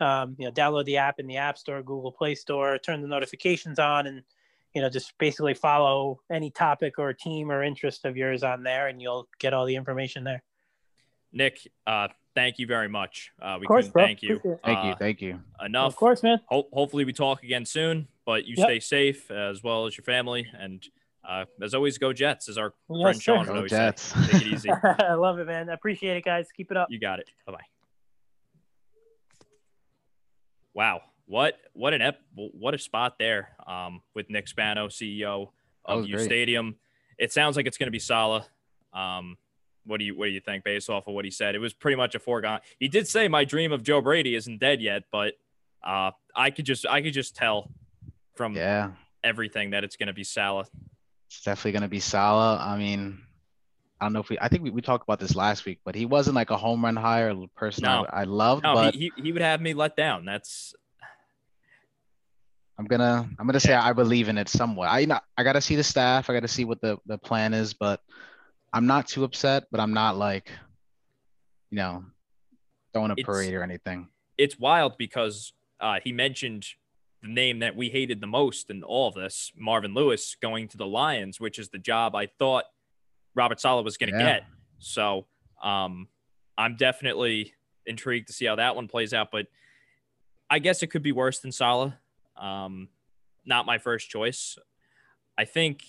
um, 0.00 0.36
you 0.38 0.46
know 0.46 0.52
download 0.52 0.84
the 0.84 0.96
app 0.96 1.18
in 1.18 1.26
the 1.26 1.36
App 1.36 1.58
Store, 1.58 1.82
Google 1.82 2.12
Play 2.12 2.34
Store, 2.34 2.78
turn 2.78 3.02
the 3.02 3.08
notifications 3.08 3.78
on, 3.78 4.06
and 4.06 4.22
you 4.74 4.82
know, 4.82 4.90
just 4.90 5.16
basically 5.18 5.54
follow 5.54 6.20
any 6.30 6.50
topic 6.50 6.98
or 6.98 7.12
team 7.12 7.50
or 7.50 7.62
interest 7.64 8.04
of 8.04 8.16
yours 8.16 8.42
on 8.42 8.62
there, 8.62 8.86
and 8.88 9.00
you'll 9.00 9.26
get 9.38 9.54
all 9.54 9.64
the 9.64 9.74
information 9.74 10.24
there. 10.24 10.42
Nick, 11.32 11.66
uh, 11.86 12.08
thank 12.34 12.58
you 12.58 12.66
very 12.66 12.88
much. 12.88 13.32
Uh, 13.40 13.56
we 13.58 13.64
Of 13.64 13.68
course, 13.68 13.88
bro. 13.88 14.04
thank 14.04 14.22
you. 14.22 14.36
Appreciate 14.36 14.52
it. 14.52 14.60
Thank 14.64 14.84
you, 14.84 14.90
uh, 14.90 14.96
thank 14.96 15.22
you. 15.22 15.40
enough. 15.64 15.92
Of 15.92 15.96
course, 15.96 16.22
man. 16.22 16.40
Ho- 16.46 16.68
hopefully, 16.72 17.04
we 17.04 17.12
talk 17.12 17.42
again 17.42 17.64
soon. 17.64 18.08
But 18.24 18.44
you 18.44 18.54
Yep. 18.58 18.66
stay 18.66 18.80
safe 18.80 19.30
as 19.30 19.62
well 19.62 19.86
as 19.86 19.96
your 19.96 20.04
family, 20.04 20.46
and 20.56 20.86
uh, 21.28 21.44
as 21.62 21.74
always, 21.74 21.98
go 21.98 22.12
Jets. 22.12 22.48
As 22.48 22.56
our 22.58 22.72
Yes, 22.90 23.02
friend 23.02 23.16
sir. 23.16 23.22
Sean 23.22 23.46
would 23.46 23.56
always 23.56 23.70
Jets. 23.70 24.02
say. 24.02 24.32
Take 24.32 24.42
it 24.42 24.48
easy. 24.48 24.70
I 25.00 25.12
love 25.14 25.38
it, 25.38 25.46
man. 25.46 25.68
I 25.70 25.74
appreciate 25.74 26.16
it, 26.16 26.24
guys. 26.24 26.48
Keep 26.56 26.70
it 26.70 26.76
up. 26.76 26.88
You 26.90 26.98
got 26.98 27.18
it. 27.20 27.28
Bye 27.46 27.52
bye. 27.52 27.58
Wow, 30.74 31.00
what 31.26 31.54
what 31.72 31.92
an 31.94 32.02
ep- 32.02 32.20
what 32.34 32.74
a 32.74 32.78
spot 32.78 33.16
there 33.18 33.50
um, 33.66 34.00
with 34.14 34.30
Nick 34.30 34.46
Spano, 34.48 34.88
CEO 34.88 35.48
of 35.84 36.00
was 36.00 36.08
U 36.08 36.16
great. 36.16 36.24
Stadium. 36.24 36.76
It 37.18 37.32
sounds 37.32 37.56
like 37.56 37.66
it's 37.66 37.78
going 37.78 37.88
to 37.88 37.92
be 37.92 37.98
Saleh. 37.98 38.44
Um, 38.92 39.36
what 39.84 39.98
do 39.98 40.04
you 40.04 40.16
what 40.16 40.26
do 40.26 40.30
you 40.30 40.40
think 40.40 40.64
based 40.64 40.88
off 40.88 41.08
of 41.08 41.14
what 41.14 41.24
he 41.24 41.30
said? 41.30 41.54
It 41.54 41.58
was 41.58 41.72
pretty 41.74 41.96
much 41.96 42.14
a 42.14 42.18
foregone. 42.20 42.60
He 42.78 42.88
did 42.88 43.08
say 43.08 43.26
my 43.28 43.44
dream 43.44 43.72
of 43.72 43.82
Joe 43.82 44.00
Brady 44.00 44.34
isn't 44.34 44.58
dead 44.60 44.80
yet, 44.80 45.04
but 45.10 45.34
uh, 45.84 46.12
I 46.36 46.50
could 46.50 46.64
just 46.66 46.86
I 46.86 47.02
could 47.02 47.14
just 47.14 47.34
tell 47.34 47.70
from 48.36 48.54
Yeah, 48.54 48.92
everything 49.24 49.70
that 49.70 49.82
it's 49.84 49.96
going 49.96 50.06
to 50.08 50.12
be 50.12 50.24
Saleh. 50.24 50.68
It's 51.28 51.42
definitely 51.42 51.72
gonna 51.72 51.88
be 51.88 52.00
Saleh. 52.00 52.58
I 52.60 52.76
mean, 52.78 53.20
I 54.00 54.04
don't 54.06 54.12
know 54.12 54.20
if 54.20 54.28
we. 54.30 54.38
I 54.40 54.48
think 54.48 54.62
we, 54.62 54.70
we 54.70 54.80
talked 54.80 55.04
about 55.04 55.20
this 55.20 55.34
last 55.36 55.64
week, 55.66 55.80
but 55.84 55.94
he 55.94 56.06
wasn't 56.06 56.36
like 56.36 56.50
a 56.50 56.56
home 56.56 56.84
run 56.84 56.96
hire 56.96 57.34
person 57.54 57.84
No. 57.84 58.06
I, 58.10 58.20
I 58.20 58.24
loved. 58.24 58.62
No, 58.62 58.74
but 58.74 58.94
he, 58.94 59.12
he 59.16 59.22
he 59.24 59.32
would 59.32 59.42
have 59.42 59.60
me 59.60 59.74
let 59.74 59.94
down. 59.96 60.24
That's 60.24 60.74
I'm 62.78 62.86
gonna 62.86 63.28
I'm 63.38 63.46
gonna 63.46 63.60
say 63.60 63.74
I 63.74 63.92
believe 63.92 64.28
in 64.28 64.38
it 64.38 64.48
somewhat. 64.48 64.88
I 64.88 65.00
you 65.00 65.06
know 65.08 65.18
I 65.36 65.42
gotta 65.42 65.60
see 65.60 65.74
the 65.76 65.84
staff. 65.84 66.30
I 66.30 66.32
gotta 66.34 66.48
see 66.48 66.64
what 66.64 66.80
the 66.80 66.96
the 67.06 67.18
plan 67.18 67.52
is, 67.54 67.74
but 67.74 68.00
I'm 68.72 68.86
not 68.86 69.08
too 69.08 69.24
upset. 69.24 69.64
But 69.70 69.80
I'm 69.80 69.92
not 69.92 70.16
like, 70.16 70.50
you 71.70 71.76
know, 71.76 72.04
throwing 72.92 73.10
a 73.10 73.14
It's- 73.14 73.26
parade 73.26 73.52
or 73.54 73.62
anything. 73.62 74.08
it's 74.38 74.58
wild 74.58 74.96
because 74.96 75.52
uh, 75.80 75.98
he 76.02 76.12
mentioned 76.12 76.64
the 77.22 77.28
name 77.28 77.58
that 77.60 77.74
we 77.76 77.88
hated 77.90 78.20
the 78.20 78.26
most 78.26 78.70
in 78.70 78.82
all 78.82 79.08
of 79.08 79.14
this, 79.14 79.52
Marvin 79.56 79.92
Lewis, 79.94 80.36
going 80.40 80.68
to 80.68 80.76
the 80.76 80.86
Lions, 80.86 81.40
which 81.40 81.58
is 81.58 81.68
the 81.70 81.78
job 81.78 82.14
I 82.14 82.26
thought 82.26 82.64
Robert 83.34 83.60
Saleh 83.60 83.84
was 83.84 83.96
going 83.96 84.12
to 84.12 84.18
Yeah. 84.18 84.24
get. 84.38 84.44
So 84.78 85.26
um, 85.62 86.08
I'm 86.56 86.76
definitely 86.76 87.54
intrigued 87.86 88.28
to 88.28 88.32
see 88.32 88.44
how 88.44 88.56
that 88.56 88.76
one 88.76 88.86
plays 88.86 89.12
out. 89.12 89.30
But 89.32 89.46
I 90.48 90.60
guess 90.60 90.82
it 90.82 90.88
could 90.88 91.02
be 91.02 91.12
worse 91.12 91.40
than 91.40 91.50
Saleh. 91.52 91.92
Um, 92.36 92.88
not 93.44 93.66
my 93.66 93.78
first 93.78 94.08
choice. 94.08 94.56
I 95.36 95.44
think 95.44 95.82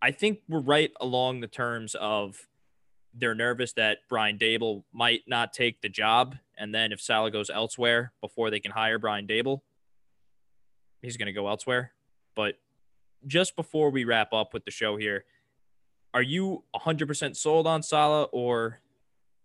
I 0.00 0.10
think 0.10 0.40
we're 0.48 0.60
right 0.60 0.90
along 1.00 1.40
the 1.40 1.46
terms 1.48 1.94
of 1.94 2.48
they're 3.14 3.34
nervous 3.34 3.74
that 3.74 3.98
Brian 4.08 4.38
Daboll 4.38 4.84
might 4.92 5.20
not 5.26 5.52
take 5.52 5.80
the 5.82 5.88
job, 5.88 6.36
and 6.58 6.74
then 6.74 6.92
if 6.92 7.00
Saleh 7.00 7.32
goes 7.32 7.50
elsewhere 7.50 8.12
before 8.20 8.50
they 8.50 8.58
can 8.58 8.70
hire 8.72 8.98
Brian 8.98 9.26
Daboll, 9.26 9.60
he's 11.02 11.16
going 11.16 11.26
to 11.26 11.32
go 11.32 11.48
elsewhere. 11.48 11.92
But 12.34 12.54
just 13.26 13.56
before 13.56 13.90
we 13.90 14.04
wrap 14.04 14.32
up 14.32 14.54
with 14.54 14.64
the 14.64 14.70
show 14.70 14.96
here, 14.96 15.24
are 16.14 16.22
you 16.22 16.64
100% 16.74 17.36
sold 17.36 17.66
on 17.66 17.82
Saleh, 17.82 18.28
or 18.32 18.80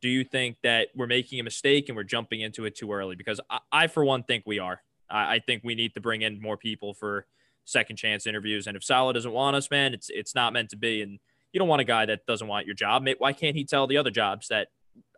do 0.02 0.10
you 0.10 0.24
think 0.24 0.58
that 0.64 0.90
we're 0.96 1.08
making 1.08 1.40
a 1.40 1.44
mistake 1.44 1.90
and 1.90 1.96
we're 1.96 2.04
jumping 2.04 2.42
into 2.42 2.66
it 2.66 2.76
too 2.76 2.92
early? 2.92 3.16
Because 3.16 3.40
I, 3.50 3.60
I 3.72 3.88
for 3.88 4.06
one, 4.06 4.24
think 4.24 4.44
we 4.46 4.60
are. 4.60 4.82
I, 5.10 5.36
I 5.36 5.40
think 5.40 5.64
we 5.64 5.76
need 5.76 5.94
to 5.96 6.02
bring 6.02 6.22
in 6.22 6.42
more 6.42 6.58
people 6.58 6.94
for 6.94 7.26
second 7.66 7.98
chance 7.98 8.28
interviews. 8.28 8.68
And 8.68 8.78
if 8.78 8.84
Saleh 8.84 9.14
doesn't 9.14 9.32
want 9.32 9.56
us, 9.56 9.70
man, 9.72 9.94
it's 9.94 10.10
it's 10.10 10.36
not 10.36 10.54
meant 10.54 10.70
to 10.70 10.78
be. 10.78 11.02
And 11.02 11.20
you 11.52 11.60
don't 11.60 11.68
want 11.68 11.82
a 11.82 11.86
guy 11.86 12.06
that 12.06 12.26
doesn't 12.26 12.48
want 12.48 12.66
your 12.66 12.76
job. 12.76 13.08
Why 13.18 13.34
can't 13.34 13.56
he 13.56 13.64
tell 13.64 13.88
the 13.88 13.98
other 13.98 14.12
jobs 14.12 14.48
that 14.50 14.68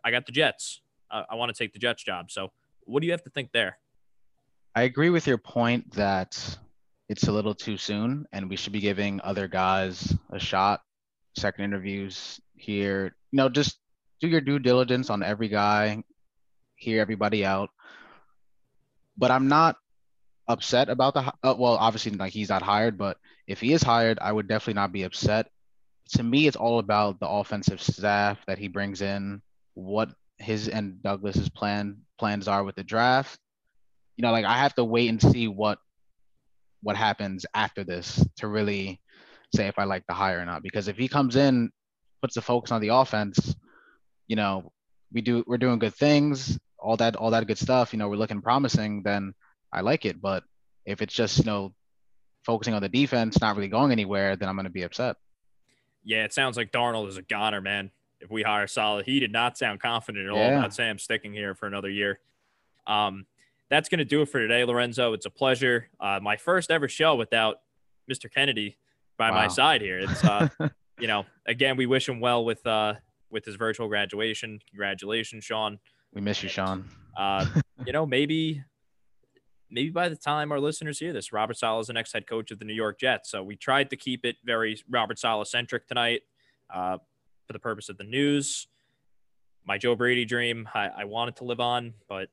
I 0.04 0.10
got 0.10 0.26
the 0.26 0.32
Jets? 0.32 0.80
Uh, 1.10 1.24
I 1.28 1.34
want 1.34 1.54
to 1.54 1.58
take 1.58 1.72
the 1.72 1.78
Jets 1.78 2.02
job. 2.02 2.30
So 2.30 2.52
what 2.84 3.00
do 3.00 3.06
you 3.06 3.12
have 3.12 3.24
to 3.24 3.30
think 3.30 3.52
there? 3.52 3.78
I 4.74 4.82
agree 4.82 5.10
with 5.10 5.26
your 5.26 5.38
point 5.38 5.92
that 5.94 6.38
it's 7.08 7.26
a 7.26 7.32
little 7.32 7.54
too 7.54 7.76
soon, 7.76 8.26
and 8.32 8.48
we 8.48 8.54
should 8.54 8.72
be 8.72 8.80
giving 8.80 9.20
other 9.22 9.48
guys 9.48 10.14
a 10.30 10.38
shot. 10.38 10.80
Second 11.36 11.64
interviews 11.64 12.40
here, 12.54 13.16
you 13.32 13.36
know, 13.36 13.48
just 13.48 13.78
do 14.20 14.28
your 14.28 14.40
due 14.40 14.60
diligence 14.60 15.10
on 15.10 15.24
every 15.24 15.48
guy, 15.48 16.04
hear 16.76 17.00
everybody 17.00 17.44
out. 17.44 17.70
But 19.18 19.32
I'm 19.32 19.48
not 19.48 19.76
upset 20.46 20.88
about 20.88 21.14
the. 21.14 21.32
Uh, 21.42 21.54
well, 21.58 21.74
obviously, 21.74 22.12
like 22.12 22.32
he's 22.32 22.48
not 22.48 22.62
hired, 22.62 22.96
but 22.96 23.16
if 23.48 23.60
he 23.60 23.72
is 23.72 23.82
hired, 23.82 24.20
I 24.20 24.30
would 24.30 24.46
definitely 24.46 24.74
not 24.74 24.92
be 24.92 25.02
upset. 25.02 25.50
To 26.10 26.22
me, 26.22 26.46
it's 26.46 26.56
all 26.56 26.78
about 26.78 27.18
the 27.18 27.28
offensive 27.28 27.82
staff 27.82 28.38
that 28.46 28.58
he 28.58 28.68
brings 28.68 29.02
in, 29.02 29.42
what 29.74 30.10
his 30.38 30.68
and 30.68 31.02
Douglas's 31.02 31.48
plan 31.48 32.02
plans 32.18 32.46
are 32.46 32.62
with 32.62 32.76
the 32.76 32.84
draft 32.84 33.40
you 34.20 34.22
know, 34.22 34.32
like 34.32 34.44
I 34.44 34.58
have 34.58 34.74
to 34.74 34.84
wait 34.84 35.08
and 35.08 35.18
see 35.18 35.48
what 35.48 35.78
what 36.82 36.94
happens 36.94 37.46
after 37.54 37.84
this 37.84 38.22
to 38.36 38.48
really 38.48 39.00
say 39.54 39.66
if 39.66 39.78
I 39.78 39.84
like 39.84 40.06
the 40.06 40.12
hire 40.12 40.40
or 40.40 40.44
not. 40.44 40.62
Because 40.62 40.88
if 40.88 40.98
he 40.98 41.08
comes 41.08 41.36
in, 41.36 41.70
puts 42.20 42.34
the 42.34 42.42
focus 42.42 42.70
on 42.70 42.82
the 42.82 42.88
offense, 42.88 43.56
you 44.28 44.36
know, 44.36 44.72
we 45.10 45.22
do 45.22 45.42
we're 45.46 45.56
doing 45.56 45.78
good 45.78 45.94
things, 45.94 46.58
all 46.78 46.98
that 46.98 47.16
all 47.16 47.30
that 47.30 47.46
good 47.46 47.56
stuff, 47.56 47.94
you 47.94 47.98
know, 47.98 48.10
we're 48.10 48.16
looking 48.16 48.42
promising, 48.42 49.02
then 49.02 49.32
I 49.72 49.80
like 49.80 50.04
it. 50.04 50.20
But 50.20 50.44
if 50.84 51.00
it's 51.00 51.14
just, 51.14 51.38
you 51.38 51.44
know, 51.44 51.72
focusing 52.44 52.74
on 52.74 52.82
the 52.82 52.90
defense, 52.90 53.40
not 53.40 53.56
really 53.56 53.68
going 53.68 53.90
anywhere, 53.90 54.36
then 54.36 54.50
I'm 54.50 54.56
gonna 54.56 54.68
be 54.68 54.82
upset. 54.82 55.16
Yeah, 56.04 56.24
it 56.24 56.34
sounds 56.34 56.58
like 56.58 56.72
Darnold 56.72 57.08
is 57.08 57.16
a 57.16 57.22
goner, 57.22 57.62
man. 57.62 57.90
If 58.20 58.30
we 58.30 58.42
hire 58.42 58.66
Saleh, 58.66 59.06
he 59.06 59.18
did 59.18 59.32
not 59.32 59.56
sound 59.56 59.80
confident 59.80 60.26
at 60.26 60.30
all 60.30 60.58
about 60.58 60.74
Sam 60.74 60.98
sticking 60.98 61.32
here 61.32 61.54
for 61.54 61.66
another 61.66 61.88
year. 61.88 62.20
Um, 62.86 63.24
that's 63.70 63.88
going 63.88 63.98
to 63.98 64.04
do 64.04 64.20
it 64.22 64.26
for 64.26 64.40
today, 64.40 64.64
Lorenzo. 64.64 65.12
It's 65.12 65.26
a 65.26 65.30
pleasure. 65.30 65.88
Uh, 66.00 66.18
my 66.20 66.36
first 66.36 66.70
ever 66.70 66.88
show 66.88 67.14
without 67.14 67.58
Mr. 68.10 68.30
Kennedy 68.32 68.76
by 69.16 69.30
my 69.30 69.48
side 69.48 69.80
here. 69.80 69.98
It's 69.98 70.24
uh, 70.24 70.48
you 70.98 71.06
know, 71.06 71.24
again, 71.46 71.76
we 71.76 71.86
wish 71.86 72.08
him 72.08 72.20
well 72.20 72.44
with 72.44 72.66
uh 72.66 72.94
with 73.30 73.44
his 73.44 73.54
virtual 73.54 73.86
graduation. 73.86 74.58
Congratulations, 74.68 75.44
Sean. 75.44 75.78
we 76.12 76.20
miss 76.20 76.42
you, 76.42 76.48
Sean. 76.48 76.84
Uh, 77.16 77.46
you 77.86 77.92
know, 77.92 78.04
maybe 78.04 78.64
maybe 79.70 79.90
by 79.90 80.08
the 80.08 80.16
time 80.16 80.50
our 80.50 80.58
listeners 80.58 80.98
hear 80.98 81.12
this, 81.12 81.32
Robert 81.32 81.56
Saleh 81.56 81.82
is 81.82 81.86
the 81.86 81.92
next 81.92 82.12
head 82.12 82.26
coach 82.26 82.50
of 82.50 82.58
the 82.58 82.64
New 82.64 82.74
York 82.74 82.98
Jets. 82.98 83.30
So 83.30 83.42
we 83.42 83.56
tried 83.56 83.90
to 83.90 83.96
keep 83.96 84.24
it 84.24 84.36
very 84.44 84.82
Robert 84.88 85.18
Saleh 85.18 85.46
centric 85.46 85.86
tonight 85.86 86.22
uh, 86.74 86.98
for 87.46 87.52
the 87.52 87.60
purpose 87.60 87.88
of 87.88 87.98
the 87.98 88.04
news. 88.04 88.66
My 89.64 89.78
Joe 89.78 89.94
Brady 89.94 90.24
dream, 90.24 90.68
I, 90.74 90.88
I 90.88 91.04
wanted 91.04 91.36
to 91.36 91.44
live 91.44 91.60
on, 91.60 91.94
but 92.08 92.30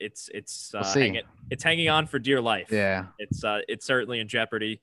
it's 0.00 0.28
it's 0.34 0.74
uh, 0.74 0.82
We'll 0.94 1.22
it's 1.50 1.62
hanging 1.62 1.88
on 1.88 2.06
for 2.06 2.18
dear 2.18 2.40
life 2.40 2.68
Yeah. 2.70 3.06
it's 3.18 3.44
uh, 3.44 3.60
it's 3.68 3.86
certainly 3.86 4.20
in 4.20 4.28
jeopardy. 4.28 4.80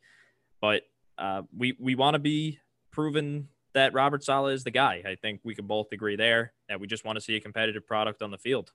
But 0.61 0.83
uh, 1.17 1.43
we 1.55 1.75
we 1.79 1.95
want 1.95 2.15
to 2.15 2.19
be 2.19 2.59
proven 2.91 3.47
that 3.73 3.93
Robert 3.93 4.23
Saleh 4.23 4.53
is 4.53 4.63
the 4.63 4.71
guy. 4.71 5.01
I 5.05 5.15
think 5.15 5.41
we 5.43 5.55
can 5.55 5.65
both 5.67 5.91
agree 5.91 6.15
there 6.15 6.53
that 6.69 6.79
we 6.79 6.87
just 6.87 7.05
want 7.05 7.17
to 7.17 7.21
see 7.21 7.35
a 7.35 7.39
competitive 7.39 7.87
product 7.87 8.21
on 8.21 8.31
the 8.31 8.37
field. 8.37 8.71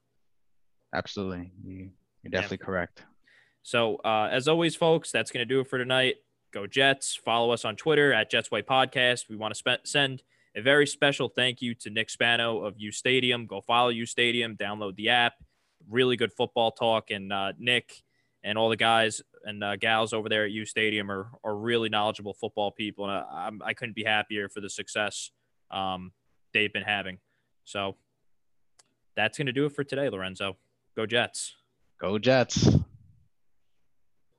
Absolutely. 0.93 1.51
You, 1.65 1.89
you're 2.23 2.31
definitely 2.31 2.57
correct. 2.57 3.03
So 3.63 3.97
uh, 3.97 4.29
as 4.31 4.47
always, 4.47 4.75
folks, 4.75 5.11
that's 5.11 5.31
going 5.31 5.41
to 5.47 5.53
do 5.53 5.59
it 5.59 5.67
for 5.67 5.77
tonight. 5.77 6.15
Go 6.53 6.65
Jets! 6.65 7.15
Follow 7.15 7.51
us 7.51 7.65
on 7.65 7.75
Twitter 7.75 8.13
at 8.13 8.31
Jets 8.31 8.49
Way 8.49 8.61
Podcast. 8.61 9.29
We 9.29 9.35
want 9.35 9.53
to 9.53 9.79
send 9.83 10.23
a 10.55 10.61
very 10.61 10.87
special 10.87 11.27
thank 11.29 11.61
you 11.61 11.75
to 11.75 11.89
Nick 11.89 12.09
Spano 12.09 12.63
of 12.63 12.77
uStadium. 12.77 13.45
Go 13.47 13.61
follow 13.61 13.91
uStadium. 13.91 14.57
Download 14.57 14.95
the 14.95 15.09
app. 15.09 15.33
Really 15.89 16.17
good 16.17 16.33
football 16.33 16.71
talk, 16.71 17.11
and 17.11 17.31
uh, 17.31 17.53
Nick 17.57 18.03
and 18.43 18.57
all 18.57 18.69
the 18.69 18.77
guys 18.77 19.21
and 19.43 19.63
uh, 19.63 19.75
gals 19.75 20.13
over 20.13 20.29
there 20.29 20.45
at 20.45 20.51
uStadium 20.51 21.09
are, 21.09 21.29
are 21.43 21.55
really 21.55 21.89
knowledgeable 21.89 22.33
football 22.33 22.71
people, 22.71 23.05
and 23.05 23.13
I, 23.13 23.47
I'm, 23.47 23.61
I 23.63 23.73
couldn't 23.73 23.95
be 23.95 24.03
happier 24.03 24.49
for 24.49 24.61
the 24.61 24.69
success 24.69 25.31
um, 25.71 26.11
they've 26.53 26.71
been 26.71 26.83
having. 26.83 27.19
So 27.63 27.95
that's 29.15 29.37
going 29.37 29.47
to 29.47 29.53
do 29.53 29.65
it 29.65 29.73
for 29.73 29.83
today, 29.83 30.09
Lorenzo. 30.09 30.57
Go 30.95 31.05
Jets! 31.05 31.55
Go 31.99 32.19
Jets. 32.19 32.69